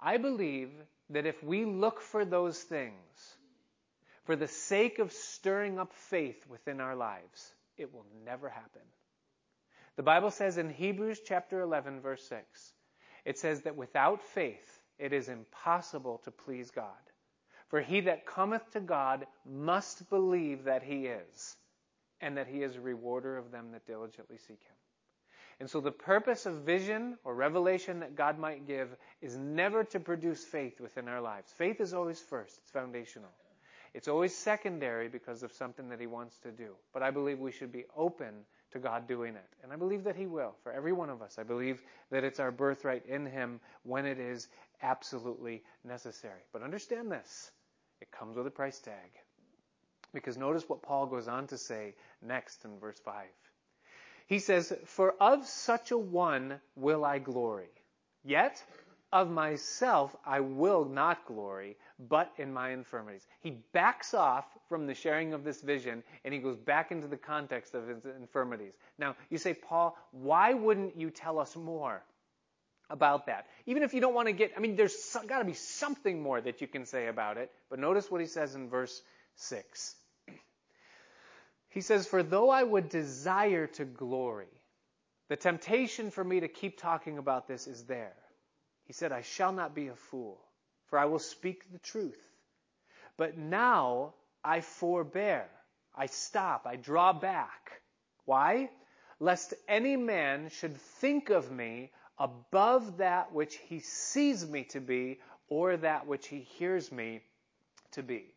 I 0.00 0.16
believe 0.16 0.70
that 1.10 1.26
if 1.26 1.42
we 1.44 1.64
look 1.64 2.00
for 2.00 2.24
those 2.24 2.58
things 2.58 3.36
for 4.24 4.34
the 4.34 4.48
sake 4.48 4.98
of 4.98 5.12
stirring 5.12 5.78
up 5.78 5.92
faith 5.92 6.44
within 6.48 6.80
our 6.80 6.96
lives, 6.96 7.52
it 7.76 7.92
will 7.92 8.06
never 8.24 8.48
happen. 8.48 8.82
The 9.96 10.02
Bible 10.02 10.30
says 10.30 10.56
in 10.56 10.70
Hebrews 10.70 11.20
chapter 11.24 11.60
11 11.60 12.00
verse 12.00 12.26
6, 12.28 12.72
it 13.26 13.38
says 13.38 13.62
that 13.62 13.76
without 13.76 14.22
faith 14.22 14.80
it 14.98 15.12
is 15.12 15.28
impossible 15.28 16.22
to 16.24 16.30
please 16.30 16.70
God. 16.70 16.86
For 17.68 17.80
he 17.80 18.00
that 18.00 18.26
cometh 18.26 18.70
to 18.72 18.80
God 18.80 19.26
must 19.46 20.08
believe 20.10 20.64
that 20.64 20.82
he 20.82 21.06
is, 21.06 21.56
and 22.20 22.36
that 22.36 22.46
he 22.46 22.62
is 22.62 22.76
a 22.76 22.80
rewarder 22.80 23.38
of 23.38 23.50
them 23.50 23.72
that 23.72 23.86
diligently 23.86 24.36
seek 24.36 24.60
him. 24.62 24.76
And 25.62 25.70
so 25.70 25.80
the 25.80 25.92
purpose 25.92 26.44
of 26.44 26.62
vision 26.62 27.16
or 27.22 27.36
revelation 27.36 28.00
that 28.00 28.16
God 28.16 28.36
might 28.36 28.66
give 28.66 28.96
is 29.20 29.36
never 29.36 29.84
to 29.84 30.00
produce 30.00 30.42
faith 30.42 30.80
within 30.80 31.06
our 31.06 31.20
lives. 31.20 31.52
Faith 31.52 31.80
is 31.80 31.94
always 31.94 32.18
first, 32.18 32.58
it's 32.60 32.72
foundational. 32.72 33.30
It's 33.94 34.08
always 34.08 34.36
secondary 34.36 35.06
because 35.06 35.44
of 35.44 35.52
something 35.52 35.88
that 35.90 36.00
He 36.00 36.08
wants 36.08 36.36
to 36.38 36.50
do. 36.50 36.70
But 36.92 37.04
I 37.04 37.12
believe 37.12 37.38
we 37.38 37.52
should 37.52 37.70
be 37.70 37.84
open 37.96 38.34
to 38.72 38.80
God 38.80 39.06
doing 39.06 39.36
it. 39.36 39.48
And 39.62 39.72
I 39.72 39.76
believe 39.76 40.02
that 40.02 40.16
He 40.16 40.26
will 40.26 40.56
for 40.64 40.72
every 40.72 40.92
one 40.92 41.10
of 41.10 41.22
us. 41.22 41.38
I 41.38 41.44
believe 41.44 41.80
that 42.10 42.24
it's 42.24 42.40
our 42.40 42.50
birthright 42.50 43.06
in 43.06 43.24
Him 43.24 43.60
when 43.84 44.04
it 44.04 44.18
is 44.18 44.48
absolutely 44.82 45.62
necessary. 45.84 46.42
But 46.52 46.64
understand 46.64 47.12
this 47.12 47.52
it 48.00 48.10
comes 48.10 48.36
with 48.36 48.48
a 48.48 48.50
price 48.50 48.80
tag. 48.80 49.12
Because 50.12 50.36
notice 50.36 50.68
what 50.68 50.82
Paul 50.82 51.06
goes 51.06 51.28
on 51.28 51.46
to 51.46 51.56
say 51.56 51.94
next 52.20 52.64
in 52.64 52.80
verse 52.80 52.98
5. 53.04 53.26
He 54.32 54.38
says, 54.38 54.72
For 54.86 55.12
of 55.20 55.44
such 55.44 55.90
a 55.90 55.98
one 55.98 56.58
will 56.74 57.04
I 57.04 57.18
glory. 57.18 57.68
Yet 58.24 58.64
of 59.12 59.30
myself 59.30 60.16
I 60.24 60.40
will 60.40 60.86
not 60.86 61.26
glory, 61.26 61.76
but 62.08 62.32
in 62.38 62.50
my 62.50 62.70
infirmities. 62.70 63.26
He 63.42 63.50
backs 63.74 64.14
off 64.14 64.46
from 64.70 64.86
the 64.86 64.94
sharing 64.94 65.34
of 65.34 65.44
this 65.44 65.60
vision 65.60 66.02
and 66.24 66.32
he 66.32 66.40
goes 66.40 66.56
back 66.56 66.92
into 66.92 67.08
the 67.08 67.16
context 67.18 67.74
of 67.74 67.86
his 67.86 68.06
infirmities. 68.06 68.72
Now, 68.96 69.16
you 69.28 69.36
say, 69.36 69.52
Paul, 69.52 69.98
why 70.12 70.54
wouldn't 70.54 70.96
you 70.96 71.10
tell 71.10 71.38
us 71.38 71.54
more 71.54 72.02
about 72.88 73.26
that? 73.26 73.48
Even 73.66 73.82
if 73.82 73.92
you 73.92 74.00
don't 74.00 74.14
want 74.14 74.28
to 74.28 74.32
get, 74.32 74.52
I 74.56 74.60
mean, 74.60 74.76
there's 74.76 75.14
got 75.26 75.40
to 75.40 75.44
be 75.44 75.52
something 75.52 76.22
more 76.22 76.40
that 76.40 76.62
you 76.62 76.68
can 76.68 76.86
say 76.86 77.08
about 77.08 77.36
it. 77.36 77.50
But 77.68 77.80
notice 77.80 78.10
what 78.10 78.22
he 78.22 78.26
says 78.26 78.54
in 78.54 78.70
verse 78.70 79.02
6. 79.34 79.94
He 81.72 81.80
says, 81.80 82.06
For 82.06 82.22
though 82.22 82.50
I 82.50 82.62
would 82.62 82.90
desire 82.90 83.66
to 83.66 83.84
glory, 83.84 84.52
the 85.28 85.36
temptation 85.36 86.10
for 86.10 86.22
me 86.22 86.40
to 86.40 86.48
keep 86.48 86.78
talking 86.78 87.16
about 87.16 87.48
this 87.48 87.66
is 87.66 87.84
there. 87.84 88.16
He 88.84 88.92
said, 88.92 89.10
I 89.10 89.22
shall 89.22 89.52
not 89.52 89.74
be 89.74 89.88
a 89.88 89.96
fool, 89.96 90.38
for 90.86 90.98
I 90.98 91.06
will 91.06 91.18
speak 91.18 91.72
the 91.72 91.78
truth. 91.78 92.20
But 93.16 93.38
now 93.38 94.14
I 94.44 94.60
forbear. 94.60 95.48
I 95.94 96.06
stop. 96.06 96.66
I 96.66 96.76
draw 96.76 97.14
back. 97.14 97.80
Why? 98.26 98.70
Lest 99.18 99.54
any 99.66 99.96
man 99.96 100.50
should 100.50 100.76
think 100.76 101.30
of 101.30 101.50
me 101.50 101.90
above 102.18 102.98
that 102.98 103.32
which 103.32 103.56
he 103.56 103.80
sees 103.80 104.46
me 104.46 104.64
to 104.64 104.80
be 104.80 105.20
or 105.48 105.78
that 105.78 106.06
which 106.06 106.28
he 106.28 106.40
hears 106.40 106.92
me 106.92 107.22
to 107.92 108.02
be. 108.02 108.31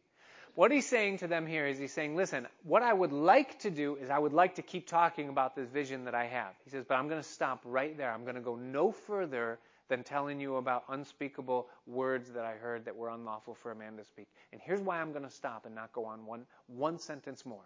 What 0.56 0.72
he's 0.72 0.88
saying 0.88 1.18
to 1.18 1.28
them 1.28 1.46
here 1.46 1.68
is 1.68 1.78
he's 1.78 1.92
saying, 1.92 2.16
listen, 2.16 2.48
what 2.64 2.82
I 2.82 2.94
would 2.94 3.12
like 3.12 3.60
to 3.60 3.70
do 3.70 3.98
is 3.98 4.10
I 4.10 4.18
would 4.18 4.32
like 4.32 4.56
to 4.56 4.62
keep 4.62 4.88
talking 4.88 5.28
about 5.28 5.54
this 5.54 5.68
vision 5.70 6.06
that 6.06 6.16
I 6.16 6.28
have. 6.28 6.54
He 6.64 6.70
says, 6.70 6.86
but 6.88 6.96
I'm 6.96 7.10
going 7.10 7.22
to 7.22 7.28
stop 7.28 7.62
right 7.66 7.98
there. 7.98 8.10
I'm 8.10 8.24
going 8.24 8.36
to 8.36 8.42
go 8.42 8.56
no 8.56 8.94
further 8.94 9.60
than 9.90 10.04
telling 10.04 10.40
you 10.40 10.56
about 10.56 10.86
unspeakable 10.88 11.68
words 11.86 12.30
that 12.32 12.46
I 12.46 12.54
heard 12.54 12.86
that 12.86 12.96
were 12.96 13.10
unlawful 13.10 13.56
for 13.56 13.72
a 13.72 13.76
man 13.76 13.98
to 13.98 14.06
speak. 14.06 14.28
And 14.54 14.62
here's 14.64 14.80
why 14.80 15.02
I'm 15.02 15.12
going 15.12 15.26
to 15.26 15.30
stop 15.30 15.66
and 15.66 15.76
not 15.76 15.92
go 15.92 16.06
on 16.06 16.26
one, 16.26 16.46
one 16.68 17.00
sentence 17.00 17.46
more. 17.46 17.66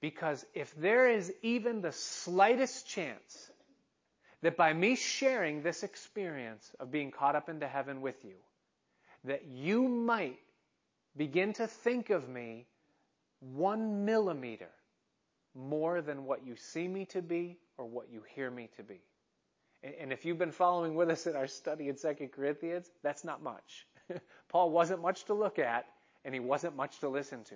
Because 0.00 0.46
if 0.54 0.72
there 0.76 1.10
is 1.10 1.32
even 1.42 1.80
the 1.80 1.90
slightest 1.92 2.86
chance 2.86 3.50
that 4.42 4.56
by 4.56 4.72
me 4.72 4.94
sharing 4.94 5.62
this 5.62 5.82
experience 5.82 6.70
of 6.78 6.92
being 6.92 7.10
caught 7.10 7.34
up 7.34 7.48
into 7.48 7.66
heaven 7.66 8.00
with 8.00 8.24
you, 8.24 8.36
that 9.24 9.46
you 9.46 9.88
might 9.88 10.38
begin 11.18 11.52
to 11.54 11.66
think 11.66 12.10
of 12.10 12.28
me 12.28 12.66
one 13.40 14.04
millimeter 14.04 14.70
more 15.54 16.00
than 16.00 16.24
what 16.24 16.46
you 16.46 16.54
see 16.56 16.86
me 16.86 17.04
to 17.06 17.20
be 17.20 17.58
or 17.76 17.84
what 17.84 18.10
you 18.10 18.22
hear 18.34 18.50
me 18.50 18.68
to 18.76 18.82
be. 18.82 19.00
And 19.82 20.12
if 20.12 20.24
you've 20.24 20.38
been 20.38 20.52
following 20.52 20.94
with 20.94 21.10
us 21.10 21.26
in 21.26 21.36
our 21.36 21.46
study 21.46 21.88
in 21.88 21.96
2 21.96 22.30
Corinthians, 22.34 22.90
that's 23.02 23.24
not 23.24 23.42
much. 23.42 23.86
Paul 24.48 24.70
wasn't 24.70 25.02
much 25.02 25.24
to 25.24 25.34
look 25.34 25.58
at, 25.58 25.86
and 26.24 26.34
he 26.34 26.40
wasn't 26.40 26.76
much 26.76 26.98
to 27.00 27.08
listen 27.08 27.44
to. 27.44 27.54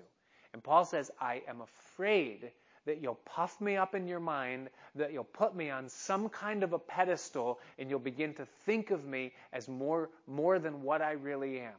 And 0.53 0.62
Paul 0.62 0.85
says, 0.85 1.11
I 1.20 1.42
am 1.48 1.62
afraid 1.62 2.53
that 2.85 3.01
you'll 3.01 3.20
puff 3.25 3.61
me 3.61 3.77
up 3.77 3.94
in 3.94 4.07
your 4.07 4.20
mind, 4.20 4.70
that 4.94 5.12
you'll 5.12 5.25
put 5.25 5.55
me 5.55 5.70
on 5.70 5.88
some 5.88 6.29
kind 6.29 6.62
of 6.62 6.72
a 6.72 6.79
pedestal, 6.79 7.61
and 7.79 7.88
you'll 7.88 7.98
begin 7.98 8.35
to 8.35 8.46
think 8.66 8.90
of 8.90 9.05
me 9.05 9.33
as 9.53 9.68
more, 9.68 10.11
more 10.27 10.59
than 10.59 10.83
what 10.83 11.01
I 11.01 11.12
really 11.12 11.61
am. 11.61 11.74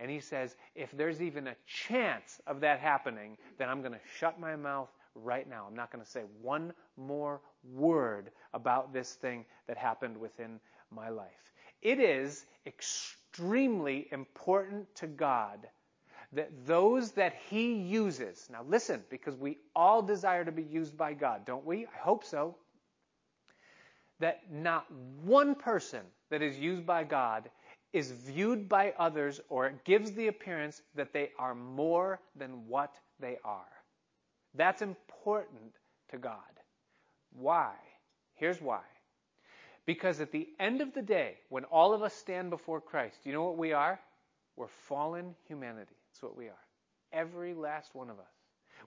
And 0.00 0.10
he 0.10 0.20
says, 0.20 0.56
if 0.74 0.90
there's 0.92 1.22
even 1.22 1.48
a 1.48 1.56
chance 1.66 2.40
of 2.46 2.60
that 2.60 2.80
happening, 2.80 3.36
then 3.58 3.68
I'm 3.68 3.80
going 3.82 3.92
to 3.92 4.00
shut 4.18 4.40
my 4.40 4.56
mouth 4.56 4.90
right 5.14 5.48
now. 5.48 5.66
I'm 5.68 5.76
not 5.76 5.92
going 5.92 6.04
to 6.04 6.10
say 6.10 6.22
one 6.42 6.72
more 6.96 7.40
word 7.74 8.30
about 8.54 8.92
this 8.92 9.14
thing 9.14 9.44
that 9.68 9.76
happened 9.76 10.16
within 10.18 10.60
my 10.90 11.10
life. 11.10 11.52
It 11.82 12.00
is 12.00 12.46
extremely 12.66 14.08
important 14.12 14.94
to 14.96 15.06
God 15.06 15.68
that 16.32 16.50
those 16.66 17.12
that 17.12 17.34
He 17.50 17.74
uses, 17.74 18.48
now 18.50 18.64
listen, 18.68 19.04
because 19.10 19.36
we 19.36 19.58
all 19.76 20.02
desire 20.02 20.44
to 20.44 20.52
be 20.52 20.62
used 20.62 20.96
by 20.96 21.12
God, 21.12 21.44
don't 21.44 21.66
we? 21.66 21.86
I 21.86 21.98
hope 22.00 22.24
so. 22.24 22.56
that 24.20 24.42
not 24.52 24.86
one 25.24 25.54
person 25.54 26.02
that 26.30 26.42
is 26.42 26.58
used 26.58 26.86
by 26.86 27.04
God 27.04 27.50
is 27.92 28.10
viewed 28.10 28.68
by 28.68 28.94
others 28.98 29.40
or 29.48 29.66
it 29.66 29.84
gives 29.84 30.12
the 30.12 30.28
appearance 30.28 30.82
that 30.94 31.12
they 31.12 31.30
are 31.38 31.54
more 31.54 32.20
than 32.36 32.66
what 32.68 32.94
they 33.18 33.38
are. 33.44 33.64
That's 34.54 34.82
important 34.82 35.74
to 36.10 36.18
God. 36.18 36.38
Why? 37.32 37.72
Here's 38.34 38.60
why. 38.60 38.80
Because 39.86 40.20
at 40.20 40.32
the 40.32 40.48
end 40.58 40.80
of 40.80 40.94
the 40.94 41.02
day, 41.02 41.36
when 41.48 41.64
all 41.64 41.92
of 41.92 42.02
us 42.02 42.14
stand 42.14 42.50
before 42.50 42.80
Christ, 42.80 43.18
you 43.24 43.32
know 43.32 43.44
what 43.44 43.58
we 43.58 43.72
are? 43.72 43.98
We're 44.56 44.68
fallen 44.68 45.34
humanity. 45.46 45.94
That's 46.10 46.22
what 46.22 46.36
we 46.36 46.46
are. 46.46 46.64
Every 47.12 47.54
last 47.54 47.94
one 47.94 48.10
of 48.10 48.18
us. 48.18 48.26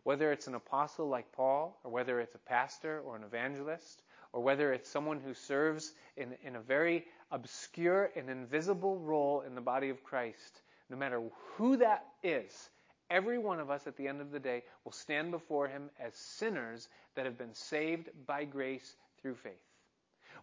Whether 0.03 0.31
it's 0.31 0.47
an 0.47 0.55
apostle 0.55 1.07
like 1.07 1.31
Paul, 1.31 1.79
or 1.83 1.91
whether 1.91 2.19
it's 2.19 2.35
a 2.35 2.39
pastor 2.39 3.01
or 3.01 3.15
an 3.15 3.23
evangelist, 3.23 4.03
or 4.33 4.41
whether 4.41 4.73
it's 4.73 4.89
someone 4.89 5.19
who 5.19 5.33
serves 5.33 5.93
in, 6.17 6.35
in 6.43 6.55
a 6.55 6.61
very 6.61 7.05
obscure 7.33 8.11
and 8.15 8.29
invisible 8.29 8.99
role 8.99 9.41
in 9.41 9.55
the 9.55 9.61
body 9.61 9.89
of 9.89 10.03
Christ, 10.03 10.61
no 10.89 10.95
matter 10.95 11.19
who 11.55 11.77
that 11.77 12.05
is, 12.21 12.69
every 13.09 13.39
one 13.39 13.59
of 13.59 13.71
us 13.71 13.87
at 13.87 13.97
the 13.97 14.07
end 14.07 14.21
of 14.21 14.31
the 14.31 14.39
day 14.39 14.63
will 14.85 14.91
stand 14.91 15.31
before 15.31 15.67
him 15.67 15.89
as 15.99 16.13
sinners 16.15 16.87
that 17.15 17.25
have 17.25 17.37
been 17.37 17.55
saved 17.55 18.09
by 18.27 18.45
grace 18.45 18.95
through 19.21 19.35
faith. 19.35 19.53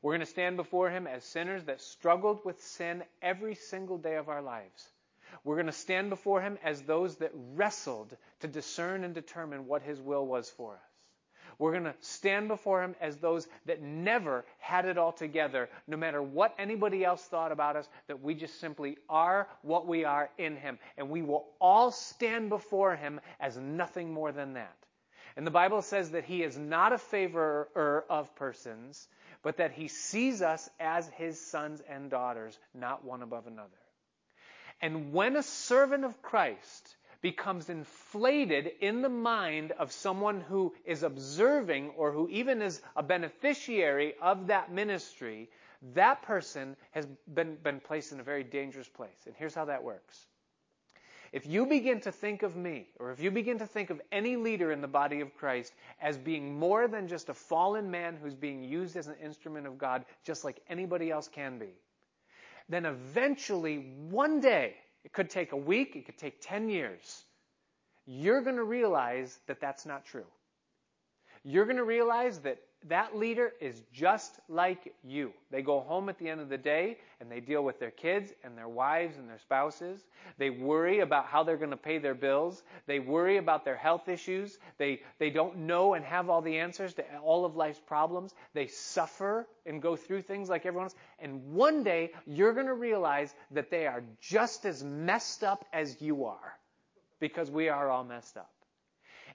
We're 0.03 0.12
going 0.12 0.20
to 0.20 0.26
stand 0.26 0.57
before 0.57 0.91
him 0.91 1.07
as 1.07 1.24
sinners 1.24 1.64
that 1.64 1.80
struggled 1.80 2.45
with 2.45 2.61
sin 2.61 3.05
every 3.22 3.55
single 3.55 3.99
day 3.99 4.16
of 4.16 4.28
our 4.28 4.43
lives. 4.43 4.91
We're 5.45 5.57
going 5.57 5.66
to 5.66 5.72
stand 5.72 6.11
before 6.11 6.41
him 6.41 6.59
as 6.64 6.82
those 6.82 7.16
that 7.16 7.30
wrestled 7.34 8.16
to 8.41 8.49
discern 8.49 9.05
and 9.05 9.14
determine 9.14 9.66
what 9.66 9.82
his 9.82 10.01
will 10.01 10.26
was 10.26 10.51
for 10.51 10.74
us. 10.74 10.89
We're 11.61 11.73
going 11.73 11.85
to 11.85 11.95
stand 12.01 12.49
before 12.49 12.83
him 12.83 12.97
as 13.03 13.19
those 13.19 13.47
that 13.67 13.83
never 13.83 14.47
had 14.61 14.87
it 14.87 14.97
all 14.97 15.13
together, 15.13 15.69
no 15.87 15.99
matter 15.99 16.23
what 16.23 16.55
anybody 16.59 17.05
else 17.05 17.23
thought 17.23 17.53
about 17.53 17.77
us, 17.77 17.87
that 18.09 18.23
we 18.23 18.35
just 18.35 18.59
simply 18.61 18.97
are 19.11 19.47
what 19.61 19.87
we 19.87 20.07
are 20.07 20.31
in 20.39 20.57
him. 20.57 20.79
And 20.97 21.11
we 21.11 21.21
will 21.21 21.45
all 21.61 21.91
stand 21.91 22.49
before 22.49 22.97
him 22.97 23.21
as 23.39 23.59
nothing 23.59 24.11
more 24.11 24.33
than 24.33 24.55
that. 24.55 24.75
And 25.37 25.47
the 25.47 25.51
Bible 25.51 25.83
says 25.83 26.13
that 26.13 26.25
he 26.25 26.43
is 26.43 26.57
not 26.57 26.95
a 26.95 26.99
favorer 26.99 28.05
of 28.09 28.35
persons, 28.37 29.07
but 29.43 29.59
that 29.59 29.73
he 29.73 29.89
sees 29.89 30.41
us 30.41 30.67
as 30.81 31.07
his 31.11 31.39
sons 31.39 31.83
and 31.87 32.11
daughters, 32.11 32.59
not 32.73 33.05
one 33.05 33.21
above 33.21 33.47
another. 33.47 33.69
And 34.81 35.13
when 35.13 35.37
a 35.37 35.43
servant 35.43 36.07
of 36.07 36.23
Christ 36.23 36.97
becomes 37.23 37.68
inflated 37.68 38.71
in 38.81 39.03
the 39.03 39.09
mind 39.09 39.73
of 39.73 39.93
someone 39.93 40.41
who 40.41 40.75
is 40.85 41.03
observing 41.03 41.91
or 41.91 42.12
who 42.12 42.29
even 42.29 42.62
is 42.62 42.81
a 42.97 43.03
beneficiary 43.03 44.14
of 44.23 44.47
that 44.47 44.73
ministry, 44.73 45.51
that 45.95 46.23
person 46.23 46.77
has 46.93 47.07
been, 47.35 47.57
been 47.57 47.81
placed 47.81 48.12
in 48.12 48.21
a 48.21 48.25
very 48.25 48.45
dangerous 48.45 48.89
place. 48.89 49.27
And 49.27 49.35
here's 49.37 49.55
how 49.55 49.66
that 49.66 49.83
works. 49.83 50.27
If 51.33 51.47
you 51.47 51.64
begin 51.64 52.01
to 52.01 52.12
think 52.12 52.43
of 52.43 52.57
me, 52.57 52.89
or 52.99 53.12
if 53.12 53.21
you 53.21 53.31
begin 53.31 53.59
to 53.59 53.66
think 53.66 53.91
of 53.91 54.01
any 54.11 54.35
leader 54.35 54.73
in 54.73 54.81
the 54.81 54.89
body 54.89 55.21
of 55.21 55.37
Christ 55.37 55.73
as 56.03 56.18
being 56.18 56.59
more 56.59 56.89
than 56.89 57.07
just 57.07 57.29
a 57.29 57.35
fallen 57.35 57.89
man 57.89 58.16
who's 58.21 58.35
being 58.35 58.64
used 58.64 58.97
as 58.97 59.07
an 59.07 59.14
instrument 59.23 59.66
of 59.66 59.79
God, 59.79 60.05
just 60.25 60.43
like 60.43 60.61
anybody 60.68 61.11
else 61.11 61.29
can 61.29 61.59
be, 61.59 61.71
then 62.68 62.85
eventually, 62.85 63.77
one 64.09 64.41
day, 64.41 64.75
it 65.05 65.12
could 65.12 65.30
take 65.30 65.53
a 65.53 65.57
week, 65.57 65.96
it 65.96 66.07
could 66.07 66.18
take 66.18 66.40
10 66.40 66.68
years. 66.68 67.24
You're 68.07 68.42
going 68.42 68.57
to 68.57 68.64
realize 68.64 69.38
that 69.46 69.61
that's 69.61 69.86
not 69.86 70.05
true. 70.05 70.26
You're 71.42 71.64
going 71.64 71.76
to 71.76 71.84
realize 71.84 72.40
that 72.40 72.59
that 72.89 73.16
leader 73.16 73.53
is 73.61 73.83
just 73.93 74.41
like 74.49 74.95
you. 75.05 75.33
They 75.51 75.61
go 75.61 75.81
home 75.81 76.09
at 76.09 76.18
the 76.18 76.28
end 76.28 76.41
of 76.41 76.49
the 76.49 76.57
day 76.57 76.97
and 77.20 77.31
they 77.31 77.41
deal 77.41 77.62
with 77.62 77.78
their 77.78 77.91
kids 77.91 78.33
and 78.43 78.57
their 78.57 78.68
wives 78.68 79.18
and 79.18 79.28
their 79.28 79.39
spouses. 79.39 80.07
They 80.39 80.49
worry 80.49 81.01
about 81.01 81.26
how 81.26 81.43
they're 81.43 81.59
going 81.59 81.70
to 81.70 81.76
pay 81.76 81.99
their 81.99 82.14
bills. 82.14 82.62
They 82.87 82.99
worry 82.99 83.37
about 83.37 83.64
their 83.64 83.76
health 83.76 84.09
issues. 84.09 84.59
They, 84.78 85.03
they 85.18 85.28
don't 85.31 85.59
know 85.59 85.95
and 85.95 86.05
have 86.05 86.31
all 86.31 86.41
the 86.41 86.59
answers 86.59 86.95
to 86.95 87.05
all 87.18 87.45
of 87.45 87.55
life's 87.55 87.81
problems. 87.87 88.35
They 88.55 88.66
suffer 88.66 89.47
and 89.66 89.83
go 89.83 89.95
through 89.95 90.22
things 90.22 90.49
like 90.49 90.64
everyone 90.64 90.87
else. 90.87 90.97
And 91.18 91.53
one 91.53 91.85
day 91.85 92.12
you're 92.26 92.55
going 92.55 92.66
to 92.66 92.74
realize 92.74 93.35
that 93.51 93.70
they 93.70 93.87
are 93.87 94.03
just 94.20 94.64
as 94.64 94.83
messed 94.83 95.45
up 95.45 95.66
as 95.72 96.01
you 96.01 96.24
are 96.24 96.59
because 97.20 97.51
we 97.51 97.68
are 97.68 97.91
all 97.91 98.05
messed 98.05 98.39
up. 98.39 98.51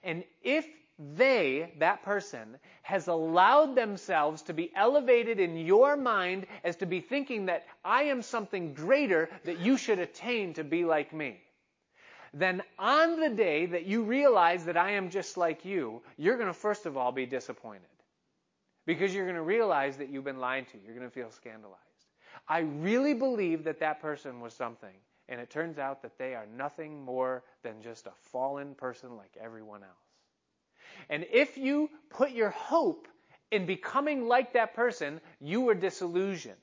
And 0.02 0.24
if 0.42 0.66
they, 0.98 1.74
that 1.78 2.02
person, 2.02 2.56
has 2.82 3.08
allowed 3.08 3.74
themselves 3.74 4.42
to 4.42 4.54
be 4.54 4.72
elevated 4.74 5.38
in 5.38 5.56
your 5.56 5.96
mind 5.96 6.46
as 6.64 6.76
to 6.76 6.86
be 6.86 7.00
thinking 7.00 7.46
that 7.46 7.66
I 7.84 8.04
am 8.04 8.22
something 8.22 8.72
greater 8.72 9.28
that 9.44 9.58
you 9.58 9.76
should 9.76 9.98
attain 9.98 10.54
to 10.54 10.64
be 10.64 10.84
like 10.84 11.12
me. 11.12 11.40
Then 12.32 12.62
on 12.78 13.20
the 13.20 13.28
day 13.28 13.66
that 13.66 13.86
you 13.86 14.02
realize 14.02 14.64
that 14.64 14.76
I 14.76 14.92
am 14.92 15.10
just 15.10 15.36
like 15.36 15.64
you, 15.64 16.02
you're 16.16 16.36
going 16.36 16.48
to 16.48 16.54
first 16.54 16.86
of 16.86 16.96
all 16.96 17.12
be 17.12 17.26
disappointed. 17.26 17.82
Because 18.86 19.14
you're 19.14 19.24
going 19.24 19.36
to 19.36 19.42
realize 19.42 19.96
that 19.96 20.10
you've 20.10 20.24
been 20.24 20.38
lied 20.38 20.68
to. 20.68 20.78
You're 20.84 20.94
going 20.94 21.08
to 21.08 21.14
feel 21.14 21.30
scandalized. 21.30 21.80
I 22.48 22.60
really 22.60 23.14
believe 23.14 23.64
that 23.64 23.80
that 23.80 24.00
person 24.00 24.40
was 24.40 24.54
something. 24.54 24.94
And 25.28 25.40
it 25.40 25.50
turns 25.50 25.78
out 25.78 26.02
that 26.02 26.18
they 26.18 26.34
are 26.34 26.46
nothing 26.56 27.04
more 27.04 27.42
than 27.62 27.82
just 27.82 28.06
a 28.06 28.12
fallen 28.30 28.74
person 28.74 29.16
like 29.16 29.36
everyone 29.40 29.82
else. 29.82 30.05
And 31.10 31.26
if 31.32 31.56
you 31.56 31.90
put 32.10 32.32
your 32.32 32.50
hope 32.50 33.08
in 33.50 33.66
becoming 33.66 34.26
like 34.26 34.52
that 34.54 34.74
person, 34.74 35.20
you 35.40 35.60
were 35.60 35.74
disillusioned 35.74 36.56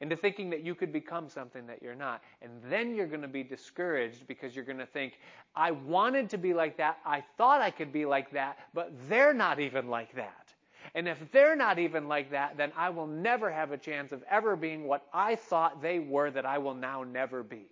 into 0.00 0.16
thinking 0.16 0.50
that 0.50 0.62
you 0.62 0.74
could 0.74 0.92
become 0.92 1.28
something 1.28 1.66
that 1.66 1.82
you're 1.82 1.94
not. 1.94 2.22
And 2.42 2.50
then 2.68 2.94
you're 2.94 3.06
going 3.06 3.22
to 3.22 3.28
be 3.28 3.42
discouraged 3.42 4.26
because 4.26 4.54
you're 4.54 4.64
going 4.64 4.78
to 4.78 4.86
think, 4.86 5.18
I 5.54 5.70
wanted 5.70 6.30
to 6.30 6.38
be 6.38 6.52
like 6.52 6.76
that. 6.76 6.98
I 7.04 7.24
thought 7.38 7.62
I 7.62 7.70
could 7.70 7.92
be 7.92 8.04
like 8.04 8.32
that, 8.32 8.58
but 8.74 8.92
they're 9.08 9.32
not 9.32 9.58
even 9.58 9.88
like 9.88 10.14
that. 10.16 10.52
And 10.94 11.08
if 11.08 11.18
they're 11.32 11.56
not 11.56 11.78
even 11.78 12.08
like 12.08 12.30
that, 12.30 12.56
then 12.56 12.72
I 12.76 12.90
will 12.90 13.06
never 13.06 13.50
have 13.50 13.72
a 13.72 13.78
chance 13.78 14.12
of 14.12 14.22
ever 14.30 14.54
being 14.54 14.84
what 14.86 15.06
I 15.12 15.34
thought 15.36 15.82
they 15.82 15.98
were 15.98 16.30
that 16.30 16.46
I 16.46 16.58
will 16.58 16.74
now 16.74 17.02
never 17.02 17.42
be. 17.42 17.66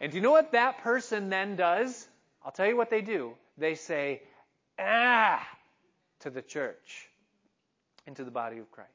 And 0.00 0.10
do 0.10 0.16
you 0.16 0.22
know 0.22 0.32
what 0.32 0.52
that 0.52 0.78
person 0.78 1.28
then 1.28 1.54
does? 1.56 2.08
I'll 2.44 2.50
tell 2.50 2.66
you 2.66 2.76
what 2.76 2.90
they 2.90 3.02
do. 3.02 3.34
They 3.56 3.74
say, 3.74 4.22
ah, 4.78 5.46
to 6.20 6.30
the 6.30 6.42
church 6.42 7.08
and 8.06 8.16
to 8.16 8.24
the 8.24 8.30
body 8.30 8.58
of 8.58 8.70
Christ. 8.70 8.90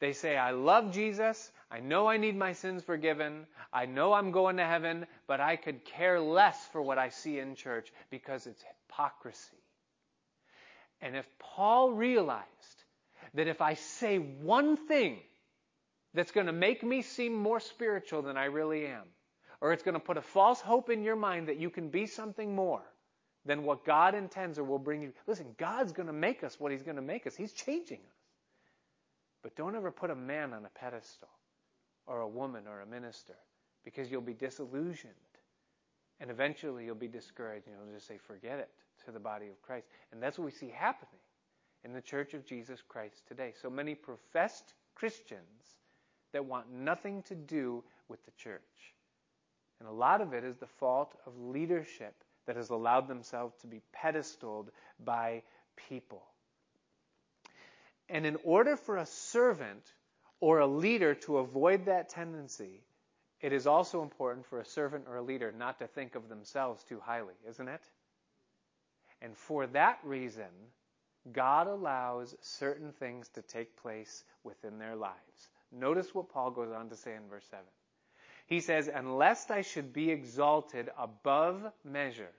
They 0.00 0.12
say, 0.12 0.36
I 0.36 0.52
love 0.52 0.92
Jesus. 0.92 1.50
I 1.70 1.80
know 1.80 2.06
I 2.06 2.16
need 2.18 2.36
my 2.36 2.52
sins 2.52 2.84
forgiven. 2.84 3.46
I 3.72 3.86
know 3.86 4.12
I'm 4.12 4.30
going 4.30 4.56
to 4.58 4.64
heaven, 4.64 5.06
but 5.26 5.40
I 5.40 5.56
could 5.56 5.84
care 5.84 6.20
less 6.20 6.58
for 6.72 6.80
what 6.80 6.98
I 6.98 7.08
see 7.08 7.38
in 7.38 7.56
church 7.56 7.92
because 8.10 8.46
it's 8.46 8.62
hypocrisy. 8.62 9.56
And 11.00 11.16
if 11.16 11.26
Paul 11.38 11.92
realized 11.92 12.44
that 13.34 13.48
if 13.48 13.60
I 13.60 13.74
say 13.74 14.18
one 14.18 14.76
thing 14.76 15.18
that's 16.14 16.32
going 16.32 16.46
to 16.46 16.52
make 16.52 16.82
me 16.82 17.02
seem 17.02 17.34
more 17.34 17.60
spiritual 17.60 18.22
than 18.22 18.36
I 18.36 18.46
really 18.46 18.86
am, 18.86 19.04
or 19.60 19.72
it's 19.72 19.82
going 19.82 19.94
to 19.94 20.00
put 20.00 20.16
a 20.16 20.22
false 20.22 20.60
hope 20.60 20.90
in 20.90 21.02
your 21.02 21.16
mind 21.16 21.48
that 21.48 21.58
you 21.58 21.70
can 21.70 21.88
be 21.90 22.06
something 22.06 22.54
more, 22.54 22.82
than 23.48 23.64
what 23.64 23.82
God 23.82 24.14
intends 24.14 24.58
or 24.58 24.64
will 24.64 24.78
bring 24.78 25.00
you. 25.00 25.10
Listen, 25.26 25.46
God's 25.56 25.92
going 25.92 26.06
to 26.06 26.12
make 26.12 26.44
us 26.44 26.60
what 26.60 26.70
He's 26.70 26.82
going 26.82 26.96
to 26.96 27.02
make 27.02 27.26
us. 27.26 27.34
He's 27.34 27.54
changing 27.54 27.96
us. 27.96 28.18
But 29.42 29.56
don't 29.56 29.74
ever 29.74 29.90
put 29.90 30.10
a 30.10 30.14
man 30.14 30.52
on 30.52 30.66
a 30.66 30.78
pedestal 30.78 31.30
or 32.06 32.20
a 32.20 32.28
woman 32.28 32.64
or 32.68 32.82
a 32.82 32.86
minister 32.86 33.36
because 33.86 34.10
you'll 34.10 34.20
be 34.20 34.34
disillusioned. 34.34 35.14
And 36.20 36.30
eventually 36.30 36.84
you'll 36.84 36.94
be 36.94 37.08
discouraged 37.08 37.66
and 37.66 37.76
you'll 37.76 37.94
just 37.94 38.06
say, 38.06 38.18
forget 38.18 38.58
it 38.58 38.68
to 39.06 39.12
the 39.12 39.20
body 39.20 39.46
of 39.46 39.62
Christ. 39.62 39.86
And 40.12 40.22
that's 40.22 40.38
what 40.38 40.44
we 40.44 40.50
see 40.50 40.68
happening 40.68 41.20
in 41.84 41.94
the 41.94 42.02
church 42.02 42.34
of 42.34 42.44
Jesus 42.44 42.82
Christ 42.86 43.22
today. 43.28 43.54
So 43.62 43.70
many 43.70 43.94
professed 43.94 44.74
Christians 44.94 45.78
that 46.34 46.44
want 46.44 46.70
nothing 46.70 47.22
to 47.22 47.34
do 47.34 47.82
with 48.08 48.22
the 48.26 48.32
church. 48.32 48.60
And 49.80 49.88
a 49.88 49.92
lot 49.92 50.20
of 50.20 50.34
it 50.34 50.44
is 50.44 50.56
the 50.56 50.66
fault 50.66 51.14
of 51.24 51.32
leadership 51.38 52.24
that 52.48 52.56
has 52.56 52.70
allowed 52.70 53.08
themselves 53.08 53.54
to 53.60 53.66
be 53.66 53.82
pedestaled 53.92 54.70
by 55.04 55.42
people. 55.88 56.22
And 58.08 58.24
in 58.24 58.38
order 58.42 58.74
for 58.74 58.96
a 58.96 59.04
servant 59.04 59.84
or 60.40 60.60
a 60.60 60.66
leader 60.66 61.14
to 61.14 61.38
avoid 61.38 61.84
that 61.84 62.08
tendency, 62.08 62.80
it 63.42 63.52
is 63.52 63.66
also 63.66 64.02
important 64.02 64.46
for 64.46 64.60
a 64.60 64.64
servant 64.64 65.04
or 65.06 65.16
a 65.16 65.22
leader 65.22 65.52
not 65.52 65.78
to 65.80 65.86
think 65.86 66.14
of 66.14 66.30
themselves 66.30 66.82
too 66.84 66.98
highly, 67.04 67.34
isn't 67.46 67.68
it? 67.68 67.82
And 69.20 69.36
for 69.36 69.66
that 69.66 69.98
reason, 70.02 70.48
God 71.30 71.66
allows 71.66 72.34
certain 72.40 72.92
things 72.92 73.28
to 73.34 73.42
take 73.42 73.76
place 73.76 74.24
within 74.42 74.78
their 74.78 74.96
lives. 74.96 75.50
Notice 75.70 76.14
what 76.14 76.30
Paul 76.30 76.50
goes 76.50 76.72
on 76.72 76.88
to 76.88 76.96
say 76.96 77.14
in 77.14 77.28
verse 77.28 77.44
7. 77.50 77.62
He 78.48 78.60
says, 78.60 78.90
Unless 78.92 79.50
I 79.50 79.60
should 79.60 79.92
be 79.92 80.10
exalted 80.10 80.90
above 80.98 81.70
measure 81.84 82.32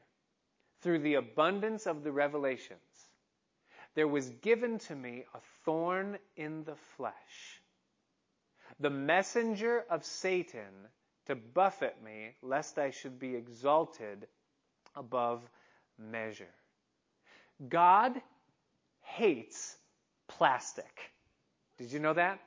through 0.82 1.00
the 1.00 1.16
abundance 1.16 1.86
of 1.86 2.04
the 2.04 2.12
revelations, 2.12 2.80
there 3.94 4.08
was 4.08 4.30
given 4.42 4.80
to 4.80 4.96
me 4.96 5.26
a 5.36 5.40
thorn 5.64 6.18
in 6.36 6.64
the 6.64 6.76
flesh, 6.98 7.62
the 8.80 8.90
messenger 8.90 9.86
of 9.90 10.04
Satan 10.04 10.88
to 11.28 11.36
buffet 11.36 12.02
me, 12.04 12.32
lest 12.42 12.80
I 12.80 12.90
should 12.90 13.20
be 13.20 13.36
exalted 13.36 14.28
above 14.96 15.48
measure. 16.00 16.56
God 17.68 18.20
hates 19.02 19.78
plastic. 20.28 21.12
Did 21.78 21.92
you 21.92 22.00
know 22.00 22.14
that? 22.14 22.40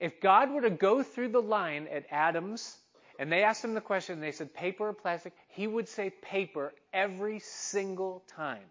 If 0.00 0.20
God 0.20 0.50
were 0.50 0.62
to 0.62 0.70
go 0.70 1.02
through 1.02 1.28
the 1.28 1.42
line 1.42 1.86
at 1.88 2.06
Adams 2.10 2.77
and 3.18 3.32
they 3.32 3.42
asked 3.42 3.64
him 3.64 3.74
the 3.74 3.80
question 3.80 4.20
they 4.20 4.32
said 4.32 4.54
paper 4.54 4.88
or 4.88 4.92
plastic, 4.92 5.32
he 5.48 5.66
would 5.66 5.88
say 5.88 6.10
paper 6.10 6.72
every 6.92 7.40
single 7.40 8.22
time. 8.28 8.64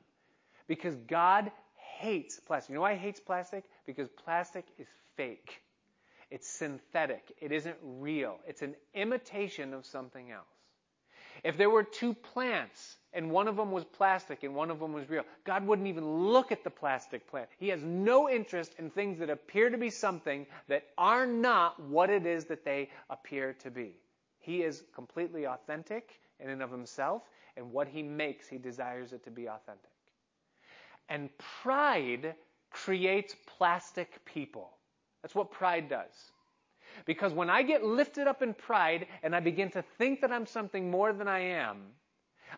Because 0.67 0.95
God 1.07 1.51
hates 1.75 2.39
plastic. 2.39 2.69
You 2.69 2.75
know 2.75 2.81
why 2.81 2.93
he 2.93 2.99
hates 2.99 3.19
plastic? 3.19 3.65
Because 3.85 4.07
plastic 4.23 4.65
is 4.77 4.87
fake. 5.15 5.61
It's 6.29 6.47
synthetic. 6.47 7.33
It 7.41 7.51
isn't 7.51 7.77
real. 7.81 8.39
It's 8.47 8.61
an 8.61 8.75
imitation 8.93 9.73
of 9.73 9.85
something 9.85 10.31
else. 10.31 10.45
If 11.43 11.57
there 11.57 11.69
were 11.69 11.83
two 11.83 12.13
plants 12.13 12.97
and 13.13 13.29
one 13.31 13.47
of 13.47 13.55
them 13.55 13.71
was 13.71 13.85
plastic 13.85 14.43
and 14.43 14.55
one 14.55 14.71
of 14.71 14.79
them 14.79 14.93
was 14.93 15.09
real, 15.09 15.23
God 15.45 15.65
wouldn't 15.65 15.87
even 15.87 16.31
look 16.31 16.51
at 16.51 16.63
the 16.63 16.69
plastic 16.69 17.29
plant. 17.29 17.49
He 17.59 17.69
has 17.69 17.81
no 17.83 18.29
interest 18.29 18.73
in 18.79 18.89
things 18.89 19.19
that 19.19 19.29
appear 19.29 19.69
to 19.69 19.77
be 19.77 19.89
something 19.89 20.45
that 20.67 20.83
are 20.97 21.25
not 21.25 21.79
what 21.81 22.09
it 22.09 22.25
is 22.25 22.45
that 22.45 22.65
they 22.65 22.89
appear 23.09 23.53
to 23.61 23.71
be. 23.71 23.93
He 24.47 24.63
is 24.63 24.85
completely 24.95 25.45
authentic 25.45 26.21
in 26.39 26.49
and 26.49 26.63
of 26.63 26.71
himself, 26.71 27.23
and 27.57 27.69
what 27.69 27.85
he 27.85 28.01
makes, 28.01 28.47
he 28.47 28.57
desires 28.57 29.11
it 29.11 29.21
to 29.25 29.29
be 29.29 29.47
authentic. 29.47 29.91
And 31.09 31.29
pride 31.37 32.33
creates 32.71 33.35
plastic 33.45 34.23
people. 34.23 34.69
That's 35.21 35.35
what 35.35 35.51
pride 35.51 35.89
does. 35.89 36.31
Because 37.05 37.33
when 37.33 37.49
I 37.49 37.61
get 37.61 37.83
lifted 37.83 38.25
up 38.25 38.41
in 38.41 38.53
pride 38.53 39.07
and 39.21 39.35
I 39.35 39.41
begin 39.41 39.69
to 39.71 39.83
think 39.97 40.21
that 40.21 40.31
I'm 40.31 40.45
something 40.45 40.89
more 40.89 41.11
than 41.11 41.27
I 41.27 41.39
am, 41.39 41.81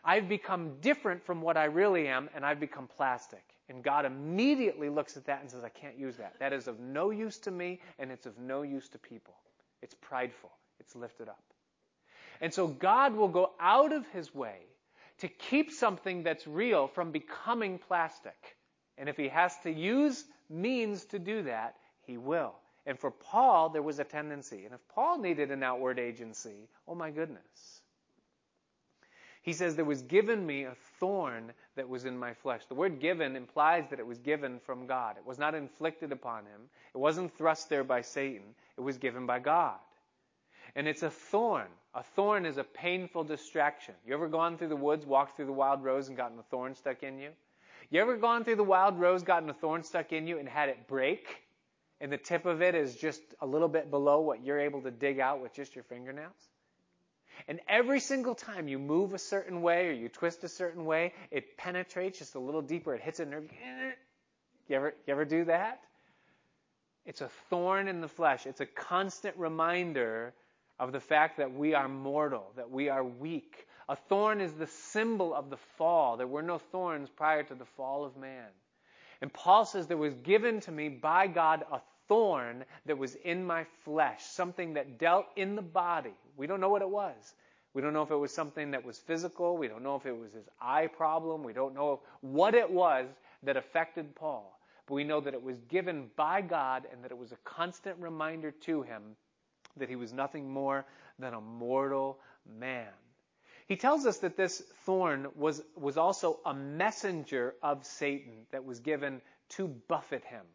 I've 0.05 0.29
become 0.29 0.75
different 0.81 1.25
from 1.25 1.41
what 1.41 1.57
I 1.57 1.63
really 1.65 2.07
am 2.07 2.29
and 2.35 2.45
I've 2.45 2.59
become 2.59 2.85
plastic. 2.85 3.43
And 3.67 3.83
God 3.83 4.05
immediately 4.05 4.89
looks 4.89 5.17
at 5.17 5.25
that 5.25 5.41
and 5.41 5.49
says, 5.49 5.63
I 5.63 5.69
can't 5.69 5.97
use 5.97 6.17
that. 6.17 6.35
That 6.39 6.53
is 6.53 6.67
of 6.67 6.79
no 6.79 7.09
use 7.09 7.39
to 7.39 7.51
me 7.51 7.79
and 7.97 8.11
it's 8.11 8.27
of 8.27 8.37
no 8.37 8.61
use 8.61 8.89
to 8.89 8.99
people. 8.99 9.33
It's 9.81 9.95
prideful. 9.95 10.51
It's 10.79 10.95
lifted 10.95 11.27
up. 11.29 11.48
And 12.41 12.53
so 12.53 12.67
God 12.67 13.15
will 13.15 13.27
go 13.27 13.51
out 13.59 13.91
of 13.91 14.07
his 14.09 14.33
way 14.33 14.59
to 15.19 15.27
keep 15.27 15.71
something 15.71 16.23
that's 16.23 16.47
real 16.47 16.87
from 16.87 17.11
becoming 17.11 17.77
plastic. 17.77 18.57
And 18.97 19.09
if 19.09 19.17
he 19.17 19.27
has 19.27 19.53
to 19.63 19.71
use 19.71 20.25
means 20.49 21.05
to 21.05 21.19
do 21.19 21.43
that, 21.43 21.75
he 22.05 22.17
will. 22.17 22.55
And 22.85 22.97
for 22.97 23.11
Paul, 23.11 23.69
there 23.69 23.81
was 23.81 23.99
a 23.99 24.03
tendency. 24.03 24.65
And 24.65 24.73
if 24.73 24.79
Paul 24.95 25.19
needed 25.19 25.51
an 25.51 25.63
outward 25.63 25.99
agency, 25.99 26.69
oh 26.87 26.95
my 26.95 27.11
goodness. 27.11 27.81
He 29.41 29.53
says, 29.53 29.75
There 29.75 29.85
was 29.85 30.01
given 30.01 30.45
me 30.45 30.63
a 30.63 30.75
thorn 30.99 31.53
that 31.75 31.87
was 31.87 32.05
in 32.05 32.17
my 32.17 32.33
flesh. 32.33 32.65
The 32.65 32.75
word 32.75 32.99
given 32.99 33.35
implies 33.35 33.85
that 33.89 33.99
it 33.99 34.05
was 34.05 34.19
given 34.19 34.59
from 34.59 34.85
God. 34.85 35.17
It 35.17 35.25
was 35.25 35.39
not 35.39 35.55
inflicted 35.55 36.11
upon 36.11 36.45
him, 36.45 36.69
it 36.93 36.97
wasn't 36.97 37.37
thrust 37.37 37.69
there 37.69 37.83
by 37.83 38.01
Satan, 38.01 38.55
it 38.77 38.81
was 38.81 38.97
given 38.97 39.25
by 39.25 39.39
God. 39.39 39.77
And 40.75 40.87
it's 40.87 41.03
a 41.03 41.09
thorn. 41.09 41.67
A 41.93 42.03
thorn 42.03 42.45
is 42.45 42.57
a 42.57 42.63
painful 42.63 43.23
distraction. 43.23 43.95
You 44.05 44.13
ever 44.13 44.27
gone 44.27 44.57
through 44.57 44.69
the 44.69 44.75
woods, 44.75 45.05
walked 45.05 45.35
through 45.35 45.47
the 45.47 45.51
wild 45.51 45.83
rose, 45.83 46.07
and 46.07 46.17
gotten 46.17 46.37
a 46.39 46.43
thorn 46.43 46.75
stuck 46.75 47.03
in 47.03 47.19
you? 47.19 47.31
You 47.89 48.01
ever 48.01 48.17
gone 48.17 48.43
through 48.43 48.57
the 48.57 48.63
wild 48.63 48.99
rose, 48.99 49.23
gotten 49.23 49.49
a 49.49 49.53
thorn 49.53 49.83
stuck 49.83 50.11
in 50.13 50.27
you, 50.27 50.37
and 50.37 50.47
had 50.47 50.69
it 50.69 50.87
break? 50.87 51.25
and 52.01 52.11
the 52.11 52.17
tip 52.17 52.45
of 52.45 52.61
it 52.61 52.75
is 52.75 52.95
just 52.95 53.21
a 53.41 53.45
little 53.45 53.67
bit 53.67 53.91
below 53.91 54.21
what 54.21 54.43
you're 54.43 54.59
able 54.59 54.81
to 54.81 54.91
dig 54.91 55.19
out 55.19 55.41
with 55.41 55.53
just 55.53 55.75
your 55.75 55.83
fingernails. 55.83 56.49
And 57.47 57.59
every 57.67 57.99
single 57.99 58.35
time 58.35 58.67
you 58.67 58.79
move 58.79 59.13
a 59.13 59.17
certain 59.17 59.61
way 59.61 59.87
or 59.87 59.91
you 59.91 60.09
twist 60.09 60.43
a 60.43 60.49
certain 60.49 60.85
way, 60.85 61.13
it 61.31 61.57
penetrates 61.57 62.19
just 62.19 62.35
a 62.35 62.39
little 62.39 62.61
deeper. 62.61 62.93
It 62.93 63.01
hits 63.01 63.19
a 63.19 63.25
nerve. 63.25 63.49
You 64.67 64.75
ever, 64.75 64.93
you 65.07 65.13
ever 65.13 65.25
do 65.25 65.45
that? 65.45 65.79
It's 67.05 67.21
a 67.21 67.29
thorn 67.49 67.87
in 67.87 68.01
the 68.01 68.07
flesh. 68.07 68.45
It's 68.45 68.61
a 68.61 68.65
constant 68.65 69.35
reminder 69.37 70.33
of 70.79 70.91
the 70.91 70.99
fact 70.99 71.37
that 71.37 71.53
we 71.53 71.73
are 71.73 71.87
mortal, 71.87 72.51
that 72.55 72.69
we 72.69 72.89
are 72.89 73.03
weak. 73.03 73.67
A 73.89 73.95
thorn 73.95 74.39
is 74.39 74.53
the 74.53 74.67
symbol 74.67 75.33
of 75.33 75.49
the 75.49 75.57
fall. 75.77 76.15
There 76.15 76.27
were 76.27 76.41
no 76.41 76.57
thorns 76.57 77.09
prior 77.09 77.43
to 77.43 77.55
the 77.55 77.65
fall 77.65 78.05
of 78.05 78.15
man. 78.17 78.47
And 79.21 79.33
Paul 79.33 79.65
says 79.65 79.87
there 79.87 79.97
was 79.97 80.13
given 80.15 80.61
to 80.61 80.71
me 80.71 80.87
by 80.87 81.27
God 81.27 81.65
a 81.71 81.81
thorn 82.07 82.63
that 82.85 82.97
was 82.97 83.15
in 83.15 83.45
my 83.45 83.65
flesh, 83.83 84.23
something 84.23 84.73
that 84.75 84.99
dealt 84.99 85.25
in 85.35 85.55
the 85.55 85.61
body. 85.61 86.13
We 86.37 86.47
don't 86.47 86.61
know 86.61 86.69
what 86.69 86.81
it 86.81 86.89
was. 86.89 87.33
We 87.73 87.81
don't 87.81 87.93
know 87.93 88.01
if 88.01 88.11
it 88.11 88.15
was 88.15 88.33
something 88.33 88.71
that 88.71 88.83
was 88.83 88.97
physical. 88.97 89.57
We 89.57 89.67
don't 89.67 89.83
know 89.83 89.95
if 89.95 90.05
it 90.05 90.17
was 90.17 90.33
his 90.33 90.47
eye 90.61 90.87
problem. 90.87 91.43
We 91.43 91.53
don't 91.53 91.75
know 91.75 92.01
what 92.21 92.55
it 92.55 92.69
was 92.69 93.07
that 93.43 93.57
affected 93.57 94.15
Paul. 94.15 94.59
But 94.87 94.95
we 94.95 95.03
know 95.03 95.19
that 95.19 95.33
it 95.33 95.43
was 95.43 95.59
given 95.69 96.09
by 96.15 96.41
God 96.41 96.87
and 96.91 97.03
that 97.03 97.11
it 97.11 97.17
was 97.17 97.31
a 97.31 97.37
constant 97.43 97.97
reminder 97.99 98.51
to 98.51 98.81
him 98.81 99.15
that 99.77 99.89
he 99.89 99.95
was 99.95 100.13
nothing 100.13 100.49
more 100.49 100.85
than 101.17 101.33
a 101.33 101.41
mortal 101.41 102.19
man. 102.59 102.87
He 103.67 103.75
tells 103.75 104.05
us 104.05 104.17
that 104.19 104.35
this 104.35 104.63
thorn 104.85 105.27
was, 105.35 105.61
was 105.75 105.97
also 105.97 106.39
a 106.45 106.53
messenger 106.53 107.53
of 107.61 107.85
Satan 107.85 108.47
that 108.51 108.65
was 108.65 108.79
given 108.79 109.21
to 109.49 109.67
buffet 109.67 110.23
him. 110.25 110.45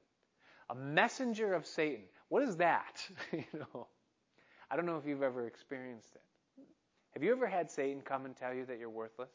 A 0.71 0.75
messenger 0.75 1.55
of 1.55 1.67
Satan. 1.67 2.05
What 2.29 2.43
is 2.43 2.57
that? 2.57 3.07
you 3.33 3.45
know, 3.55 3.87
I 4.71 4.77
don't 4.77 4.87
know 4.87 4.97
if 4.97 5.07
you've 5.07 5.23
ever 5.23 5.47
experienced 5.47 6.15
it. 6.15 6.23
Have 7.12 7.23
you 7.23 7.31
ever 7.31 7.47
had 7.47 7.71
Satan 7.71 8.03
come 8.03 8.25
and 8.25 8.37
tell 8.37 8.53
you 8.53 8.67
that 8.67 8.81
you're 8.81 8.91
worthless? 8.91 9.31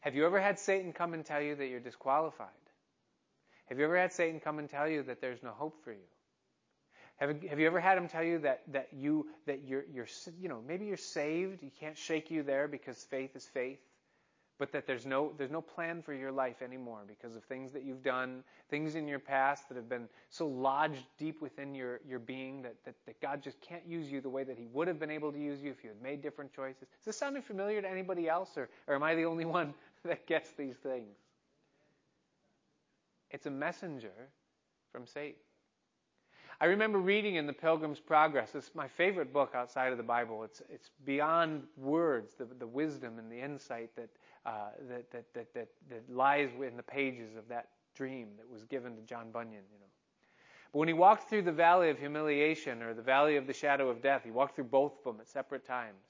Have 0.00 0.14
you 0.14 0.24
ever 0.24 0.40
had 0.40 0.58
Satan 0.58 0.94
come 0.94 1.12
and 1.12 1.24
tell 1.24 1.42
you 1.42 1.54
that 1.56 1.66
you're 1.66 1.80
disqualified? 1.80 2.48
Have 3.66 3.78
you 3.78 3.84
ever 3.84 3.98
had 3.98 4.14
Satan 4.14 4.40
come 4.40 4.58
and 4.58 4.68
tell 4.68 4.88
you 4.88 5.02
that 5.02 5.20
there's 5.20 5.42
no 5.42 5.50
hope 5.50 5.84
for 5.84 5.92
you? 5.92 6.08
Have, 7.20 7.42
have 7.42 7.60
you 7.60 7.66
ever 7.66 7.80
had 7.80 7.98
him 7.98 8.08
tell 8.08 8.22
you 8.24 8.38
that, 8.38 8.62
that 8.72 8.88
you 8.96 9.26
that 9.46 9.60
you're 9.66 9.84
you're 9.92 10.06
you 10.40 10.48
know 10.48 10.62
maybe 10.66 10.86
you're 10.86 10.96
saved, 10.96 11.60
he 11.60 11.70
can't 11.78 11.96
shake 11.96 12.30
you 12.30 12.42
there 12.42 12.66
because 12.66 12.96
faith 13.04 13.36
is 13.36 13.44
faith, 13.44 13.78
but 14.58 14.72
that 14.72 14.86
there's 14.86 15.04
no 15.04 15.34
there's 15.36 15.50
no 15.50 15.60
plan 15.60 16.00
for 16.00 16.14
your 16.14 16.32
life 16.32 16.62
anymore 16.62 17.02
because 17.06 17.36
of 17.36 17.44
things 17.44 17.72
that 17.72 17.84
you've 17.84 18.02
done, 18.02 18.42
things 18.70 18.94
in 18.94 19.06
your 19.06 19.18
past 19.18 19.68
that 19.68 19.76
have 19.76 19.88
been 19.88 20.08
so 20.30 20.46
lodged 20.46 21.04
deep 21.18 21.42
within 21.42 21.74
your, 21.74 22.00
your 22.08 22.20
being 22.20 22.62
that, 22.62 22.76
that, 22.86 22.94
that 23.04 23.20
God 23.20 23.42
just 23.42 23.60
can't 23.60 23.86
use 23.86 24.10
you 24.10 24.22
the 24.22 24.30
way 24.30 24.42
that 24.42 24.56
he 24.56 24.66
would 24.72 24.88
have 24.88 24.98
been 24.98 25.10
able 25.10 25.30
to 25.30 25.38
use 25.38 25.60
you 25.60 25.70
if 25.70 25.84
you 25.84 25.90
had 25.90 26.00
made 26.00 26.22
different 26.22 26.54
choices. 26.54 26.84
Is 27.00 27.04
this 27.04 27.16
sounding 27.18 27.42
familiar 27.42 27.82
to 27.82 27.90
anybody 27.90 28.30
else 28.30 28.56
or, 28.56 28.70
or 28.86 28.94
am 28.94 29.02
I 29.02 29.14
the 29.14 29.26
only 29.26 29.44
one 29.44 29.74
that 30.06 30.26
gets 30.26 30.50
these 30.52 30.76
things? 30.76 31.16
It's 33.30 33.44
a 33.44 33.50
messenger 33.50 34.14
from 34.90 35.06
Satan. 35.06 35.36
I 36.62 36.66
remember 36.66 36.98
reading 36.98 37.36
in 37.36 37.46
The 37.46 37.54
Pilgrim's 37.54 38.00
Progress. 38.00 38.54
It's 38.54 38.74
my 38.74 38.86
favorite 38.86 39.32
book 39.32 39.52
outside 39.54 39.92
of 39.92 39.96
the 39.96 40.04
Bible. 40.04 40.44
It's, 40.44 40.60
it's 40.68 40.90
beyond 41.06 41.62
words, 41.78 42.34
the, 42.34 42.44
the 42.44 42.66
wisdom 42.66 43.18
and 43.18 43.32
the 43.32 43.40
insight 43.40 43.88
that, 43.96 44.10
uh, 44.44 44.72
that, 44.90 45.10
that, 45.10 45.24
that, 45.32 45.54
that, 45.54 45.68
that 45.88 46.14
lies 46.14 46.50
in 46.62 46.76
the 46.76 46.82
pages 46.82 47.34
of 47.34 47.48
that 47.48 47.68
dream 47.94 48.28
that 48.36 48.46
was 48.46 48.64
given 48.64 48.94
to 48.96 49.02
John 49.02 49.30
Bunyan, 49.30 49.62
you 49.72 49.78
know. 49.78 49.86
But 50.70 50.80
when 50.80 50.88
he 50.88 50.92
walked 50.92 51.30
through 51.30 51.42
the 51.42 51.52
valley 51.52 51.88
of 51.88 51.98
humiliation 51.98 52.82
or 52.82 52.92
the 52.92 53.00
valley 53.00 53.36
of 53.36 53.46
the 53.46 53.54
shadow 53.54 53.88
of 53.88 54.02
death, 54.02 54.20
he 54.22 54.30
walked 54.30 54.54
through 54.54 54.64
both 54.64 54.98
of 54.98 55.04
them 55.04 55.20
at 55.20 55.28
separate 55.28 55.64
times. 55.64 56.04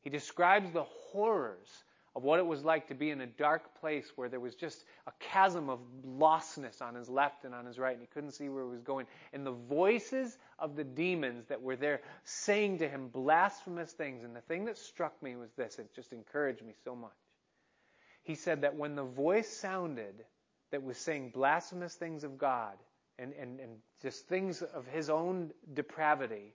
He 0.00 0.08
describes 0.08 0.72
the 0.72 0.84
horrors 0.84 1.84
of 2.16 2.24
what 2.24 2.40
it 2.40 2.46
was 2.46 2.64
like 2.64 2.88
to 2.88 2.94
be 2.94 3.10
in 3.10 3.20
a 3.20 3.26
dark 3.26 3.80
place 3.80 4.12
where 4.16 4.28
there 4.28 4.40
was 4.40 4.54
just 4.56 4.84
a 5.06 5.12
chasm 5.20 5.70
of 5.70 5.78
lostness 6.04 6.82
on 6.82 6.94
his 6.94 7.08
left 7.08 7.44
and 7.44 7.54
on 7.54 7.64
his 7.64 7.78
right, 7.78 7.92
and 7.92 8.00
he 8.00 8.08
couldn't 8.12 8.32
see 8.32 8.48
where 8.48 8.64
he 8.64 8.70
was 8.70 8.82
going. 8.82 9.06
And 9.32 9.46
the 9.46 9.52
voices 9.52 10.36
of 10.58 10.74
the 10.74 10.82
demons 10.82 11.46
that 11.46 11.62
were 11.62 11.76
there 11.76 12.00
saying 12.24 12.78
to 12.78 12.88
him 12.88 13.08
blasphemous 13.08 13.92
things. 13.92 14.24
And 14.24 14.34
the 14.34 14.40
thing 14.40 14.64
that 14.64 14.76
struck 14.76 15.22
me 15.22 15.36
was 15.36 15.52
this 15.56 15.78
it 15.78 15.94
just 15.94 16.12
encouraged 16.12 16.64
me 16.64 16.74
so 16.84 16.96
much. 16.96 17.12
He 18.22 18.34
said 18.34 18.62
that 18.62 18.74
when 18.74 18.96
the 18.96 19.04
voice 19.04 19.48
sounded 19.48 20.24
that 20.72 20.82
was 20.82 20.98
saying 20.98 21.30
blasphemous 21.30 21.94
things 21.94 22.24
of 22.24 22.38
God 22.38 22.74
and, 23.18 23.32
and, 23.34 23.60
and 23.60 23.72
just 24.02 24.26
things 24.26 24.62
of 24.62 24.86
his 24.86 25.10
own 25.10 25.52
depravity, 25.74 26.54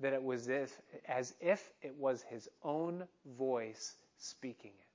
that 0.00 0.12
it 0.12 0.22
was 0.22 0.46
this, 0.46 0.72
as 1.06 1.34
if 1.40 1.70
it 1.80 1.94
was 1.96 2.22
his 2.22 2.48
own 2.62 3.04
voice 3.36 3.96
speaking 4.16 4.72
it. 4.78 4.91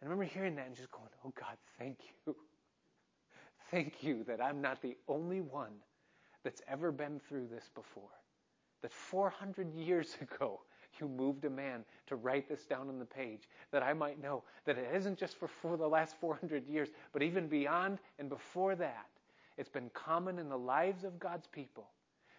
I 0.00 0.04
remember 0.04 0.24
hearing 0.24 0.54
that 0.56 0.66
and 0.66 0.76
just 0.76 0.90
going, 0.90 1.08
oh 1.24 1.32
God, 1.38 1.56
thank 1.78 1.98
you. 2.26 2.34
Thank 3.70 4.02
you 4.02 4.24
that 4.24 4.42
I'm 4.42 4.62
not 4.62 4.80
the 4.80 4.96
only 5.08 5.42
one 5.42 5.74
that's 6.42 6.62
ever 6.66 6.90
been 6.90 7.20
through 7.28 7.48
this 7.48 7.68
before. 7.74 8.08
That 8.80 8.90
400 8.90 9.74
years 9.74 10.16
ago, 10.22 10.60
you 10.98 11.06
moved 11.06 11.44
a 11.44 11.50
man 11.50 11.84
to 12.06 12.16
write 12.16 12.48
this 12.48 12.64
down 12.64 12.88
on 12.88 12.98
the 12.98 13.04
page 13.04 13.48
that 13.70 13.82
I 13.82 13.92
might 13.92 14.22
know 14.22 14.42
that 14.64 14.78
it 14.78 14.88
isn't 14.94 15.18
just 15.18 15.36
for, 15.36 15.48
for 15.48 15.76
the 15.76 15.86
last 15.86 16.16
400 16.18 16.66
years, 16.66 16.88
but 17.12 17.22
even 17.22 17.46
beyond 17.46 17.98
and 18.18 18.28
before 18.28 18.74
that. 18.76 19.06
It's 19.58 19.68
been 19.68 19.90
common 19.92 20.38
in 20.38 20.48
the 20.48 20.58
lives 20.58 21.04
of 21.04 21.18
God's 21.18 21.48
people 21.48 21.90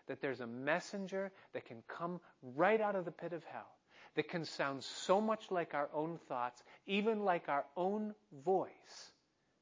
that 0.07 0.21
there's 0.21 0.39
a 0.39 0.47
messenger 0.47 1.31
that 1.53 1.65
can 1.65 1.83
come 1.87 2.19
right 2.55 2.81
out 2.81 2.95
of 2.95 3.05
the 3.05 3.11
pit 3.11 3.31
of 3.31 3.43
hell, 3.43 3.69
that 4.15 4.29
can 4.29 4.45
sound 4.45 4.83
so 4.83 5.21
much 5.21 5.51
like 5.51 5.73
our 5.73 5.89
own 5.93 6.19
thoughts, 6.27 6.61
even 6.87 7.23
like 7.23 7.49
our 7.49 7.65
own 7.77 8.13
voice, 8.43 9.11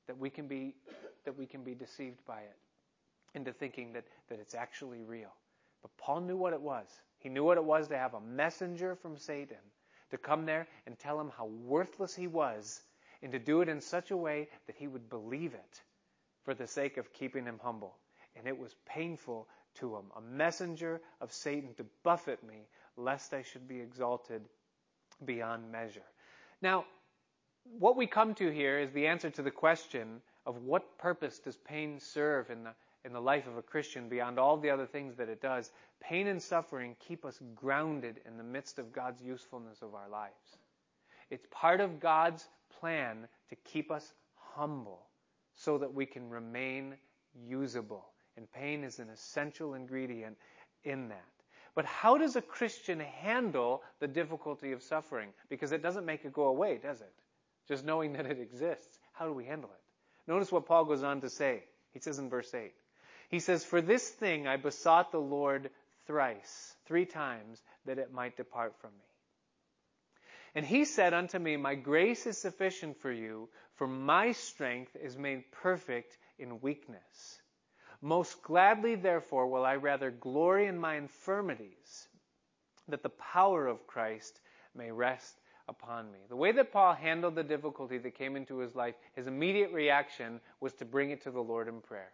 that 0.07 0.17
we 0.17 0.29
can 0.29 0.47
be, 0.47 0.73
that 1.25 1.37
we 1.37 1.45
can 1.45 1.63
be 1.63 1.75
deceived 1.75 2.25
by 2.25 2.39
it 2.39 2.57
into 3.33 3.51
thinking 3.53 3.93
that, 3.93 4.05
that 4.29 4.39
it's 4.39 4.55
actually 4.55 5.03
real. 5.03 5.33
But 5.81 5.95
Paul 5.97 6.21
knew 6.21 6.37
what 6.37 6.53
it 6.53 6.61
was. 6.61 6.87
He 7.19 7.29
knew 7.29 7.43
what 7.43 7.57
it 7.57 7.63
was 7.63 7.87
to 7.89 7.97
have 7.97 8.13
a 8.13 8.21
messenger 8.21 8.95
from 8.95 9.17
Satan 9.17 9.57
to 10.11 10.17
come 10.17 10.45
there 10.45 10.67
and 10.85 10.97
tell 10.97 11.19
him 11.19 11.31
how 11.37 11.45
worthless 11.45 12.15
he 12.15 12.27
was, 12.27 12.81
and 13.21 13.31
to 13.31 13.39
do 13.39 13.61
it 13.61 13.69
in 13.69 13.81
such 13.81 14.11
a 14.11 14.17
way 14.17 14.47
that 14.67 14.75
he 14.77 14.87
would 14.87 15.09
believe 15.09 15.53
it 15.53 15.81
for 16.43 16.53
the 16.53 16.67
sake 16.67 16.97
of 16.97 17.11
keeping 17.13 17.45
him 17.45 17.59
humble. 17.61 17.97
And 18.35 18.47
it 18.47 18.57
was 18.57 18.73
painful 18.85 19.47
to 19.79 19.95
him, 19.95 20.05
a 20.15 20.21
messenger 20.21 21.01
of 21.19 21.33
Satan 21.33 21.73
to 21.75 21.85
buffet 22.03 22.43
me, 22.43 22.67
lest 22.97 23.33
I 23.33 23.43
should 23.43 23.67
be 23.67 23.79
exalted 23.79 24.41
beyond 25.25 25.71
measure. 25.71 26.05
Now, 26.61 26.85
what 27.79 27.95
we 27.95 28.07
come 28.07 28.33
to 28.35 28.49
here 28.49 28.79
is 28.79 28.91
the 28.91 29.07
answer 29.07 29.29
to 29.29 29.41
the 29.41 29.51
question 29.51 30.21
of 30.45 30.63
what 30.63 30.97
purpose 30.97 31.39
does 31.39 31.57
pain 31.57 31.99
serve 31.99 32.49
in 32.49 32.63
the, 32.63 32.73
in 33.03 33.13
the 33.13 33.21
life 33.21 33.47
of 33.47 33.57
a 33.57 33.61
Christian 33.61 34.09
beyond 34.09 34.39
all 34.39 34.57
the 34.57 34.69
other 34.69 34.85
things 34.85 35.15
that 35.17 35.29
it 35.29 35.41
does. 35.41 35.71
Pain 35.99 36.27
and 36.27 36.41
suffering 36.41 36.95
keep 36.99 37.25
us 37.25 37.39
grounded 37.55 38.21
in 38.25 38.37
the 38.37 38.43
midst 38.43 38.79
of 38.79 38.93
God's 38.93 39.21
usefulness 39.21 39.81
of 39.81 39.93
our 39.93 40.09
lives. 40.09 40.57
It's 41.29 41.47
part 41.51 41.81
of 41.81 41.99
God's 41.99 42.47
plan 42.79 43.27
to 43.49 43.55
keep 43.65 43.91
us 43.91 44.13
humble 44.35 45.07
so 45.55 45.77
that 45.77 45.93
we 45.93 46.05
can 46.05 46.29
remain 46.29 46.95
usable. 47.45 48.05
And 48.37 48.51
pain 48.51 48.83
is 48.83 48.99
an 48.99 49.09
essential 49.09 49.73
ingredient 49.73 50.37
in 50.83 51.09
that. 51.09 51.36
But 51.78 51.86
how 51.86 52.17
does 52.17 52.36
a 52.36 52.41
Christian 52.41 52.99
handle 52.99 53.84
the 53.99 54.07
difficulty 54.07 54.71
of 54.71 54.82
suffering? 54.82 55.30
Because 55.47 55.71
it 55.71 55.84
doesn't 55.84 56.07
make 56.07 56.25
it 56.25 56.34
go 56.34 56.45
away, 56.45 56.80
does 56.82 57.01
it? 57.01 57.13
Just 57.67 57.86
knowing 57.86 58.13
that 58.13 58.25
it 58.25 58.39
exists. 58.39 58.97
How 59.13 59.28
do 59.28 59.34
we 59.34 59.45
handle 59.45 59.69
it? 59.69 60.28
Notice 60.28 60.51
what 60.51 60.65
Paul 60.65 60.86
goes 60.86 61.03
on 61.03 61.21
to 61.21 61.30
say. 61.30 61.61
He 61.93 61.99
says 61.99 62.17
in 62.17 62.32
verse 62.32 62.51
8, 62.51 62.73
he 63.30 63.39
says, 63.39 63.63
For 63.63 63.80
this 63.80 64.09
thing 64.09 64.47
I 64.47 64.57
besought 64.57 65.11
the 65.11 65.21
Lord 65.21 65.69
thrice, 66.07 66.75
three 66.88 67.05
times, 67.05 67.61
that 67.86 67.99
it 67.99 68.11
might 68.11 68.38
depart 68.38 68.73
from 68.82 68.89
me. 68.97 69.05
And 70.55 70.65
he 70.65 70.84
said 70.84 71.13
unto 71.13 71.38
me, 71.38 71.57
My 71.57 71.75
grace 71.75 72.25
is 72.25 72.39
sufficient 72.39 72.99
for 73.01 73.11
you, 73.11 73.49
for 73.75 73.86
my 73.86 74.32
strength 74.32 74.95
is 74.95 75.15
made 75.15 75.51
perfect 75.51 76.17
in 76.39 76.59
weakness. 76.59 77.39
Most 78.01 78.43
gladly, 78.43 78.95
therefore, 78.95 79.47
will 79.47 79.65
I 79.65 79.75
rather 79.75 80.11
glory 80.11 80.67
in 80.67 80.77
my 80.77 80.95
infirmities, 80.95 82.07
that 82.87 83.03
the 83.03 83.09
power 83.09 83.67
of 83.67 83.87
Christ 83.87 84.41
may 84.75 84.91
rest 84.91 85.39
upon 85.67 86.11
me. 86.11 86.19
The 86.29 86.35
way 86.35 86.51
that 86.53 86.71
Paul 86.71 86.93
handled 86.93 87.35
the 87.35 87.43
difficulty 87.43 87.97
that 87.97 88.17
came 88.17 88.35
into 88.35 88.59
his 88.59 88.75
life, 88.75 88.95
his 89.15 89.27
immediate 89.27 89.71
reaction 89.71 90.39
was 90.61 90.73
to 90.73 90.85
bring 90.85 91.11
it 91.11 91.21
to 91.23 91.31
the 91.31 91.41
Lord 91.41 91.67
in 91.67 91.81
prayer. 91.81 92.11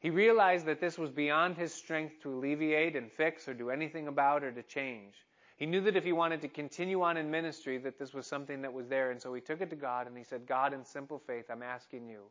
He 0.00 0.10
realized 0.10 0.66
that 0.66 0.80
this 0.80 0.98
was 0.98 1.10
beyond 1.10 1.56
his 1.56 1.72
strength 1.72 2.20
to 2.22 2.34
alleviate 2.34 2.96
and 2.96 3.10
fix 3.12 3.46
or 3.46 3.54
do 3.54 3.70
anything 3.70 4.08
about 4.08 4.42
or 4.42 4.50
to 4.50 4.62
change. 4.62 5.14
He 5.56 5.66
knew 5.66 5.80
that 5.82 5.96
if 5.96 6.02
he 6.02 6.12
wanted 6.12 6.40
to 6.40 6.48
continue 6.48 7.02
on 7.02 7.16
in 7.16 7.30
ministry, 7.30 7.78
that 7.78 7.98
this 7.98 8.12
was 8.12 8.26
something 8.26 8.62
that 8.62 8.72
was 8.72 8.88
there, 8.88 9.10
and 9.10 9.20
so 9.20 9.32
he 9.32 9.40
took 9.40 9.60
it 9.60 9.70
to 9.70 9.76
God 9.76 10.06
and 10.06 10.16
he 10.16 10.24
said, 10.24 10.46
God, 10.46 10.72
in 10.72 10.84
simple 10.84 11.20
faith, 11.24 11.44
I'm 11.50 11.62
asking 11.62 12.08
you, 12.08 12.22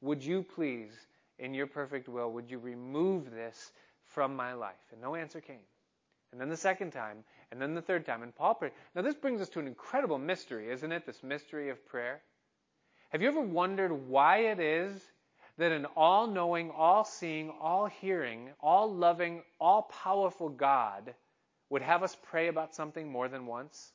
would 0.00 0.22
you 0.22 0.42
please, 0.42 1.06
in 1.38 1.54
your 1.54 1.66
perfect 1.66 2.08
will, 2.08 2.30
would 2.32 2.50
you 2.50 2.58
remove 2.58 3.30
this 3.30 3.72
from 4.06 4.36
my 4.36 4.52
life? 4.52 4.74
And 4.92 5.00
no 5.00 5.14
answer 5.14 5.40
came. 5.40 5.64
And 6.32 6.40
then 6.40 6.48
the 6.48 6.56
second 6.56 6.90
time, 6.90 7.24
and 7.52 7.60
then 7.60 7.74
the 7.74 7.82
third 7.82 8.04
time, 8.04 8.22
and 8.22 8.34
Paul 8.34 8.54
prayed. 8.54 8.72
Now 8.94 9.02
this 9.02 9.14
brings 9.14 9.40
us 9.40 9.48
to 9.50 9.60
an 9.60 9.68
incredible 9.68 10.18
mystery, 10.18 10.70
isn't 10.70 10.90
it? 10.90 11.06
This 11.06 11.22
mystery 11.22 11.70
of 11.70 11.86
prayer. 11.86 12.20
Have 13.10 13.22
you 13.22 13.28
ever 13.28 13.40
wondered 13.40 13.92
why 14.08 14.38
it 14.38 14.58
is 14.58 15.00
that 15.58 15.70
an 15.70 15.86
all 15.96 16.26
knowing, 16.26 16.72
all 16.72 17.04
seeing, 17.04 17.52
all 17.60 17.86
hearing, 17.86 18.50
all 18.60 18.92
loving, 18.92 19.42
all 19.60 19.82
powerful 19.82 20.48
God 20.48 21.14
would 21.70 21.82
have 21.82 22.02
us 22.02 22.16
pray 22.30 22.48
about 22.48 22.74
something 22.74 23.08
more 23.10 23.28
than 23.28 23.46
once? 23.46 23.92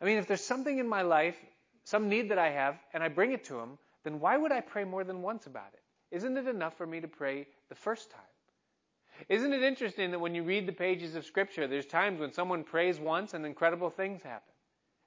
I 0.00 0.04
mean, 0.04 0.18
if 0.18 0.28
there's 0.28 0.44
something 0.44 0.78
in 0.78 0.88
my 0.88 1.02
life, 1.02 1.36
some 1.84 2.08
need 2.08 2.30
that 2.30 2.38
I 2.38 2.50
have, 2.50 2.76
and 2.94 3.02
I 3.02 3.08
bring 3.08 3.32
it 3.32 3.44
to 3.46 3.58
Him, 3.58 3.78
then 4.04 4.20
why 4.20 4.36
would 4.36 4.52
I 4.52 4.60
pray 4.60 4.84
more 4.84 5.02
than 5.02 5.22
once 5.22 5.46
about 5.46 5.72
it? 5.74 5.81
Isn't 6.12 6.36
it 6.36 6.46
enough 6.46 6.76
for 6.76 6.86
me 6.86 7.00
to 7.00 7.08
pray 7.08 7.48
the 7.68 7.74
first 7.74 8.10
time? 8.10 8.20
Isn't 9.28 9.52
it 9.52 9.62
interesting 9.62 10.10
that 10.10 10.18
when 10.18 10.34
you 10.34 10.42
read 10.42 10.66
the 10.66 10.72
pages 10.72 11.14
of 11.16 11.24
Scripture, 11.24 11.66
there's 11.66 11.86
times 11.86 12.20
when 12.20 12.32
someone 12.32 12.64
prays 12.64 13.00
once 13.00 13.34
and 13.34 13.44
incredible 13.44 13.90
things 13.90 14.22
happen? 14.22 14.52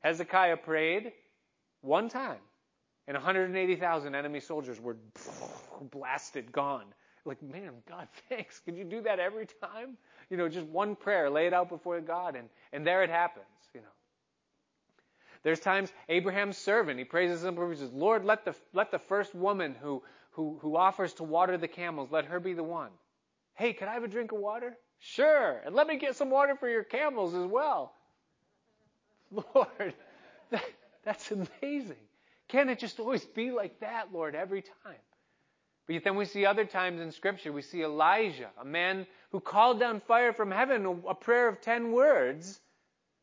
Hezekiah 0.01 0.57
prayed 0.57 1.13
one 1.81 2.09
time, 2.09 2.39
and 3.07 3.15
180,000 3.15 4.15
enemy 4.15 4.39
soldiers 4.39 4.79
were 4.79 4.97
blasted, 5.91 6.51
gone. 6.51 6.85
Like, 7.25 7.41
man, 7.41 7.71
God, 7.87 8.07
thanks. 8.29 8.59
Could 8.59 8.77
you 8.77 8.83
do 8.83 9.01
that 9.01 9.19
every 9.19 9.47
time? 9.61 9.97
You 10.29 10.37
know, 10.37 10.49
just 10.49 10.67
one 10.67 10.95
prayer, 10.95 11.29
lay 11.29 11.47
it 11.47 11.53
out 11.53 11.69
before 11.69 11.99
God, 12.01 12.35
and, 12.35 12.49
and 12.73 12.85
there 12.85 13.03
it 13.03 13.09
happens, 13.09 13.45
you 13.73 13.81
know. 13.81 13.87
There's 15.43 15.59
times 15.59 15.91
Abraham's 16.09 16.57
servant, 16.57 16.97
he 16.97 17.05
prays 17.05 17.29
his 17.29 17.43
he 17.43 17.75
says, 17.75 17.91
Lord, 17.93 18.25
let 18.25 18.45
the, 18.45 18.55
let 18.73 18.89
the 18.89 18.97
first 18.97 19.35
woman 19.35 19.75
who, 19.79 20.01
who, 20.35 20.57
who 20.61 20.75
offers 20.75 21.13
to 21.15 21.23
water 21.23 21.57
the 21.57 21.67
camels, 21.67 22.09
let 22.11 22.25
her 22.25 22.39
be 22.39 22.53
the 22.53 22.63
one. 22.63 22.91
Hey, 23.55 23.73
can 23.73 23.87
I 23.87 23.93
have 23.93 24.03
a 24.03 24.07
drink 24.07 24.31
of 24.31 24.39
water? 24.39 24.77
Sure. 24.99 25.61
And 25.65 25.73
let 25.73 25.87
me 25.87 25.97
get 25.97 26.15
some 26.15 26.29
water 26.29 26.55
for 26.55 26.69
your 26.69 26.83
camels 26.83 27.33
as 27.33 27.45
well. 27.45 27.93
Lord, 29.31 29.93
that, 30.51 30.63
that's 31.03 31.31
amazing. 31.31 31.95
Can 32.49 32.69
it 32.69 32.79
just 32.79 32.99
always 32.99 33.23
be 33.25 33.51
like 33.51 33.79
that, 33.79 34.13
Lord, 34.13 34.35
every 34.35 34.61
time? 34.61 34.99
But 35.87 36.03
then 36.03 36.15
we 36.15 36.25
see 36.25 36.45
other 36.45 36.65
times 36.65 36.99
in 36.99 37.11
Scripture, 37.11 37.51
we 37.51 37.61
see 37.61 37.83
Elijah, 37.83 38.49
a 38.59 38.65
man 38.65 39.05
who 39.31 39.39
called 39.39 39.79
down 39.79 40.01
fire 40.01 40.33
from 40.33 40.51
heaven, 40.51 41.03
a 41.07 41.15
prayer 41.15 41.47
of 41.47 41.61
ten 41.61 41.91
words. 41.91 42.59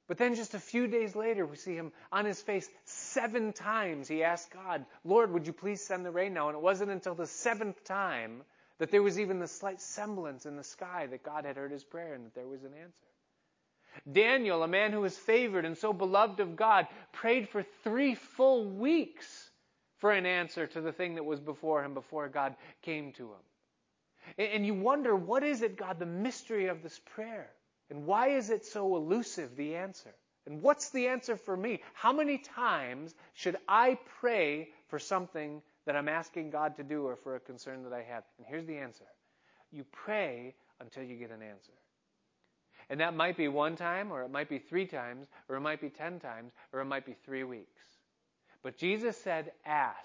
But 0.09 0.19
then 0.19 0.35
just 0.35 0.55
a 0.55 0.59
few 0.59 0.89
days 0.89 1.15
later, 1.15 1.47
we 1.47 1.57
see 1.57 1.75
him 1.75 1.93
on 2.11 2.25
his 2.25 2.43
face 2.43 2.69
seven 2.85 3.53
times. 3.53 4.09
He 4.09 4.25
asked 4.25 4.51
God, 4.51 4.85
Lord, 5.05 5.33
would 5.33 5.47
you 5.47 5.53
please 5.53 5.81
send 5.81 6.05
the 6.05 6.11
rain 6.11 6.35
now? 6.35 6.49
And 6.49 6.57
it 6.57 6.63
wasn't 6.63 6.91
until 6.91 7.15
the 7.15 7.27
seventh 7.27 7.85
time 7.85 8.43
that 8.79 8.91
there 8.91 9.03
was 9.03 9.21
even 9.21 9.39
the 9.39 9.47
slight 9.47 9.81
semblance 9.81 10.45
in 10.45 10.57
the 10.57 10.65
sky 10.65 11.07
that 11.07 11.23
God 11.23 11.45
had 11.45 11.57
heard 11.57 11.71
his 11.71 11.85
prayer 11.85 12.15
and 12.15 12.27
that 12.27 12.35
there 12.35 12.49
was 12.49 12.65
an 12.65 12.73
answer. 12.75 13.13
Daniel, 14.11 14.63
a 14.63 14.69
man 14.69 14.91
who 14.93 15.01
was 15.01 15.17
favored 15.17 15.65
and 15.65 15.77
so 15.77 15.93
beloved 15.93 16.41
of 16.41 16.57
God, 16.57 16.89
prayed 17.13 17.49
for 17.49 17.63
three 17.85 18.15
full 18.15 18.65
weeks 18.65 19.51
for 19.99 20.11
an 20.11 20.27
answer 20.27 20.67
to 20.67 20.81
the 20.81 20.93
thing 20.93 21.15
that 21.15 21.25
was 21.25 21.41
before 21.41 21.85
him 21.85 21.95
before 21.95 22.29
God 22.29 22.57
came 22.83 23.13
to 23.13 23.25
him. 23.25 24.39
And 24.39 24.67
you 24.67 24.75
wonder, 24.75 25.15
what 25.15 25.45
is 25.45 25.63
it, 25.63 25.77
God, 25.77 25.99
the 25.99 26.07
mystery 26.07 26.67
of 26.67 26.83
this 26.83 26.99
prayer? 27.15 27.51
And 27.91 28.07
why 28.07 28.29
is 28.29 28.51
it 28.51 28.65
so 28.65 28.97
elusive, 28.97 29.57
the 29.57 29.77
answer? 29.77 30.15
And 30.47 30.63
what's 30.63 30.91
the 30.91 31.09
answer 31.09 31.37
for 31.37 31.57
me? 31.57 31.81
How 31.95 32.13
many 32.13 32.39
times 32.39 33.15
should 33.35 33.57
I 33.69 33.99
pray 34.21 34.71
for 34.89 34.99
something 34.99 35.63
that 35.87 35.97
I'm 35.97 36.09
asking 36.09 36.51
God 36.51 36.77
to 36.77 36.83
do 36.83 37.07
or 37.07 37.17
for 37.17 37.37
a 37.37 37.41
concern 37.41 37.85
that 37.85 37.93
I 37.93 38.03
have? 38.03 38.25
And 38.39 38.47
here's 38.49 38.67
the 38.67 38.79
answer 38.79 39.05
you 39.71 39.85
pray 39.93 40.55
until 40.81 41.03
you 41.03 41.17
get 41.17 41.31
an 41.31 41.43
answer. 41.43 41.73
And 42.91 43.01
that 43.01 43.15
might 43.15 43.37
be 43.37 43.49
one 43.49 43.77
time, 43.77 44.11
or 44.13 44.23
it 44.23 44.31
might 44.31 44.49
be 44.49 44.59
three 44.59 44.87
times, 44.87 45.27
or 45.49 45.57
it 45.57 45.61
might 45.61 45.81
be 45.81 45.89
ten 45.89 46.19
times, 46.19 46.53
or 46.73 46.81
it 46.81 46.85
might 46.85 47.07
be 47.07 47.15
three 47.25 47.45
weeks. 47.45 47.83
But 48.63 48.77
Jesus 48.77 49.17
said, 49.17 49.53
ask. 49.65 49.99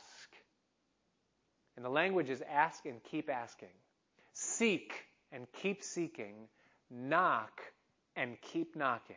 And 1.76 1.84
the 1.84 1.90
language 1.90 2.30
is 2.30 2.42
ask 2.50 2.86
and 2.86 3.04
keep 3.04 3.30
asking. 3.30 3.70
Seek 4.34 4.94
and 5.32 5.48
keep 5.62 5.84
seeking. 5.84 6.36
Knock 6.90 7.62
and 8.16 8.40
keep 8.42 8.76
knocking. 8.76 9.16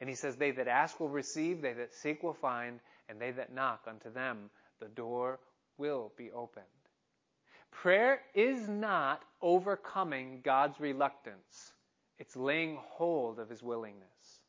And 0.00 0.08
he 0.08 0.14
says, 0.14 0.36
They 0.36 0.50
that 0.52 0.68
ask 0.68 1.00
will 1.00 1.08
receive, 1.08 1.62
they 1.62 1.72
that 1.74 1.94
seek 1.94 2.22
will 2.22 2.34
find, 2.34 2.80
and 3.08 3.20
they 3.20 3.30
that 3.32 3.52
knock 3.52 3.84
unto 3.88 4.12
them 4.12 4.50
the 4.80 4.88
door 4.88 5.40
will 5.78 6.12
be 6.16 6.30
opened. 6.32 6.64
Prayer 7.70 8.20
is 8.34 8.68
not 8.68 9.22
overcoming 9.42 10.40
God's 10.42 10.80
reluctance. 10.80 11.72
It's 12.18 12.36
laying 12.36 12.78
hold 12.80 13.38
of 13.38 13.48
his 13.48 13.62
willingness. 13.62 14.40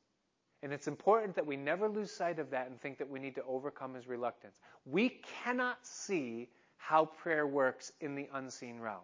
And 0.63 0.73
it's 0.73 0.87
important 0.87 1.35
that 1.35 1.45
we 1.45 1.55
never 1.55 1.87
lose 1.87 2.11
sight 2.11 2.39
of 2.39 2.49
that 2.51 2.67
and 2.67 2.79
think 2.79 2.97
that 2.97 3.09
we 3.09 3.19
need 3.19 3.35
to 3.35 3.43
overcome 3.43 3.93
his 3.93 4.07
reluctance. 4.07 4.59
We 4.85 5.21
cannot 5.43 5.85
see 5.85 6.49
how 6.77 7.05
prayer 7.05 7.45
works 7.45 7.91
in 8.01 8.15
the 8.15 8.27
unseen 8.33 8.79
realm. 8.79 9.03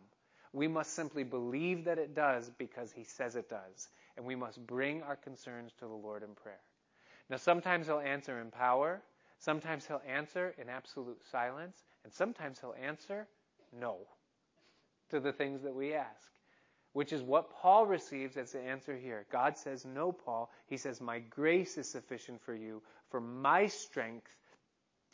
We 0.53 0.67
must 0.67 0.93
simply 0.93 1.23
believe 1.23 1.85
that 1.85 1.97
it 1.97 2.15
does 2.15 2.49
because 2.57 2.91
he 2.91 3.03
says 3.03 3.35
it 3.35 3.49
does. 3.49 3.89
and 4.15 4.25
we 4.25 4.35
must 4.35 4.65
bring 4.65 5.01
our 5.01 5.15
concerns 5.15 5.71
to 5.79 5.85
the 5.87 5.93
Lord 5.93 6.23
in 6.23 6.35
prayer. 6.35 6.59
Now, 7.29 7.37
sometimes 7.37 7.87
He'll 7.87 7.99
answer 7.99 8.39
in 8.39 8.51
power, 8.51 9.01
sometimes 9.39 9.85
He'll 9.87 10.01
answer 10.07 10.53
in 10.61 10.69
absolute 10.69 11.19
silence, 11.31 11.75
and 12.03 12.13
sometimes 12.13 12.59
He'll 12.59 12.75
answer 12.81 13.27
no 13.79 13.97
to 15.09 15.19
the 15.19 15.31
things 15.33 15.63
that 15.63 15.73
we 15.73 15.93
ask, 15.93 16.29
which 16.93 17.11
is 17.11 17.23
what 17.23 17.49
Paul 17.49 17.85
receives 17.85 18.37
as 18.37 18.51
the 18.51 18.61
answer 18.61 18.95
here. 18.95 19.25
God 19.31 19.57
says, 19.57 19.85
No, 19.85 20.11
Paul. 20.11 20.51
He 20.67 20.77
says, 20.77 21.01
My 21.01 21.19
grace 21.19 21.77
is 21.77 21.89
sufficient 21.89 22.41
for 22.41 22.53
you, 22.53 22.81
for 23.09 23.19
my 23.19 23.67
strength 23.67 24.29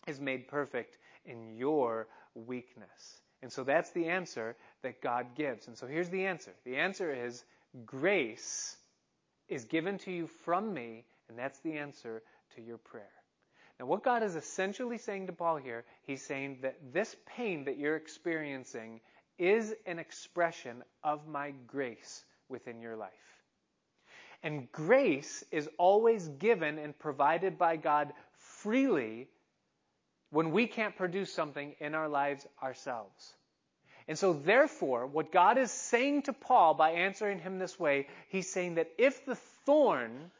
is 0.07 0.19
made 0.19 0.47
perfect 0.47 0.97
in 1.25 1.55
your 1.55 2.07
weakness. 2.35 3.21
And 3.41 3.51
so 3.51 3.63
that's 3.63 3.91
the 3.91 4.07
answer 4.07 4.57
that 4.84 5.01
God 5.01 5.36
gives. 5.36 5.67
And 5.67 5.77
so 5.77 5.88
here's 5.88 6.09
the 6.09 6.25
answer 6.25 6.51
the 6.65 6.77
answer 6.77 7.11
is 7.11 7.43
grace 7.86 8.77
is 9.47 9.65
given 9.65 9.97
to 9.99 10.11
you 10.11 10.27
from 10.43 10.73
me, 10.73 11.05
and 11.27 11.38
that's 11.38 11.59
the 11.59 11.73
answer 11.73 12.21
to 12.55 12.61
your 12.61 12.77
prayer. 12.77 13.11
Now, 13.80 13.86
what 13.86 14.03
God 14.03 14.23
is 14.23 14.36
essentially 14.36 14.97
saying 14.97 15.27
to 15.27 15.34
Paul 15.34 15.57
here, 15.57 15.86
he's 16.03 16.21
saying 16.21 16.59
that 16.61 16.77
this 16.93 17.15
pain 17.25 17.65
that 17.65 17.77
you're 17.77 17.95
experiencing 17.95 18.99
is 19.38 19.73
an 19.86 19.99
expression 19.99 20.84
of 21.03 21.27
my 21.27 21.53
grace 21.65 22.25
within 22.49 22.82
your 22.82 22.97
life. 22.97 23.11
And 24.43 24.71
grace 24.71 25.43
is 25.51 25.69
always 25.77 26.27
given 26.27 26.77
and 26.77 26.97
provided 26.97 27.57
by 27.57 27.77
God 27.77 28.11
freely 28.38 29.30
when 30.32 30.51
we 30.51 30.67
can't 30.67 30.95
produce 30.95 31.32
something 31.32 31.75
in 31.80 31.95
our 31.95 32.07
lives 32.07 32.45
ourselves. 32.61 33.34
And 34.10 34.18
so, 34.18 34.34
therefore, 34.34 35.05
what 35.05 35.32
God 35.32 35.60
is 35.60 35.70
saying 35.70 36.24
to 36.24 36.34
Paul 36.34 36.74
by 36.74 36.93
answering 36.93 37.38
him 37.38 37.60
this 37.60 37.80
way, 37.80 38.07
he's 38.30 38.49
saying 38.49 38.76
that 38.76 38.89
if 38.97 39.24
the 39.24 39.36
thorn 39.36 40.32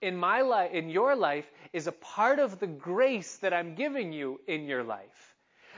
in 0.00 0.16
my 0.16 0.40
life, 0.40 0.72
in 0.72 0.88
your 0.88 1.14
life, 1.14 1.44
is 1.74 1.86
a 1.86 1.92
part 1.92 2.38
of 2.38 2.58
the 2.58 2.66
grace 2.66 3.36
that 3.36 3.52
I'm 3.52 3.74
giving 3.74 4.14
you 4.14 4.40
in 4.46 4.64
your 4.64 4.82
life, 4.82 5.36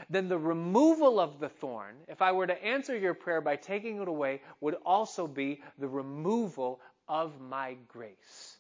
then 0.09 0.29
the 0.29 0.39
removal 0.39 1.19
of 1.19 1.41
the 1.41 1.49
thorn, 1.49 1.97
if 2.07 2.23
I 2.23 2.31
were 2.31 2.47
to 2.47 2.65
answer 2.65 2.97
your 2.97 3.15
prayer 3.15 3.41
by 3.41 3.57
taking 3.57 4.01
it 4.01 4.07
away, 4.07 4.41
would 4.61 4.77
also 4.87 5.27
be 5.27 5.61
the 5.79 5.89
removal 5.89 6.81
of 7.09 7.41
my 7.41 7.77
grace. 7.89 8.59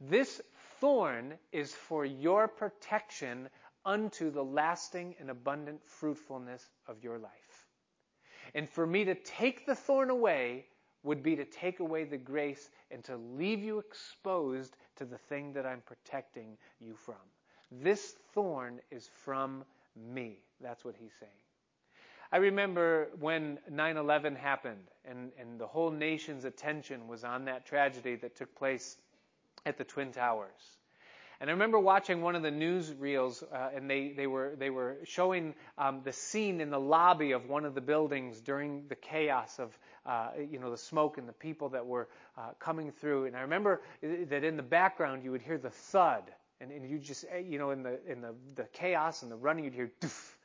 This 0.00 0.40
thorn 0.80 1.34
is 1.52 1.74
for 1.74 2.06
your 2.06 2.48
protection 2.48 3.50
unto 3.84 4.30
the 4.30 4.42
lasting 4.42 5.14
and 5.20 5.28
abundant 5.28 5.84
fruitfulness 5.84 6.66
of 6.88 7.04
your 7.04 7.18
life. 7.18 7.45
And 8.56 8.68
for 8.68 8.86
me 8.86 9.04
to 9.04 9.14
take 9.14 9.66
the 9.66 9.74
thorn 9.74 10.08
away 10.08 10.64
would 11.02 11.22
be 11.22 11.36
to 11.36 11.44
take 11.44 11.80
away 11.80 12.04
the 12.04 12.16
grace 12.16 12.70
and 12.90 13.04
to 13.04 13.16
leave 13.16 13.62
you 13.62 13.78
exposed 13.78 14.78
to 14.96 15.04
the 15.04 15.18
thing 15.18 15.52
that 15.52 15.66
I'm 15.66 15.82
protecting 15.82 16.56
you 16.80 16.94
from. 16.94 17.14
This 17.70 18.14
thorn 18.32 18.80
is 18.90 19.10
from 19.24 19.62
me. 19.94 20.38
That's 20.60 20.86
what 20.86 20.94
he's 20.98 21.12
saying. 21.20 21.32
I 22.32 22.38
remember 22.38 23.10
when 23.20 23.58
9 23.70 23.96
11 23.98 24.34
happened 24.34 24.90
and, 25.04 25.32
and 25.38 25.60
the 25.60 25.66
whole 25.66 25.90
nation's 25.90 26.46
attention 26.46 27.06
was 27.06 27.24
on 27.24 27.44
that 27.44 27.66
tragedy 27.66 28.16
that 28.16 28.34
took 28.36 28.52
place 28.56 28.96
at 29.66 29.76
the 29.76 29.84
Twin 29.84 30.12
Towers. 30.12 30.78
And 31.40 31.50
I 31.50 31.52
remember 31.52 31.78
watching 31.78 32.22
one 32.22 32.34
of 32.34 32.42
the 32.42 32.50
news 32.50 32.92
reels, 32.94 33.42
uh, 33.42 33.68
and 33.74 33.90
they, 33.90 34.12
they, 34.16 34.26
were, 34.26 34.54
they 34.58 34.70
were 34.70 34.96
showing 35.04 35.54
um, 35.76 36.00
the 36.02 36.12
scene 36.12 36.60
in 36.60 36.70
the 36.70 36.80
lobby 36.80 37.32
of 37.32 37.48
one 37.48 37.64
of 37.64 37.74
the 37.74 37.80
buildings 37.80 38.40
during 38.40 38.86
the 38.88 38.94
chaos 38.94 39.58
of, 39.58 39.78
uh, 40.06 40.30
you 40.50 40.58
know, 40.58 40.70
the 40.70 40.78
smoke 40.78 41.18
and 41.18 41.28
the 41.28 41.34
people 41.34 41.68
that 41.70 41.86
were 41.86 42.08
uh, 42.38 42.50
coming 42.58 42.90
through. 42.90 43.26
And 43.26 43.36
I 43.36 43.40
remember 43.40 43.82
that 44.02 44.44
in 44.44 44.56
the 44.56 44.62
background 44.62 45.24
you 45.24 45.30
would 45.30 45.42
hear 45.42 45.58
the 45.58 45.70
thud, 45.70 46.22
and, 46.60 46.70
and 46.70 46.88
you 46.88 46.98
just, 46.98 47.26
eh, 47.30 47.38
you 47.38 47.58
know, 47.58 47.70
in 47.70 47.82
the 47.82 48.00
in 48.10 48.22
the, 48.22 48.34
the 48.54 48.64
chaos 48.72 49.22
and 49.22 49.30
the 49.30 49.36
running, 49.36 49.64
you'd 49.64 49.74
hear 49.74 49.92
doof, 50.00 50.36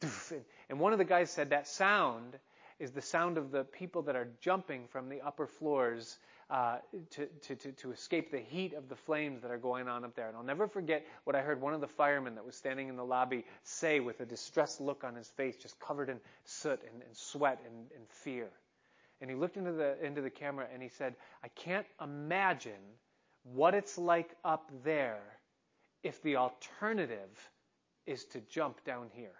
doof. 0.00 0.32
And, 0.32 0.44
and 0.68 0.80
one 0.80 0.92
of 0.92 0.98
the 0.98 1.04
guys 1.04 1.30
said 1.30 1.50
that 1.50 1.68
sound 1.68 2.36
is 2.80 2.90
the 2.90 3.02
sound 3.02 3.38
of 3.38 3.52
the 3.52 3.62
people 3.62 4.02
that 4.02 4.16
are 4.16 4.28
jumping 4.40 4.88
from 4.88 5.08
the 5.08 5.20
upper 5.20 5.46
floors 5.46 6.18
uh, 6.50 6.78
to, 7.10 7.26
to, 7.26 7.54
to, 7.54 7.72
to 7.72 7.92
escape 7.92 8.30
the 8.32 8.40
heat 8.40 8.74
of 8.74 8.88
the 8.88 8.96
flames 8.96 9.40
that 9.42 9.50
are 9.50 9.58
going 9.58 9.88
on 9.88 10.04
up 10.04 10.16
there. 10.16 10.28
And 10.28 10.36
I'll 10.36 10.42
never 10.42 10.66
forget 10.66 11.06
what 11.24 11.36
I 11.36 11.42
heard 11.42 11.60
one 11.60 11.74
of 11.74 11.80
the 11.80 11.86
firemen 11.88 12.34
that 12.34 12.44
was 12.44 12.56
standing 12.56 12.88
in 12.88 12.96
the 12.96 13.04
lobby 13.04 13.44
say 13.62 14.00
with 14.00 14.20
a 14.20 14.26
distressed 14.26 14.80
look 14.80 15.04
on 15.04 15.14
his 15.14 15.28
face, 15.28 15.56
just 15.56 15.78
covered 15.78 16.08
in 16.08 16.18
soot 16.44 16.80
and, 16.92 17.02
and 17.02 17.16
sweat 17.16 17.60
and, 17.64 17.86
and 17.94 18.04
fear. 18.08 18.48
And 19.20 19.30
he 19.30 19.36
looked 19.36 19.56
into 19.56 19.72
the, 19.72 20.02
into 20.04 20.22
the 20.22 20.30
camera 20.30 20.66
and 20.72 20.82
he 20.82 20.88
said, 20.88 21.14
I 21.44 21.48
can't 21.48 21.86
imagine 22.02 22.72
what 23.44 23.74
it's 23.74 23.96
like 23.96 24.34
up 24.44 24.70
there 24.82 25.22
if 26.02 26.20
the 26.22 26.36
alternative 26.36 27.50
is 28.06 28.24
to 28.24 28.40
jump 28.40 28.82
down 28.84 29.08
here. 29.12 29.34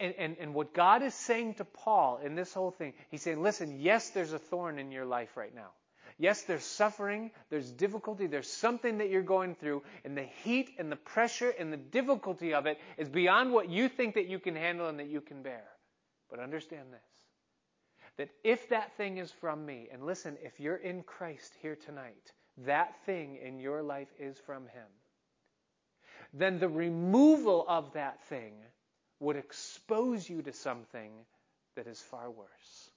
And, 0.00 0.14
and, 0.16 0.36
and 0.40 0.54
what 0.54 0.72
God 0.72 1.02
is 1.02 1.14
saying 1.14 1.54
to 1.54 1.64
Paul 1.64 2.20
in 2.24 2.34
this 2.34 2.54
whole 2.54 2.70
thing, 2.70 2.94
he's 3.10 3.20
saying, 3.20 3.42
listen, 3.42 3.78
yes, 3.78 4.10
there's 4.10 4.32
a 4.32 4.38
thorn 4.38 4.78
in 4.78 4.90
your 4.90 5.04
life 5.04 5.36
right 5.36 5.54
now. 5.54 5.68
Yes, 6.18 6.42
there's 6.42 6.64
suffering, 6.64 7.30
there's 7.50 7.70
difficulty, 7.70 8.26
there's 8.26 8.50
something 8.50 8.98
that 8.98 9.10
you're 9.10 9.22
going 9.22 9.54
through, 9.54 9.82
and 10.04 10.16
the 10.16 10.28
heat 10.42 10.70
and 10.78 10.90
the 10.90 10.96
pressure 10.96 11.50
and 11.50 11.72
the 11.72 11.76
difficulty 11.76 12.54
of 12.54 12.66
it 12.66 12.78
is 12.98 13.08
beyond 13.08 13.52
what 13.52 13.68
you 13.68 13.88
think 13.88 14.14
that 14.14 14.26
you 14.26 14.38
can 14.38 14.56
handle 14.56 14.88
and 14.88 14.98
that 14.98 15.08
you 15.08 15.20
can 15.20 15.42
bear. 15.42 15.64
But 16.30 16.40
understand 16.40 16.92
this 16.92 17.00
that 18.16 18.28
if 18.44 18.68
that 18.68 18.94
thing 18.98 19.16
is 19.16 19.30
from 19.30 19.64
me, 19.64 19.88
and 19.90 20.04
listen, 20.04 20.36
if 20.42 20.60
you're 20.60 20.76
in 20.76 21.02
Christ 21.02 21.54
here 21.62 21.76
tonight, 21.76 22.32
that 22.66 22.94
thing 23.06 23.38
in 23.42 23.58
your 23.58 23.82
life 23.82 24.12
is 24.18 24.36
from 24.38 24.64
Him, 24.64 24.88
then 26.34 26.58
the 26.58 26.68
removal 26.68 27.64
of 27.66 27.94
that 27.94 28.22
thing 28.24 28.52
would 29.20 29.36
expose 29.36 30.28
you 30.28 30.42
to 30.42 30.52
something 30.52 31.12
that 31.76 31.86
is 31.86 32.00
far 32.00 32.30
worse. 32.30 32.90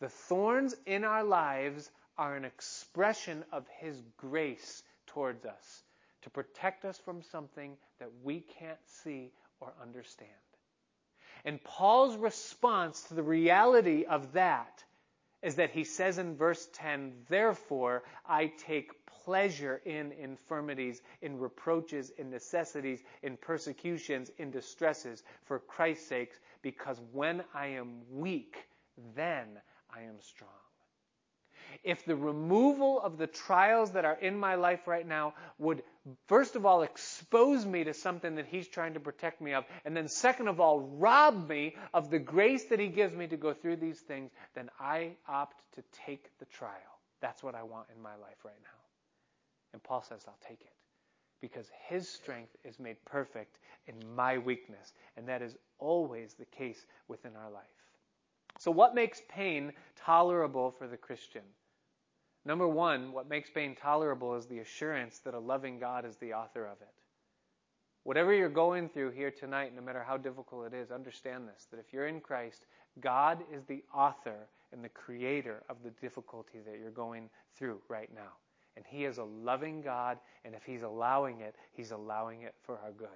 The 0.00 0.08
thorns 0.08 0.74
in 0.84 1.04
our 1.04 1.24
lives 1.24 1.90
are 2.18 2.34
an 2.34 2.44
expression 2.44 3.44
of 3.52 3.66
His 3.78 4.02
grace 4.16 4.82
towards 5.06 5.44
us 5.46 5.82
to 6.22 6.30
protect 6.30 6.84
us 6.84 6.98
from 6.98 7.22
something 7.22 7.76
that 7.98 8.10
we 8.24 8.40
can't 8.58 8.78
see 9.02 9.30
or 9.60 9.72
understand. 9.80 10.30
And 11.44 11.62
Paul's 11.62 12.16
response 12.16 13.02
to 13.04 13.14
the 13.14 13.22
reality 13.22 14.04
of 14.04 14.32
that 14.32 14.82
is 15.42 15.56
that 15.56 15.70
he 15.70 15.84
says 15.84 16.18
in 16.18 16.36
verse 16.36 16.68
10, 16.74 17.12
Therefore 17.28 18.02
I 18.28 18.52
take 18.66 18.90
pleasure 19.26 19.82
in 19.84 20.12
infirmities, 20.12 21.02
in 21.20 21.36
reproaches, 21.36 22.10
in 22.16 22.30
necessities, 22.30 23.02
in 23.24 23.36
persecutions, 23.36 24.30
in 24.38 24.52
distresses, 24.52 25.24
for 25.46 25.58
Christ's 25.58 26.06
sake, 26.06 26.32
because 26.62 27.00
when 27.12 27.42
I 27.52 27.66
am 27.66 28.02
weak, 28.08 28.68
then 29.16 29.48
I 29.94 30.02
am 30.02 30.20
strong. 30.20 30.50
If 31.82 32.04
the 32.04 32.14
removal 32.14 33.00
of 33.00 33.18
the 33.18 33.26
trials 33.26 33.90
that 33.92 34.04
are 34.04 34.16
in 34.20 34.38
my 34.38 34.54
life 34.54 34.86
right 34.86 35.06
now 35.06 35.34
would, 35.58 35.82
first 36.28 36.54
of 36.54 36.64
all, 36.64 36.82
expose 36.82 37.66
me 37.66 37.82
to 37.82 37.94
something 37.94 38.36
that 38.36 38.46
He's 38.46 38.68
trying 38.68 38.94
to 38.94 39.00
protect 39.00 39.40
me 39.40 39.54
of, 39.54 39.64
and 39.84 39.96
then, 39.96 40.06
second 40.06 40.46
of 40.46 40.60
all, 40.60 40.80
rob 40.80 41.48
me 41.48 41.74
of 41.92 42.10
the 42.10 42.20
grace 42.20 42.66
that 42.66 42.78
He 42.78 42.86
gives 42.86 43.12
me 43.12 43.26
to 43.26 43.36
go 43.36 43.52
through 43.52 43.76
these 43.76 43.98
things, 43.98 44.30
then 44.54 44.70
I 44.78 45.16
opt 45.28 45.60
to 45.74 45.82
take 46.06 46.30
the 46.38 46.46
trial. 46.46 47.00
That's 47.20 47.42
what 47.42 47.56
I 47.56 47.64
want 47.64 47.88
in 47.94 48.00
my 48.00 48.14
life 48.14 48.44
right 48.44 48.54
now. 48.62 48.85
And 49.76 49.82
Paul 49.82 50.00
says, 50.00 50.22
I'll 50.26 50.38
take 50.48 50.62
it. 50.62 50.72
Because 51.42 51.70
his 51.86 52.08
strength 52.08 52.56
is 52.64 52.78
made 52.78 52.96
perfect 53.04 53.58
in 53.86 53.94
my 54.14 54.38
weakness. 54.38 54.94
And 55.18 55.28
that 55.28 55.42
is 55.42 55.58
always 55.78 56.32
the 56.32 56.46
case 56.46 56.86
within 57.08 57.32
our 57.36 57.50
life. 57.50 57.64
So, 58.58 58.70
what 58.70 58.94
makes 58.94 59.20
pain 59.28 59.74
tolerable 60.02 60.70
for 60.70 60.88
the 60.88 60.96
Christian? 60.96 61.42
Number 62.46 62.66
one, 62.66 63.12
what 63.12 63.28
makes 63.28 63.50
pain 63.50 63.76
tolerable 63.76 64.34
is 64.34 64.46
the 64.46 64.60
assurance 64.60 65.18
that 65.26 65.34
a 65.34 65.38
loving 65.38 65.78
God 65.78 66.06
is 66.06 66.16
the 66.16 66.32
author 66.32 66.64
of 66.64 66.80
it. 66.80 66.88
Whatever 68.04 68.32
you're 68.32 68.48
going 68.48 68.88
through 68.88 69.10
here 69.10 69.30
tonight, 69.30 69.76
no 69.76 69.82
matter 69.82 70.02
how 70.02 70.16
difficult 70.16 70.72
it 70.72 70.74
is, 70.74 70.90
understand 70.90 71.46
this 71.46 71.66
that 71.70 71.80
if 71.80 71.92
you're 71.92 72.06
in 72.06 72.22
Christ, 72.22 72.64
God 72.98 73.42
is 73.52 73.64
the 73.64 73.84
author 73.94 74.48
and 74.72 74.82
the 74.82 74.88
creator 74.88 75.64
of 75.68 75.76
the 75.84 75.90
difficulty 76.00 76.60
that 76.64 76.78
you're 76.80 76.90
going 76.90 77.28
through 77.58 77.82
right 77.90 78.08
now. 78.14 78.32
And 78.76 78.84
He 78.86 79.04
is 79.04 79.18
a 79.18 79.24
loving 79.24 79.82
God, 79.82 80.18
and 80.44 80.54
if 80.54 80.64
He's 80.64 80.82
allowing 80.82 81.40
it, 81.40 81.54
He's 81.72 81.90
allowing 81.90 82.42
it 82.42 82.54
for 82.64 82.78
our 82.78 82.92
good. 82.92 83.08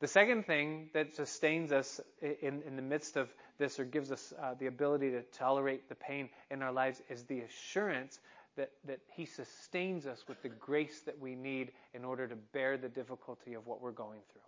The 0.00 0.06
second 0.06 0.46
thing 0.46 0.90
that 0.94 1.14
sustains 1.16 1.72
us 1.72 2.00
in, 2.22 2.62
in 2.62 2.76
the 2.76 2.82
midst 2.82 3.16
of 3.16 3.28
this 3.58 3.80
or 3.80 3.84
gives 3.84 4.12
us 4.12 4.32
uh, 4.40 4.54
the 4.58 4.66
ability 4.66 5.10
to 5.10 5.22
tolerate 5.22 5.88
the 5.88 5.96
pain 5.96 6.28
in 6.50 6.62
our 6.62 6.70
lives 6.70 7.02
is 7.08 7.24
the 7.24 7.40
assurance 7.40 8.20
that, 8.56 8.70
that 8.86 9.00
He 9.14 9.26
sustains 9.26 10.06
us 10.06 10.24
with 10.28 10.40
the 10.42 10.48
grace 10.48 11.00
that 11.06 11.18
we 11.18 11.34
need 11.34 11.72
in 11.94 12.04
order 12.04 12.28
to 12.28 12.36
bear 12.52 12.76
the 12.76 12.88
difficulty 12.88 13.54
of 13.54 13.66
what 13.66 13.80
we're 13.80 13.90
going 13.90 14.20
through. 14.32 14.42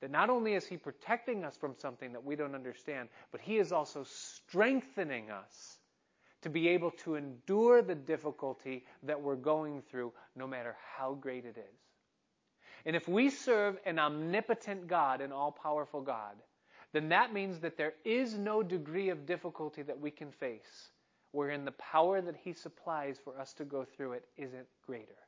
That 0.00 0.10
not 0.10 0.30
only 0.30 0.54
is 0.54 0.66
He 0.66 0.78
protecting 0.78 1.44
us 1.44 1.56
from 1.56 1.74
something 1.76 2.12
that 2.12 2.24
we 2.24 2.36
don't 2.36 2.54
understand, 2.54 3.10
but 3.32 3.42
He 3.42 3.58
is 3.58 3.72
also 3.72 4.04
strengthening 4.04 5.30
us 5.30 5.75
to 6.46 6.50
be 6.50 6.68
able 6.68 6.92
to 6.92 7.16
endure 7.16 7.82
the 7.82 7.96
difficulty 7.96 8.84
that 9.02 9.20
we're 9.20 9.34
going 9.34 9.82
through, 9.90 10.12
no 10.36 10.46
matter 10.46 10.76
how 10.96 11.14
great 11.14 11.44
it 11.44 11.58
is. 11.58 11.80
And 12.84 12.94
if 12.94 13.08
we 13.08 13.30
serve 13.30 13.78
an 13.84 13.98
omnipotent 13.98 14.86
God, 14.86 15.20
an 15.20 15.32
all 15.32 15.50
powerful 15.50 16.00
God, 16.00 16.36
then 16.92 17.08
that 17.08 17.32
means 17.32 17.58
that 17.58 17.76
there 17.76 17.94
is 18.04 18.34
no 18.38 18.62
degree 18.62 19.08
of 19.08 19.26
difficulty 19.26 19.82
that 19.82 19.98
we 19.98 20.12
can 20.12 20.30
face 20.30 20.90
wherein 21.32 21.64
the 21.64 21.72
power 21.72 22.20
that 22.20 22.36
He 22.36 22.52
supplies 22.52 23.18
for 23.24 23.36
us 23.40 23.52
to 23.54 23.64
go 23.64 23.84
through 23.84 24.12
it 24.12 24.28
isn't 24.36 24.68
greater. 24.86 25.18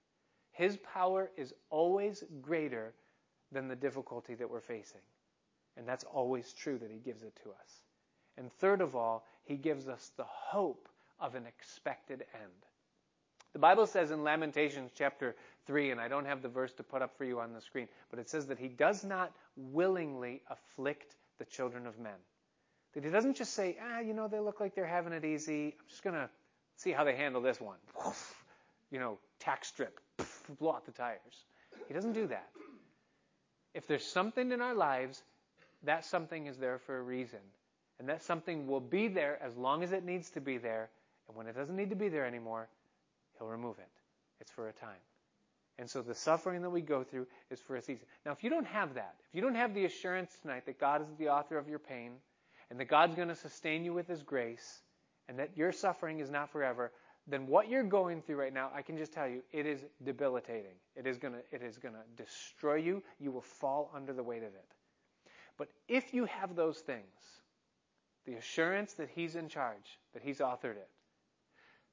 His 0.53 0.77
power 0.77 1.33
is 1.37 1.53
always 1.69 2.23
greater 2.41 2.95
than 3.51 3.67
the 3.67 3.75
difficulty 3.75 4.37
that 4.37 4.49
we're 4.49 4.61
facing. 4.61 5.01
And 5.77 5.85
that's 5.85 6.05
always 6.05 6.53
true 6.53 6.79
that 6.79 6.93
He 6.93 6.99
gives 6.99 7.25
it 7.25 7.37
to 7.43 7.51
us. 7.51 7.83
And 8.37 8.53
third 8.53 8.81
of 8.81 8.95
all, 8.95 9.27
He 9.43 9.57
gives 9.57 9.89
us 9.89 10.13
the 10.17 10.27
hope 10.29 10.88
of 11.21 11.35
an 11.35 11.47
expected 11.47 12.25
end. 12.35 12.53
The 13.53 13.59
Bible 13.59 13.87
says 13.87 14.11
in 14.11 14.23
Lamentations 14.23 14.91
chapter 14.95 15.35
3, 15.67 15.91
and 15.91 16.01
I 16.01 16.09
don't 16.09 16.27
have 16.27 16.43
the 16.43 16.49
verse 16.49 16.73
to 16.75 16.83
put 16.83 17.03
up 17.03 17.17
for 17.17 17.25
you 17.25 17.41
on 17.41 17.53
the 17.53 17.61
screen, 17.61 17.89
but 18.11 18.19
it 18.19 18.29
says 18.29 18.47
that 18.47 18.59
He 18.59 18.69
does 18.69 19.05
not 19.05 19.33
willingly 19.57 20.43
afflict 20.51 21.17
the 21.39 21.45
children 21.45 21.87
of 21.87 21.99
men. 21.99 22.13
That 22.95 23.05
He 23.05 23.11
doesn't 23.11 23.37
just 23.37 23.55
say, 23.55 23.77
ah, 23.83 24.01
you 24.01 24.15
know, 24.15 24.29
they 24.29 24.41
look 24.41 24.61
like 24.61 24.75
they're 24.75 24.87
having 24.87 25.13
it 25.13 25.25
easy. 25.25 25.77
I'm 25.81 25.89
just 25.89 26.03
going 26.03 26.17
to 26.17 26.29
see 26.77 26.93
how 26.93 27.05
they 27.05 27.17
handle 27.17 27.41
this 27.41 27.61
one. 27.61 27.79
You 28.91 28.99
know, 28.99 29.19
tack 29.39 29.67
strip, 29.67 30.01
blow 30.59 30.73
out 30.73 30.87
the 30.87 30.93
tires. 30.93 31.45
He 31.89 31.93
doesn't 31.93 32.15
do 32.15 32.27
that. 32.29 32.49
If 33.75 33.87
there's 33.87 34.03
something 34.03 34.51
in 34.51 34.63
our 34.63 34.75
lives, 34.75 35.23
that 35.85 36.07
something 36.07 36.47
is 36.47 36.57
there 36.57 36.79
for 36.79 36.97
a 36.97 37.03
reason. 37.03 37.41
And 37.99 38.09
that 38.09 38.23
something 38.23 38.67
will 38.67 38.81
be 38.81 39.09
there 39.09 39.39
as 39.43 39.57
long 39.57 39.83
as 39.83 39.93
it 39.93 40.05
needs 40.05 40.31
to 40.31 40.41
be 40.41 40.57
there. 40.57 40.89
And 41.29 41.37
when 41.37 41.47
it 41.47 41.55
doesn't 41.55 41.77
need 41.77 41.91
to 41.91 41.97
be 41.97 42.09
there 42.09 42.27
anymore, 42.27 42.69
He'll 43.39 43.49
remove 43.49 43.79
it. 43.79 43.89
It's 44.41 44.51
for 44.51 44.69
a 44.69 44.73
time. 44.73 45.01
And 45.79 45.89
so 45.89 46.03
the 46.03 46.15
suffering 46.15 46.63
that 46.63 46.71
we 46.71 46.81
go 46.81 47.05
through 47.05 47.27
is 47.51 47.61
for 47.61 47.77
a 47.77 47.83
season. 47.83 48.07
Now, 48.27 48.33
if 48.33 48.43
you 48.43 48.51
don't 48.51 48.67
have 48.67 48.95
that, 48.95 49.15
if 49.29 49.35
you 49.35 49.41
don't 49.41 49.55
have 49.55 49.75
the 49.75 49.85
assurance 49.85 50.37
tonight 50.43 50.67
that 50.67 50.81
God 50.81 51.03
is 51.03 51.09
the 51.19 51.29
author 51.29 51.57
of 51.57 51.69
your 51.69 51.79
pain 51.79 52.13
and 52.71 52.81
that 52.81 52.87
God's 52.87 53.15
going 53.15 53.29
to 53.29 53.37
sustain 53.37 53.85
you 53.85 53.95
with 53.95 54.09
His 54.09 54.23
grace 54.23 54.81
and 55.29 55.39
that 55.39 55.57
your 55.57 55.71
suffering 55.71 56.19
is 56.19 56.31
not 56.31 56.51
forever, 56.51 56.91
then 57.29 57.47
what 57.47 57.69
you're 57.69 57.85
going 57.85 58.23
through 58.23 58.37
right 58.37 58.53
now, 58.53 58.71
I 58.75 58.83
can 58.83 58.97
just 58.97 59.13
tell 59.13 59.29
you, 59.29 59.43
it 59.53 59.67
is 59.67 59.85
debilitating. 60.03 60.75
It 60.97 61.07
is 61.07 61.19
going 61.19 61.35
to, 61.35 61.41
it 61.53 61.63
is 61.63 61.77
going 61.77 61.95
to 61.95 62.23
destroy 62.23 62.77
you. 62.77 63.03
You 63.21 63.31
will 63.31 63.43
fall 63.43 63.93
under 63.95 64.13
the 64.13 64.23
weight 64.23 64.43
of 64.43 64.55
it. 64.55 64.67
But 65.59 65.69
if 65.87 66.15
you 66.15 66.25
have 66.25 66.57
those 66.57 66.79
things, 66.79 67.05
the 68.27 68.35
assurance 68.35 68.95
that 68.95 69.11
He's 69.15 69.37
in 69.37 69.49
charge, 69.49 69.99
that 70.15 70.23
He's 70.23 70.39
authored 70.39 70.77
it, 70.77 70.89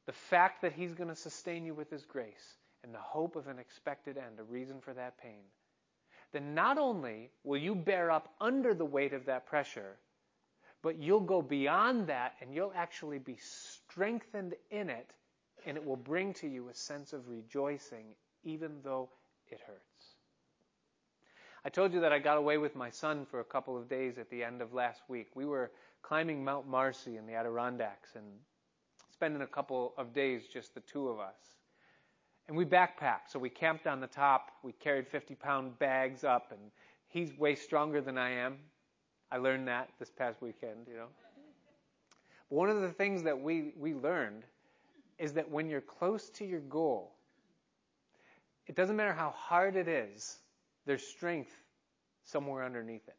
the 0.06 0.14
fact 0.14 0.62
that 0.62 0.74
He's 0.74 0.94
going 0.94 1.10
to 1.10 1.16
sustain 1.16 1.66
you 1.66 1.74
with 1.74 1.90
His 1.90 2.06
grace, 2.06 2.58
and 2.84 2.94
the 2.94 3.00
hope 3.00 3.36
of 3.36 3.48
an 3.48 3.60
expected 3.60 4.18
end, 4.18 4.40
a 4.40 4.44
reason 4.44 4.80
for 4.82 4.94
that 4.94 5.18
pain, 5.18 5.44
then 6.32 6.54
not 6.54 6.78
only 6.78 7.32
will 7.44 7.58
you 7.58 7.76
bear 7.76 8.12
up 8.12 8.34
under 8.40 8.74
the 8.74 8.86
weight 8.86 9.14
of 9.14 9.26
that 9.26 9.46
pressure, 9.48 9.98
but 10.82 11.00
you'll 11.00 11.20
go 11.20 11.42
beyond 11.42 12.08
that 12.08 12.34
and 12.42 12.54
you'll 12.54 12.74
actually 12.76 13.18
be 13.18 13.38
strengthened 13.40 14.54
in 14.70 14.90
it, 14.90 15.10
and 15.66 15.78
it 15.78 15.86
will 15.86 15.96
bring 15.96 16.34
to 16.34 16.48
you 16.48 16.70
a 16.70 16.74
sense 16.76 17.14
of 17.14 17.28
rejoicing, 17.28 18.06
even 18.44 18.72
though 18.84 19.10
it 19.50 19.60
hurts. 19.66 19.82
I 21.64 21.70
told 21.70 21.94
you 21.94 22.02
that 22.02 22.14
I 22.14 22.20
got 22.20 22.38
away 22.38 22.60
with 22.60 22.76
my 22.76 22.92
son 22.92 23.26
for 23.26 23.40
a 23.40 23.44
couple 23.44 23.76
of 23.76 23.90
days 23.90 24.20
at 24.20 24.30
the 24.30 24.44
end 24.44 24.62
of 24.62 24.74
last 24.74 25.02
week. 25.08 25.30
We 25.34 25.46
were 25.46 25.72
climbing 26.04 26.44
Mount 26.44 26.68
Marcy 26.68 27.18
in 27.18 27.26
the 27.26 27.34
Adirondacks 27.34 28.16
and 28.16 28.26
spending 29.16 29.42
a 29.42 29.48
couple 29.48 29.94
of 29.98 30.14
days, 30.14 30.44
just 30.52 30.74
the 30.74 30.82
two 30.82 31.08
of 31.08 31.20
us. 31.20 31.36
And 32.48 32.58
we 32.58 32.66
backpacked, 32.66 33.30
so 33.30 33.40
we 33.40 33.50
camped 33.50 33.88
on 33.88 34.02
the 34.02 34.08
top. 34.08 34.52
We 34.62 34.74
carried 34.74 35.08
50 35.08 35.36
pound 35.36 35.80
bags 35.80 36.24
up, 36.24 36.52
and 36.52 36.60
he's 37.08 37.36
way 37.38 37.56
stronger 37.56 38.02
than 38.02 38.18
I 38.18 38.32
am. 38.32 38.58
I 39.32 39.38
learned 39.38 39.68
that 39.70 39.90
this 40.00 40.12
past 40.12 40.42
weekend, 40.42 40.88
you 40.88 40.98
know. 40.98 41.08
But 42.50 42.56
one 42.58 42.70
of 42.70 42.82
the 42.82 42.90
things 42.90 43.24
that 43.24 43.40
we, 43.40 43.74
we 43.78 43.94
learned 43.94 44.44
is 45.18 45.34
that 45.34 45.50
when 45.50 45.70
you're 45.70 45.82
close 45.82 46.30
to 46.32 46.46
your 46.46 46.60
goal, 46.60 47.14
it 48.68 48.76
doesn't 48.76 48.98
matter 48.98 49.14
how 49.14 49.32
hard 49.32 49.78
it 49.78 49.88
is, 49.88 50.38
there's 50.86 51.06
strength 51.06 51.56
somewhere 52.26 52.64
underneath 52.64 53.08
it. 53.08 53.16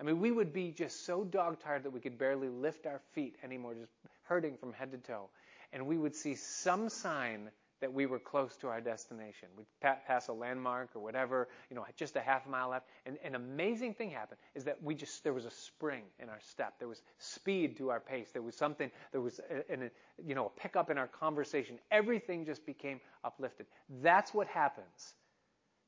I 0.00 0.04
mean, 0.04 0.20
we 0.20 0.30
would 0.30 0.52
be 0.52 0.70
just 0.70 1.04
so 1.06 1.24
dog 1.24 1.58
tired 1.58 1.82
that 1.84 1.90
we 1.90 2.00
could 2.00 2.18
barely 2.18 2.48
lift 2.48 2.86
our 2.86 3.00
feet 3.12 3.36
anymore, 3.42 3.74
just 3.74 3.92
hurting 4.28 4.56
from 4.56 4.72
head 4.72 4.92
to 4.92 4.98
toe. 4.98 5.30
And 5.72 5.86
we 5.86 5.98
would 5.98 6.14
see 6.14 6.34
some 6.34 6.88
sign 6.88 7.50
that 7.80 7.92
we 7.92 8.06
were 8.06 8.18
close 8.18 8.56
to 8.56 8.68
our 8.68 8.80
destination. 8.80 9.48
We'd 9.56 9.66
pass 9.80 10.28
a 10.28 10.32
landmark 10.32 10.90
or 10.96 11.00
whatever, 11.00 11.48
you 11.70 11.76
know, 11.76 11.86
just 11.96 12.16
a 12.16 12.20
half 12.20 12.46
mile 12.46 12.70
left. 12.70 12.86
And 13.06 13.18
an 13.24 13.34
amazing 13.34 13.94
thing 13.94 14.10
happened 14.10 14.40
is 14.54 14.64
that 14.64 14.82
we 14.82 14.94
just, 14.94 15.22
there 15.22 15.32
was 15.32 15.44
a 15.44 15.50
spring 15.50 16.02
in 16.18 16.28
our 16.28 16.40
step. 16.40 16.74
There 16.78 16.88
was 16.88 17.02
speed 17.18 17.76
to 17.76 17.90
our 17.90 18.00
pace. 18.00 18.30
There 18.32 18.42
was 18.42 18.56
something, 18.56 18.90
there 19.12 19.20
was, 19.20 19.40
a, 19.50 19.72
a, 19.72 19.90
you 20.26 20.34
know, 20.34 20.46
a 20.46 20.60
pickup 20.60 20.90
in 20.90 20.98
our 20.98 21.06
conversation. 21.06 21.78
Everything 21.90 22.44
just 22.44 22.66
became 22.66 23.00
uplifted. 23.22 23.66
That's 24.02 24.34
what 24.34 24.48
happens 24.48 25.14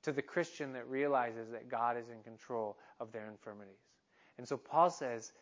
to 0.02 0.12
the 0.12 0.22
Christian 0.22 0.72
that 0.74 0.88
realizes 0.88 1.50
that 1.50 1.68
God 1.68 1.96
is 1.96 2.08
in 2.08 2.22
control 2.22 2.76
of 3.00 3.12
their 3.12 3.26
infirmities. 3.26 3.74
And 4.38 4.46
so 4.46 4.56
Paul 4.56 4.90
says, 4.90 5.32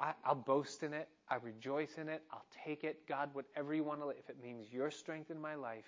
I, 0.00 0.14
will 0.26 0.36
boast 0.36 0.82
in 0.82 0.94
it. 0.94 1.08
I 1.28 1.36
rejoice 1.36 1.98
in 1.98 2.08
it. 2.08 2.22
I'll 2.32 2.46
take 2.64 2.84
it. 2.84 3.06
God, 3.06 3.30
whatever 3.34 3.74
you 3.74 3.84
want 3.84 4.00
to, 4.00 4.08
if 4.08 4.28
it 4.30 4.42
means 4.42 4.72
your 4.72 4.90
strength 4.90 5.30
in 5.30 5.40
my 5.40 5.54
life, 5.54 5.84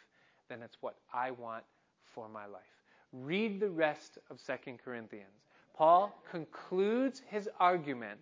then 0.48 0.62
it's 0.62 0.76
what 0.80 0.96
I 1.12 1.30
want 1.30 1.64
for 2.14 2.28
my 2.28 2.46
life. 2.46 2.62
Read 3.12 3.58
the 3.58 3.70
rest 3.70 4.18
of 4.30 4.38
2 4.46 4.76
Corinthians. 4.84 5.26
Paul 5.74 6.14
concludes 6.30 7.20
his 7.30 7.48
argument 7.58 8.20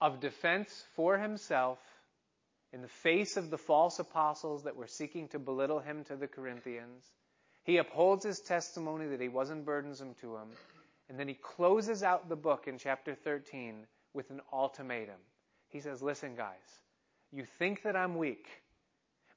of 0.00 0.20
defense 0.20 0.84
for 0.94 1.18
himself 1.18 1.78
in 2.72 2.82
the 2.82 2.88
face 2.88 3.36
of 3.36 3.50
the 3.50 3.58
false 3.58 3.98
apostles 3.98 4.64
that 4.64 4.76
were 4.76 4.86
seeking 4.86 5.28
to 5.28 5.38
belittle 5.38 5.80
him 5.80 6.04
to 6.04 6.16
the 6.16 6.28
Corinthians. 6.28 7.04
He 7.64 7.78
upholds 7.78 8.24
his 8.24 8.40
testimony 8.40 9.08
that 9.08 9.20
he 9.20 9.28
wasn't 9.28 9.64
burdensome 9.64 10.14
to 10.20 10.36
him. 10.36 10.48
And 11.10 11.18
then 11.18 11.26
he 11.26 11.34
closes 11.34 12.04
out 12.04 12.28
the 12.28 12.36
book 12.36 12.68
in 12.68 12.78
chapter 12.78 13.16
13 13.16 13.84
with 14.14 14.30
an 14.30 14.40
ultimatum. 14.52 15.18
He 15.68 15.80
says, 15.80 16.00
Listen, 16.00 16.36
guys, 16.36 16.54
you 17.32 17.44
think 17.58 17.82
that 17.82 17.96
I'm 17.96 18.16
weak, 18.16 18.46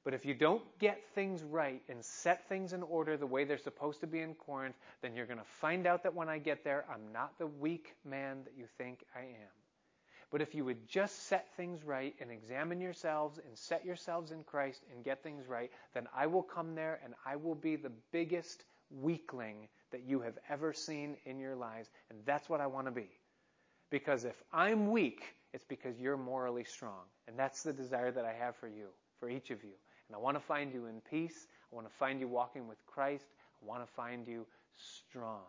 but 0.04 0.14
if 0.14 0.24
you 0.24 0.34
don't 0.34 0.62
get 0.78 1.02
things 1.16 1.42
right 1.42 1.82
and 1.88 2.04
set 2.04 2.48
things 2.48 2.74
in 2.74 2.84
order 2.84 3.16
the 3.16 3.26
way 3.26 3.42
they're 3.42 3.58
supposed 3.58 4.00
to 4.02 4.06
be 4.06 4.20
in 4.20 4.34
Corinth, 4.34 4.76
then 5.02 5.16
you're 5.16 5.26
going 5.26 5.40
to 5.40 5.44
find 5.44 5.84
out 5.84 6.04
that 6.04 6.14
when 6.14 6.28
I 6.28 6.38
get 6.38 6.62
there, 6.62 6.84
I'm 6.88 7.12
not 7.12 7.36
the 7.40 7.48
weak 7.48 7.96
man 8.04 8.44
that 8.44 8.52
you 8.56 8.66
think 8.78 9.04
I 9.16 9.22
am. 9.22 9.54
But 10.30 10.42
if 10.42 10.54
you 10.54 10.64
would 10.64 10.86
just 10.88 11.26
set 11.26 11.48
things 11.56 11.82
right 11.82 12.14
and 12.20 12.30
examine 12.30 12.80
yourselves 12.80 13.40
and 13.44 13.58
set 13.58 13.84
yourselves 13.84 14.30
in 14.30 14.44
Christ 14.44 14.82
and 14.92 15.04
get 15.04 15.24
things 15.24 15.48
right, 15.48 15.72
then 15.92 16.06
I 16.16 16.26
will 16.28 16.42
come 16.42 16.76
there 16.76 17.00
and 17.04 17.14
I 17.26 17.34
will 17.34 17.56
be 17.56 17.74
the 17.74 17.92
biggest 18.12 18.64
weakling 18.90 19.68
that 19.92 20.02
you 20.06 20.20
have 20.20 20.38
ever 20.48 20.72
seen 20.72 21.16
in 21.24 21.38
your 21.38 21.56
lives. 21.56 21.88
And 22.10 22.18
that's 22.24 22.48
what 22.48 22.60
I 22.60 22.66
want 22.66 22.86
to 22.86 22.92
be. 22.92 23.08
Because 23.90 24.24
if 24.24 24.42
I'm 24.52 24.90
weak, 24.90 25.22
it's 25.52 25.64
because 25.64 25.98
you're 26.00 26.16
morally 26.16 26.64
strong. 26.64 27.04
And 27.28 27.38
that's 27.38 27.62
the 27.62 27.72
desire 27.72 28.10
that 28.10 28.24
I 28.24 28.32
have 28.32 28.56
for 28.56 28.68
you, 28.68 28.88
for 29.20 29.28
each 29.28 29.50
of 29.50 29.62
you. 29.62 29.74
And 30.08 30.16
I 30.16 30.18
want 30.18 30.36
to 30.36 30.42
find 30.42 30.72
you 30.72 30.86
in 30.86 31.00
peace. 31.08 31.46
I 31.72 31.76
want 31.76 31.88
to 31.88 31.94
find 31.94 32.20
you 32.20 32.28
walking 32.28 32.68
with 32.68 32.78
Christ. 32.86 33.26
I 33.62 33.66
want 33.66 33.86
to 33.86 33.92
find 33.92 34.26
you 34.26 34.46
strong. 34.76 35.42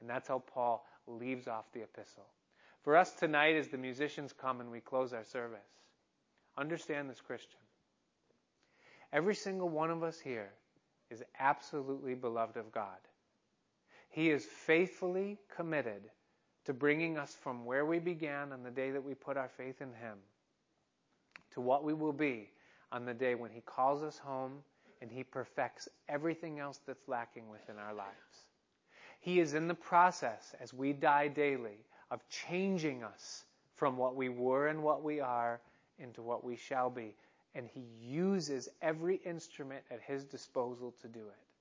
And 0.00 0.08
that's 0.08 0.28
how 0.28 0.42
Paul 0.52 0.84
leaves 1.06 1.48
off 1.48 1.64
the 1.72 1.82
epistle. 1.82 2.26
For 2.82 2.96
us 2.96 3.12
tonight, 3.12 3.56
as 3.56 3.68
the 3.68 3.78
musicians 3.78 4.32
come 4.32 4.60
and 4.60 4.70
we 4.70 4.80
close 4.80 5.12
our 5.12 5.24
service, 5.24 5.60
understand 6.58 7.08
this, 7.08 7.20
Christian. 7.20 7.60
Every 9.12 9.34
single 9.34 9.68
one 9.68 9.90
of 9.90 10.02
us 10.02 10.18
here 10.18 10.50
is 11.10 11.22
absolutely 11.38 12.14
beloved 12.14 12.56
of 12.56 12.72
God. 12.72 12.98
He 14.12 14.30
is 14.30 14.44
faithfully 14.44 15.38
committed 15.54 16.02
to 16.64 16.72
bringing 16.72 17.18
us 17.18 17.34
from 17.34 17.64
where 17.64 17.84
we 17.84 17.98
began 17.98 18.52
on 18.52 18.62
the 18.62 18.70
day 18.70 18.92
that 18.92 19.02
we 19.02 19.14
put 19.14 19.36
our 19.36 19.48
faith 19.48 19.80
in 19.82 19.92
Him 19.94 20.18
to 21.54 21.60
what 21.60 21.82
we 21.82 21.92
will 21.92 22.12
be 22.12 22.50
on 22.92 23.04
the 23.04 23.14
day 23.14 23.34
when 23.34 23.50
He 23.50 23.60
calls 23.62 24.02
us 24.02 24.18
home 24.18 24.58
and 25.00 25.10
He 25.10 25.24
perfects 25.24 25.88
everything 26.08 26.60
else 26.60 26.78
that's 26.86 27.08
lacking 27.08 27.48
within 27.48 27.78
our 27.78 27.94
lives. 27.94 28.46
He 29.20 29.40
is 29.40 29.54
in 29.54 29.66
the 29.66 29.74
process, 29.74 30.54
as 30.60 30.72
we 30.72 30.92
die 30.92 31.28
daily, 31.28 31.78
of 32.10 32.20
changing 32.28 33.02
us 33.02 33.44
from 33.74 33.96
what 33.96 34.14
we 34.14 34.28
were 34.28 34.68
and 34.68 34.82
what 34.82 35.02
we 35.02 35.18
are 35.20 35.60
into 35.98 36.22
what 36.22 36.44
we 36.44 36.56
shall 36.56 36.90
be 36.90 37.16
and 37.54 37.68
he 37.68 37.84
uses 38.00 38.68
every 38.80 39.16
instrument 39.24 39.82
at 39.90 40.00
his 40.00 40.24
disposal 40.24 40.94
to 41.02 41.08
do 41.08 41.20
it. 41.20 41.51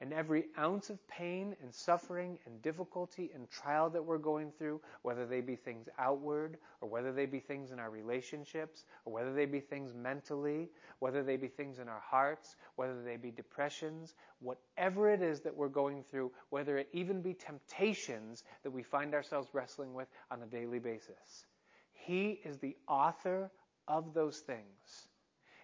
And 0.00 0.12
every 0.12 0.46
ounce 0.56 0.90
of 0.90 1.08
pain 1.08 1.56
and 1.60 1.74
suffering 1.74 2.38
and 2.46 2.62
difficulty 2.62 3.32
and 3.34 3.50
trial 3.50 3.90
that 3.90 4.04
we're 4.04 4.18
going 4.18 4.52
through, 4.52 4.80
whether 5.02 5.26
they 5.26 5.40
be 5.40 5.56
things 5.56 5.88
outward 5.98 6.56
or 6.80 6.88
whether 6.88 7.12
they 7.12 7.26
be 7.26 7.40
things 7.40 7.72
in 7.72 7.80
our 7.80 7.90
relationships 7.90 8.84
or 9.04 9.12
whether 9.12 9.34
they 9.34 9.44
be 9.44 9.58
things 9.58 9.92
mentally, 9.92 10.70
whether 11.00 11.24
they 11.24 11.36
be 11.36 11.48
things 11.48 11.80
in 11.80 11.88
our 11.88 12.00
hearts, 12.00 12.54
whether 12.76 13.02
they 13.02 13.16
be 13.16 13.32
depressions, 13.32 14.14
whatever 14.38 15.10
it 15.10 15.20
is 15.20 15.40
that 15.40 15.56
we're 15.56 15.66
going 15.66 16.04
through, 16.04 16.30
whether 16.50 16.78
it 16.78 16.88
even 16.92 17.20
be 17.20 17.34
temptations 17.34 18.44
that 18.62 18.70
we 18.70 18.84
find 18.84 19.14
ourselves 19.14 19.48
wrestling 19.52 19.94
with 19.94 20.06
on 20.30 20.40
a 20.42 20.46
daily 20.46 20.78
basis. 20.78 21.44
He 21.90 22.40
is 22.44 22.58
the 22.58 22.76
author 22.86 23.50
of 23.88 24.14
those 24.14 24.38
things. 24.38 25.08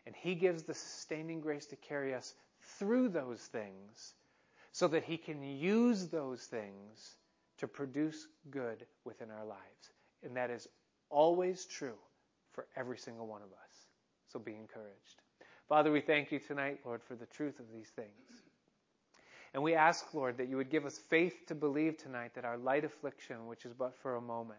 And 0.06 0.14
He 0.16 0.34
gives 0.34 0.64
the 0.64 0.74
sustaining 0.74 1.40
grace 1.40 1.66
to 1.66 1.76
carry 1.76 2.14
us 2.14 2.34
through 2.78 3.10
those 3.10 3.40
things 3.40 4.14
so 4.74 4.88
that 4.88 5.04
He 5.04 5.16
can 5.16 5.40
use 5.40 6.08
those 6.08 6.42
things 6.42 7.14
to 7.58 7.68
produce 7.68 8.26
good 8.50 8.84
within 9.04 9.30
our 9.30 9.44
lives. 9.46 9.92
And 10.24 10.36
that 10.36 10.50
is 10.50 10.66
always 11.10 11.64
true 11.64 11.94
for 12.54 12.66
every 12.76 12.98
single 12.98 13.28
one 13.28 13.42
of 13.42 13.52
us. 13.52 13.86
So 14.32 14.40
be 14.40 14.56
encouraged. 14.56 15.22
Father, 15.68 15.92
we 15.92 16.00
thank 16.00 16.32
you 16.32 16.40
tonight, 16.40 16.80
Lord, 16.84 17.04
for 17.04 17.14
the 17.14 17.26
truth 17.26 17.60
of 17.60 17.66
these 17.72 17.88
things. 17.90 18.42
And 19.54 19.62
we 19.62 19.76
ask, 19.76 20.12
Lord, 20.12 20.38
that 20.38 20.48
you 20.48 20.56
would 20.56 20.70
give 20.70 20.86
us 20.86 20.98
faith 21.08 21.46
to 21.46 21.54
believe 21.54 21.96
tonight 21.96 22.32
that 22.34 22.44
our 22.44 22.58
light 22.58 22.84
affliction, 22.84 23.46
which 23.46 23.64
is 23.64 23.72
but 23.72 23.96
for 24.02 24.16
a 24.16 24.20
moment, 24.20 24.58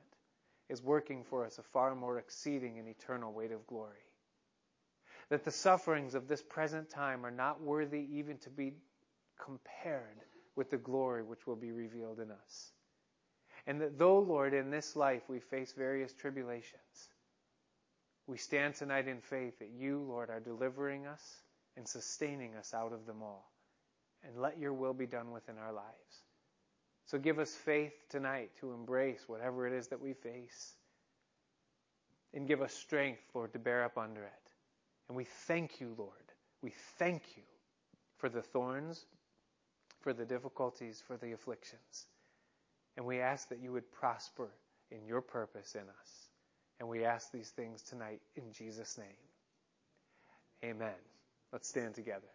is 0.70 0.82
working 0.82 1.26
for 1.26 1.46
us 1.46 1.58
a 1.58 1.64
far 1.64 1.94
more 1.94 2.20
exceeding 2.20 2.80
and 2.80 2.88
eternal 2.88 3.34
weight 3.34 3.52
of 3.52 3.68
glory. 3.68 3.92
That 5.28 5.44
the 5.44 5.52
sufferings 5.52 6.16
of 6.16 6.30
this 6.30 6.42
present 6.42 6.90
time 6.90 7.26
are 7.26 7.32
not 7.32 7.62
worthy 7.62 8.08
even 8.14 8.38
to 8.40 8.50
be 8.50 8.76
compared 9.44 10.22
with 10.56 10.70
the 10.70 10.78
glory 10.78 11.24
which 11.24 11.46
will 11.46 11.56
be 11.56 11.72
revealed 11.72 12.20
in 12.20 12.32
us. 12.32 12.72
And 13.68 13.82
that 13.82 13.98
though, 13.98 14.20
Lord, 14.20 14.54
in 14.54 14.70
this 14.70 14.96
life 14.96 15.24
we 15.28 15.40
face 15.40 15.74
various 15.76 16.14
tribulations, 16.14 17.10
we 18.28 18.38
stand 18.38 18.76
tonight 18.76 19.08
in 19.08 19.22
faith 19.22 19.60
that 19.60 19.72
you, 19.78 20.00
Lord, 20.08 20.30
are 20.30 20.40
delivering 20.40 21.06
us 21.06 21.22
and 21.78 21.88
sustaining 21.88 22.56
us 22.56 22.74
out 22.74 22.94
of 22.94 23.06
them 23.06 23.22
all. 23.22 23.52
And 24.24 24.42
let 24.42 24.58
your 24.58 24.74
will 24.74 24.94
be 24.94 25.06
done 25.06 25.32
within 25.32 25.58
our 25.58 25.72
lives. 25.74 26.24
So 27.06 27.20
give 27.20 27.38
us 27.38 27.54
faith 27.54 27.94
tonight 28.10 28.50
to 28.62 28.72
embrace 28.72 29.22
whatever 29.28 29.68
it 29.68 29.74
is 29.74 29.88
that 29.90 30.02
we 30.02 30.14
face. 30.14 30.74
And 32.34 32.48
give 32.48 32.62
us 32.62 32.74
strength, 32.74 33.22
Lord, 33.34 33.54
to 33.54 33.60
bear 33.60 33.84
up 33.84 33.98
under 33.98 34.24
it. 34.24 34.32
And 35.08 35.16
we 35.16 35.26
thank 35.48 35.80
you, 35.80 35.94
Lord. 35.98 36.12
We 36.64 36.74
thank 36.98 37.22
you 37.38 37.44
for 38.18 38.28
the 38.28 38.42
thorns, 38.42 39.06
for 40.06 40.14
the 40.14 40.24
difficulties, 40.24 41.04
for 41.08 41.18
the 41.18 41.32
afflictions. 41.32 42.06
And 42.96 43.08
we 43.08 43.20
ask 43.22 43.50
that 43.50 43.60
you 43.60 43.72
would 43.72 43.92
prosper 43.92 44.52
in 44.92 45.04
your 45.08 45.20
purpose 45.20 45.74
in 45.74 45.82
us. 45.82 46.30
And 46.80 46.88
we 46.88 47.04
ask 47.04 47.32
these 47.32 47.50
things 47.50 47.82
tonight 47.82 48.22
in 48.36 48.54
Jesus' 48.54 49.00
name. 49.00 49.08
Amen. 50.64 50.94
Let's 51.52 51.68
stand 51.68 51.96
together. 51.96 52.28